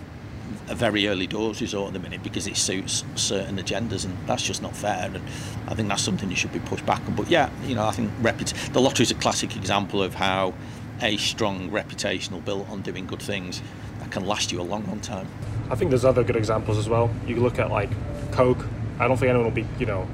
a 0.68 0.74
very 0.74 1.06
early 1.06 1.26
doors 1.26 1.60
resort 1.60 1.88
at 1.88 1.92
the 1.92 1.98
minute 1.98 2.22
because 2.22 2.46
it 2.46 2.56
suits 2.56 3.04
certain 3.14 3.56
agendas, 3.56 4.04
and 4.04 4.16
that's 4.26 4.42
just 4.42 4.62
not 4.62 4.76
fair. 4.76 5.10
And 5.14 5.22
I 5.68 5.74
think 5.74 5.88
that's 5.88 6.02
something 6.02 6.28
you 6.28 6.36
should 6.36 6.52
be 6.52 6.60
pushed 6.60 6.86
back 6.86 7.00
on. 7.06 7.14
But 7.14 7.28
yeah, 7.28 7.50
you 7.64 7.74
know, 7.74 7.86
I 7.86 7.92
think 7.92 8.10
reput- 8.20 8.72
the 8.72 8.80
lottery 8.80 9.04
is 9.04 9.10
a 9.10 9.14
classic 9.14 9.56
example 9.56 10.02
of 10.02 10.14
how 10.14 10.54
a 11.02 11.16
strong 11.16 11.70
reputational 11.70 12.44
built 12.44 12.68
on 12.70 12.82
doing 12.82 13.06
good 13.06 13.22
things 13.22 13.62
that 14.00 14.10
can 14.10 14.26
last 14.26 14.50
you 14.50 14.60
a 14.60 14.62
long, 14.62 14.86
long 14.86 15.00
time. 15.00 15.28
I 15.70 15.74
think 15.74 15.90
there's 15.90 16.04
other 16.04 16.24
good 16.24 16.36
examples 16.36 16.78
as 16.78 16.88
well. 16.88 17.10
You 17.26 17.36
look 17.36 17.58
at 17.58 17.70
like 17.70 17.90
Coke. 18.32 18.64
I 18.98 19.08
don't 19.08 19.16
think 19.16 19.30
anyone 19.30 19.44
will 19.44 19.54
be, 19.54 19.66
you 19.78 19.86
know, 19.86 20.08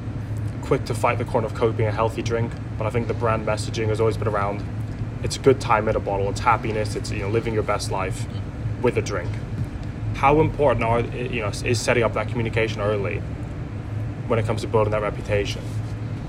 quick 0.62 0.84
to 0.86 0.94
fight 0.94 1.18
the 1.18 1.24
corner 1.24 1.46
of 1.46 1.54
Coke 1.54 1.76
being 1.76 1.88
a 1.88 1.92
healthy 1.92 2.22
drink, 2.22 2.52
but 2.78 2.86
I 2.86 2.90
think 2.90 3.08
the 3.08 3.14
brand 3.14 3.46
messaging 3.46 3.88
has 3.88 4.00
always 4.00 4.16
been 4.16 4.28
around. 4.28 4.64
It's 5.22 5.36
a 5.36 5.40
good 5.40 5.60
time 5.60 5.88
in 5.88 5.96
a 5.96 6.00
bottle. 6.00 6.28
It's 6.30 6.40
happiness. 6.40 6.96
It's 6.96 7.10
you 7.10 7.20
know 7.20 7.28
living 7.28 7.54
your 7.54 7.62
best 7.62 7.90
life 7.90 8.26
with 8.82 8.96
a 8.96 9.02
drink. 9.02 9.30
How 10.14 10.40
important 10.40 10.84
are 10.84 11.00
you 11.00 11.40
know 11.40 11.48
is 11.48 11.80
setting 11.80 12.02
up 12.02 12.14
that 12.14 12.28
communication 12.28 12.80
early 12.80 13.18
when 14.26 14.38
it 14.38 14.46
comes 14.46 14.62
to 14.62 14.68
building 14.68 14.90
that 14.92 15.02
reputation? 15.02 15.62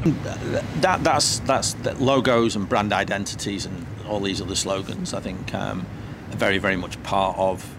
that 0.04 1.04
that's 1.04 1.40
that's 1.40 1.74
that 1.76 2.02
logos 2.02 2.56
and 2.56 2.68
brand 2.68 2.92
identities 2.92 3.66
and 3.66 3.86
all 4.08 4.20
these 4.20 4.42
other 4.42 4.56
slogans. 4.56 5.14
I 5.14 5.22
think 5.22 5.54
um, 5.54 5.86
are 6.32 6.38
very 6.38 6.58
very 6.58 6.76
much 6.76 7.02
part 7.04 7.38
of 7.38 7.76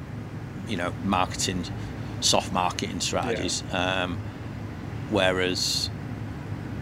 you 0.66 0.76
know 0.76 0.92
marketing, 1.04 1.64
soft 2.20 2.52
marketing 2.52 3.00
strategies. 3.00 3.62
Um, 3.72 4.18
whereas 5.14 5.88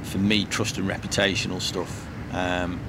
for 0.02 0.18
me, 0.18 0.44
trust 0.44 0.78
and 0.78 0.88
reputational 0.88 1.60
stuff, 1.60 2.06
um, 2.32 2.80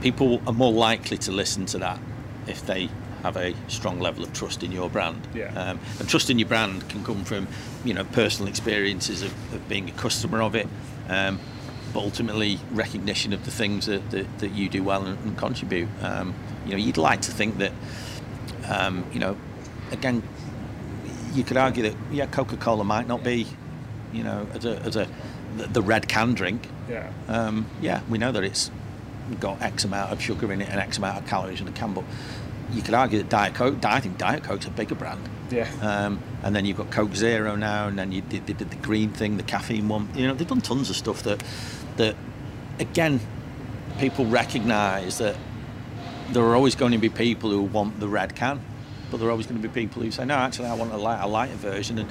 people 0.00 0.40
are 0.46 0.52
more 0.52 0.72
likely 0.72 1.18
to 1.18 1.32
listen 1.32 1.66
to 1.66 1.78
that 1.78 2.00
if 2.46 2.66
they 2.66 2.88
have 3.22 3.36
a 3.36 3.54
strong 3.68 4.00
level 4.00 4.24
of 4.24 4.32
trust 4.32 4.62
in 4.62 4.72
your 4.72 4.88
brand. 4.88 5.26
Yeah. 5.34 5.52
Um, 5.54 5.80
and 5.98 6.08
trust 6.08 6.30
in 6.30 6.38
your 6.38 6.48
brand 6.48 6.88
can 6.88 7.04
come 7.04 7.24
from, 7.24 7.48
you 7.84 7.92
know, 7.92 8.04
personal 8.04 8.48
experiences 8.48 9.22
of, 9.22 9.32
of 9.52 9.68
being 9.68 9.88
a 9.88 9.92
customer 9.92 10.40
of 10.40 10.54
it, 10.54 10.68
um, 11.08 11.38
but 11.92 12.00
ultimately 12.00 12.58
recognition 12.72 13.32
of 13.32 13.44
the 13.44 13.50
things 13.50 13.86
that, 13.86 14.10
that, 14.10 14.38
that 14.38 14.52
you 14.52 14.68
do 14.68 14.82
well 14.82 15.04
and, 15.04 15.18
and 15.24 15.36
contribute. 15.36 15.88
Um, 16.00 16.34
you 16.64 16.72
know, 16.72 16.78
you'd 16.78 16.96
like 16.96 17.22
to 17.22 17.32
think 17.32 17.58
that, 17.58 17.72
um, 18.68 19.04
you 19.12 19.18
know, 19.18 19.36
again, 19.90 20.22
you 21.34 21.44
could 21.44 21.56
argue 21.56 21.82
that 21.84 21.94
yeah, 22.10 22.26
Coca-Cola 22.26 22.84
might 22.84 23.06
not 23.06 23.24
be, 23.24 23.46
you 24.12 24.22
know, 24.22 24.46
as 24.54 24.64
a, 24.64 24.76
as 24.80 24.96
a 24.96 25.08
the, 25.56 25.66
the 25.66 25.82
red 25.82 26.08
can 26.08 26.34
drink. 26.34 26.68
Yeah. 26.88 27.12
Um, 27.28 27.66
yeah, 27.80 28.02
we 28.08 28.18
know 28.18 28.32
that 28.32 28.44
it's 28.44 28.70
got 29.40 29.60
X 29.60 29.84
amount 29.84 30.12
of 30.12 30.22
sugar 30.22 30.52
in 30.52 30.62
it 30.62 30.68
and 30.68 30.80
X 30.80 30.98
amount 30.98 31.18
of 31.18 31.26
calories 31.26 31.60
in 31.60 31.68
a 31.68 31.72
can, 31.72 31.94
but 31.94 32.04
you 32.72 32.82
could 32.82 32.94
argue 32.94 33.18
that 33.18 33.28
Diet 33.28 33.54
Coke, 33.54 33.84
I 33.84 34.00
think 34.00 34.18
Diet 34.18 34.42
Coke's 34.42 34.66
a 34.66 34.70
bigger 34.70 34.94
brand. 34.94 35.28
Yeah. 35.50 35.70
Um, 35.80 36.22
and 36.42 36.54
then 36.54 36.66
you've 36.66 36.76
got 36.76 36.90
Coke 36.90 37.14
Zero 37.14 37.56
now, 37.56 37.88
and 37.88 37.98
then 37.98 38.12
you 38.12 38.20
did, 38.20 38.46
they 38.46 38.52
did 38.52 38.70
the 38.70 38.76
green 38.76 39.10
thing, 39.10 39.36
the 39.36 39.42
caffeine 39.42 39.88
one. 39.88 40.08
You 40.14 40.28
know, 40.28 40.34
they've 40.34 40.46
done 40.46 40.60
tons 40.60 40.90
of 40.90 40.96
stuff 40.96 41.22
that, 41.22 41.42
that 41.96 42.16
again, 42.78 43.20
people 43.98 44.26
recognise 44.26 45.18
that 45.18 45.36
there 46.30 46.42
are 46.44 46.54
always 46.54 46.74
going 46.74 46.92
to 46.92 46.98
be 46.98 47.08
people 47.08 47.50
who 47.50 47.62
want 47.62 48.00
the 48.00 48.08
red 48.08 48.34
can. 48.36 48.60
but 49.10 49.18
there 49.18 49.28
are 49.28 49.30
always 49.30 49.46
going 49.46 49.60
to 49.60 49.66
be 49.66 49.72
people 49.72 50.02
who 50.02 50.10
say, 50.10 50.24
no, 50.24 50.34
actually, 50.34 50.68
I 50.68 50.74
want 50.74 50.92
a, 50.92 50.96
light, 50.96 51.22
a 51.22 51.26
lighter 51.26 51.54
version. 51.54 51.98
And 51.98 52.10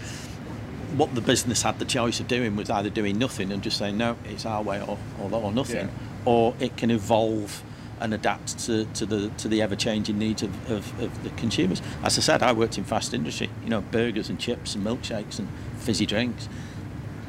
what 0.95 1.13
the 1.15 1.21
business 1.21 1.61
had 1.63 1.79
the 1.79 1.85
choice 1.85 2.19
of 2.19 2.27
doing 2.27 2.55
was 2.55 2.69
either 2.69 2.89
doing 2.89 3.17
nothing 3.17 3.51
and 3.51 3.61
just 3.61 3.77
saying, 3.77 3.97
no, 3.97 4.17
it's 4.25 4.45
our 4.45 4.61
way 4.61 4.81
or, 4.81 4.97
or, 5.19 5.33
or 5.33 5.51
nothing, 5.51 5.88
yeah. 5.88 6.23
or 6.25 6.55
it 6.59 6.77
can 6.77 6.91
evolve 6.91 7.63
and 7.99 8.13
adapt 8.13 8.59
to, 8.59 8.85
to 8.85 9.05
the 9.05 9.29
to 9.38 9.47
the 9.47 9.61
ever 9.61 9.75
changing 9.75 10.19
needs 10.19 10.43
of, 10.43 10.71
of, 10.71 11.01
of, 11.01 11.23
the 11.23 11.29
consumers. 11.31 11.81
As 12.03 12.17
I 12.17 12.21
said, 12.21 12.43
I 12.43 12.53
worked 12.53 12.77
in 12.77 12.83
fast 12.83 13.13
industry, 13.13 13.49
you 13.63 13.69
know, 13.69 13.81
burgers 13.81 14.29
and 14.29 14.39
chips 14.39 14.75
and 14.75 14.85
milkshakes 14.85 15.39
and 15.39 15.47
fizzy 15.77 16.05
drinks. 16.05 16.47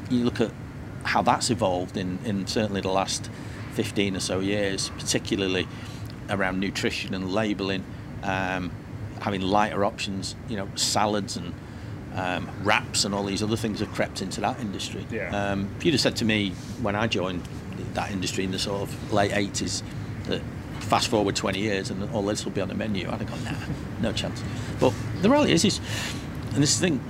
You 0.09 0.23
look 0.23 0.39
at 0.39 0.51
how 1.03 1.21
that's 1.21 1.49
evolved 1.49 1.97
in, 1.97 2.19
in 2.23 2.45
certainly 2.47 2.81
the 2.81 2.91
last 2.91 3.29
15 3.73 4.15
or 4.15 4.19
so 4.19 4.39
years, 4.39 4.89
particularly 4.89 5.67
around 6.29 6.59
nutrition 6.59 7.13
and 7.13 7.31
labelling, 7.31 7.83
um, 8.23 8.71
having 9.21 9.41
lighter 9.41 9.85
options, 9.85 10.35
you 10.47 10.57
know, 10.57 10.69
salads 10.75 11.35
and 11.35 11.53
um, 12.15 12.49
wraps 12.63 13.05
and 13.05 13.13
all 13.13 13.23
these 13.23 13.43
other 13.43 13.55
things 13.55 13.79
have 13.79 13.91
crept 13.91 14.21
into 14.21 14.41
that 14.41 14.59
industry. 14.59 15.05
Yeah. 15.11 15.29
Um, 15.29 15.69
if 15.77 15.85
you'd 15.85 15.93
have 15.93 16.01
said 16.01 16.15
to 16.17 16.25
me 16.25 16.51
when 16.81 16.95
I 16.95 17.07
joined 17.07 17.47
that 17.93 18.11
industry 18.11 18.43
in 18.43 18.51
the 18.51 18.59
sort 18.59 18.81
of 18.81 19.13
late 19.13 19.31
80s 19.31 19.83
that 20.25 20.41
fast 20.79 21.07
forward 21.07 21.35
20 21.35 21.59
years 21.59 21.89
and 21.89 22.09
all 22.11 22.23
this 22.23 22.45
will 22.45 22.51
be 22.51 22.61
on 22.61 22.67
the 22.67 22.75
menu, 22.75 23.09
I'd 23.09 23.21
have 23.21 23.29
gone, 23.29 23.43
nah, 23.43 23.53
no 24.01 24.13
chance. 24.13 24.43
But 24.79 24.93
the 25.21 25.29
reality 25.29 25.53
is, 25.53 25.65
is 25.65 25.79
and 26.53 26.63
this 26.63 26.71
is 26.71 26.79
the 26.79 26.87
thing, 26.87 27.01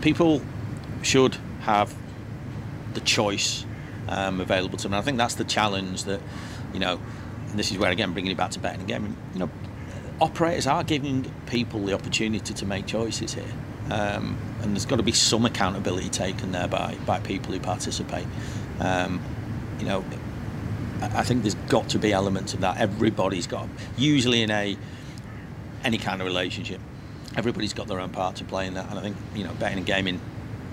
people 0.00 0.40
should 1.02 1.36
have 1.60 1.94
the 2.94 3.00
choice 3.00 3.64
um, 4.08 4.40
available 4.40 4.78
to 4.78 4.84
them. 4.84 4.94
And 4.94 5.00
I 5.00 5.04
think 5.04 5.18
that's 5.18 5.34
the 5.34 5.44
challenge 5.44 6.04
that, 6.04 6.20
you 6.72 6.80
know, 6.80 7.00
this 7.54 7.70
is 7.70 7.78
where 7.78 7.90
again 7.90 8.12
bringing 8.12 8.32
it 8.32 8.36
back 8.36 8.50
to 8.52 8.58
betting 8.58 8.80
and 8.80 8.88
gaming. 8.88 9.16
You 9.34 9.40
know, 9.40 9.50
operators 10.20 10.66
are 10.66 10.84
giving 10.84 11.30
people 11.46 11.84
the 11.84 11.92
opportunity 11.92 12.54
to 12.54 12.66
make 12.66 12.86
choices 12.86 13.34
here, 13.34 13.44
um, 13.90 14.36
and 14.62 14.72
there's 14.72 14.86
got 14.86 14.96
to 14.96 15.02
be 15.02 15.12
some 15.12 15.44
accountability 15.46 16.08
taken 16.08 16.52
there 16.52 16.68
by 16.68 16.96
by 17.06 17.20
people 17.20 17.52
who 17.52 17.60
participate. 17.60 18.26
Um, 18.80 19.20
you 19.78 19.86
know, 19.86 20.04
I 21.00 21.22
think 21.22 21.42
there's 21.42 21.54
got 21.54 21.88
to 21.90 21.98
be 21.98 22.12
elements 22.12 22.54
of 22.54 22.60
that. 22.60 22.78
Everybody's 22.78 23.46
got, 23.46 23.68
usually 23.96 24.42
in 24.42 24.50
a 24.50 24.76
any 25.84 25.98
kind 25.98 26.20
of 26.20 26.26
relationship, 26.26 26.80
everybody's 27.36 27.74
got 27.74 27.86
their 27.86 28.00
own 28.00 28.10
part 28.10 28.36
to 28.36 28.44
play 28.44 28.66
in 28.66 28.74
that. 28.74 28.88
And 28.90 28.98
I 28.98 29.02
think 29.02 29.16
you 29.34 29.44
know, 29.44 29.52
betting 29.54 29.78
and 29.78 29.86
gaming, 29.86 30.20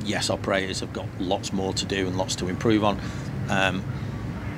yes, 0.03 0.30
operators 0.30 0.80
have 0.80 0.93
got 0.93 1.07
lots 1.20 1.53
more 1.53 1.74
to 1.74 1.86
do 1.86 2.07
and 2.07 2.18
lots 2.18 2.36
to 2.38 2.47
improve 2.47 2.84
on. 2.84 2.99
Um, 3.49 3.84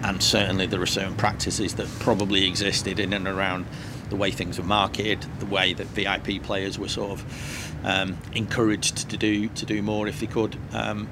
and 0.03 0.21
certainly 0.21 0.67
there 0.67 0.81
are 0.81 0.85
certain 0.85 1.15
practices 1.15 1.75
that 1.75 1.87
probably 1.99 2.47
existed 2.47 2.99
in 2.99 3.11
and 3.11 3.27
around 3.27 3.65
the 4.09 4.15
way 4.15 4.29
things 4.29 4.59
were 4.59 4.65
marketed, 4.65 5.25
the 5.39 5.47
way 5.47 5.73
that 5.73 5.87
VIP 5.87 6.43
players 6.43 6.77
were 6.77 6.87
sort 6.87 7.11
of 7.11 7.74
um, 7.85 8.17
encouraged 8.33 9.09
to 9.11 9.17
do 9.17 9.47
to 9.49 9.65
do 9.65 9.81
more 9.81 10.07
if 10.07 10.19
they 10.19 10.27
could. 10.27 10.57
Um, 10.73 11.07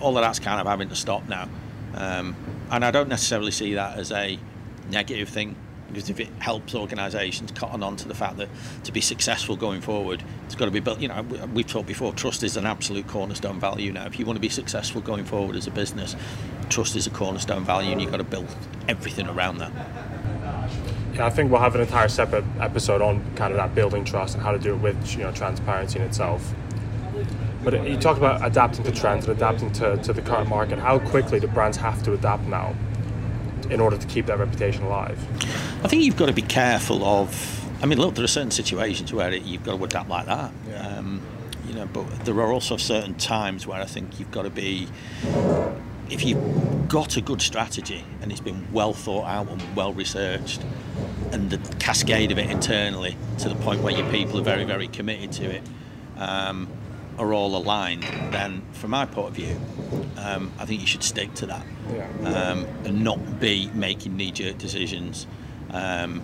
all 0.00 0.16
of 0.16 0.22
that's 0.22 0.38
kind 0.38 0.60
of 0.60 0.66
having 0.66 0.90
to 0.90 0.96
stop 0.96 1.28
now. 1.28 1.48
Um, 1.94 2.36
and 2.70 2.84
I 2.84 2.90
don't 2.90 3.08
necessarily 3.08 3.50
see 3.50 3.74
that 3.74 3.98
as 3.98 4.12
a 4.12 4.38
negative 4.90 5.28
thing 5.28 5.56
because 5.88 6.08
if 6.08 6.20
it 6.20 6.28
helps 6.38 6.74
organisations 6.74 7.52
cotton 7.52 7.82
on 7.82 7.96
to 7.96 8.08
the 8.08 8.14
fact 8.14 8.38
that 8.38 8.48
to 8.84 8.92
be 8.92 9.00
successful 9.00 9.56
going 9.56 9.80
forward, 9.80 10.22
it's 10.46 10.54
got 10.54 10.64
to 10.64 10.70
be 10.70 10.80
built. 10.80 11.00
You 11.00 11.08
know, 11.08 11.22
we've 11.52 11.66
talked 11.66 11.86
before. 11.86 12.12
Trust 12.12 12.42
is 12.42 12.56
an 12.56 12.66
absolute 12.66 13.06
cornerstone 13.06 13.60
value 13.60 13.92
now. 13.92 14.06
If 14.06 14.18
you 14.18 14.24
want 14.24 14.36
to 14.36 14.40
be 14.40 14.48
successful 14.48 15.02
going 15.02 15.24
forward 15.24 15.54
as 15.54 15.66
a 15.66 15.70
business, 15.70 16.16
trust 16.70 16.96
is 16.96 17.06
a 17.06 17.10
cornerstone 17.10 17.64
value, 17.64 17.92
and 17.92 18.00
you've 18.00 18.10
got 18.10 18.18
to 18.18 18.24
build 18.24 18.48
everything 18.88 19.28
around 19.28 19.58
that. 19.58 19.72
Yeah, 21.14 21.26
I 21.26 21.30
think 21.30 21.50
we'll 21.50 21.60
have 21.60 21.74
an 21.74 21.82
entire 21.82 22.08
separate 22.08 22.44
episode 22.60 23.02
on 23.02 23.22
kind 23.36 23.52
of 23.52 23.58
that 23.58 23.74
building 23.74 24.04
trust 24.04 24.34
and 24.34 24.42
how 24.42 24.52
to 24.52 24.58
do 24.58 24.74
it 24.74 24.78
with 24.78 25.12
you 25.16 25.24
know 25.24 25.32
transparency 25.32 25.98
in 25.98 26.04
itself. 26.04 26.54
But 27.62 27.86
you 27.86 27.96
talked 27.96 28.18
about 28.18 28.44
adapting 28.44 28.84
to 28.84 28.92
trends 28.92 29.26
and 29.26 29.36
adapting 29.36 29.72
to, 29.74 29.96
to 29.98 30.12
the 30.12 30.22
current 30.22 30.48
market. 30.48 30.78
How 30.78 30.98
quickly 30.98 31.38
do 31.38 31.46
brands 31.46 31.76
have 31.76 32.02
to 32.04 32.12
adapt 32.14 32.42
now 32.44 32.74
in 33.70 33.80
order 33.80 33.96
to 33.96 34.06
keep 34.08 34.26
that 34.26 34.38
reputation 34.38 34.84
alive? 34.84 35.18
I 35.84 35.88
think 35.88 36.02
you've 36.02 36.16
got 36.16 36.26
to 36.26 36.32
be 36.32 36.42
careful 36.42 37.04
of. 37.04 37.60
I 37.82 37.86
mean, 37.86 37.98
look, 37.98 38.14
there 38.14 38.24
are 38.24 38.28
certain 38.28 38.50
situations 38.50 39.12
where 39.12 39.32
you've 39.32 39.64
got 39.64 39.76
to 39.76 39.84
adapt 39.84 40.08
like 40.08 40.26
that. 40.26 40.52
Yeah. 40.68 40.98
Um, 40.98 41.22
you 41.66 41.74
know, 41.74 41.86
but 41.86 42.08
there 42.24 42.40
are 42.40 42.52
also 42.52 42.76
certain 42.76 43.14
times 43.14 43.66
where 43.66 43.80
I 43.80 43.86
think 43.86 44.18
you've 44.18 44.30
got 44.30 44.42
to 44.42 44.50
be. 44.50 44.88
If 46.10 46.24
you've 46.24 46.88
got 46.88 47.16
a 47.16 47.20
good 47.20 47.40
strategy 47.40 48.04
and 48.20 48.30
it's 48.30 48.40
been 48.40 48.70
well 48.72 48.92
thought 48.92 49.26
out 49.26 49.48
and 49.48 49.62
well 49.74 49.92
researched, 49.92 50.62
and 51.32 51.50
the 51.50 51.58
cascade 51.78 52.30
of 52.30 52.38
it 52.38 52.50
internally 52.50 53.16
to 53.38 53.48
the 53.48 53.54
point 53.56 53.82
where 53.82 53.94
your 53.94 54.08
people 54.10 54.38
are 54.38 54.44
very, 54.44 54.64
very 54.64 54.88
committed 54.88 55.32
to 55.32 55.44
it. 55.44 55.62
Um, 56.18 56.68
are 57.18 57.32
all 57.34 57.54
aligned, 57.56 58.04
then 58.32 58.62
from 58.72 58.90
my 58.90 59.04
point 59.04 59.28
of 59.28 59.34
view, 59.34 59.56
um, 60.16 60.50
I 60.58 60.64
think 60.64 60.80
you 60.80 60.86
should 60.86 61.02
stick 61.02 61.32
to 61.34 61.46
that 61.46 61.66
um, 62.24 62.66
and 62.84 63.04
not 63.04 63.38
be 63.38 63.70
making 63.74 64.16
knee-jerk 64.16 64.58
decisions. 64.58 65.26
Um, 65.70 66.22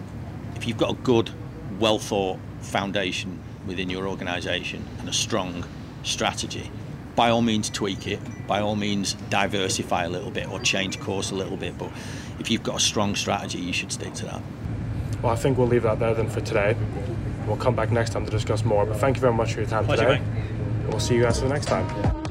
if 0.56 0.66
you've 0.66 0.78
got 0.78 0.90
a 0.90 0.94
good, 0.94 1.30
well-thought 1.78 2.38
foundation 2.60 3.38
within 3.66 3.90
your 3.90 4.08
organisation 4.08 4.84
and 4.98 5.08
a 5.08 5.12
strong 5.12 5.64
strategy, 6.02 6.70
by 7.18 7.30
all 7.30 7.42
means 7.42 7.68
tweak 7.68 8.06
it. 8.06 8.20
By 8.46 8.60
all 8.60 8.76
means 8.76 9.14
diversify 9.28 10.04
a 10.04 10.08
little 10.08 10.30
bit 10.30 10.48
or 10.48 10.60
change 10.60 11.00
course 11.00 11.32
a 11.32 11.34
little 11.34 11.56
bit. 11.56 11.76
But 11.76 11.90
if 12.38 12.48
you've 12.48 12.62
got 12.62 12.76
a 12.76 12.80
strong 12.80 13.16
strategy, 13.16 13.58
you 13.58 13.72
should 13.72 13.90
stick 13.90 14.14
to 14.14 14.26
that. 14.26 14.40
Well, 15.20 15.32
I 15.32 15.34
think 15.34 15.58
we'll 15.58 15.66
leave 15.66 15.82
that 15.82 15.98
there 15.98 16.14
then 16.14 16.30
for 16.30 16.40
today. 16.40 16.76
We'll 17.48 17.56
come 17.56 17.74
back 17.74 17.90
next 17.90 18.10
time 18.10 18.24
to 18.24 18.30
discuss 18.30 18.64
more. 18.64 18.86
But 18.86 18.98
thank 18.98 19.16
you 19.16 19.20
very 19.20 19.34
much 19.34 19.54
for 19.54 19.60
your 19.62 19.68
time 19.68 19.84
Pleasure, 19.84 20.04
today. 20.04 20.20
Mate. 20.20 20.90
We'll 20.90 21.00
see 21.00 21.16
you 21.16 21.22
guys 21.22 21.40
for 21.40 21.48
the 21.48 21.54
next 21.54 21.66
time. 21.66 22.27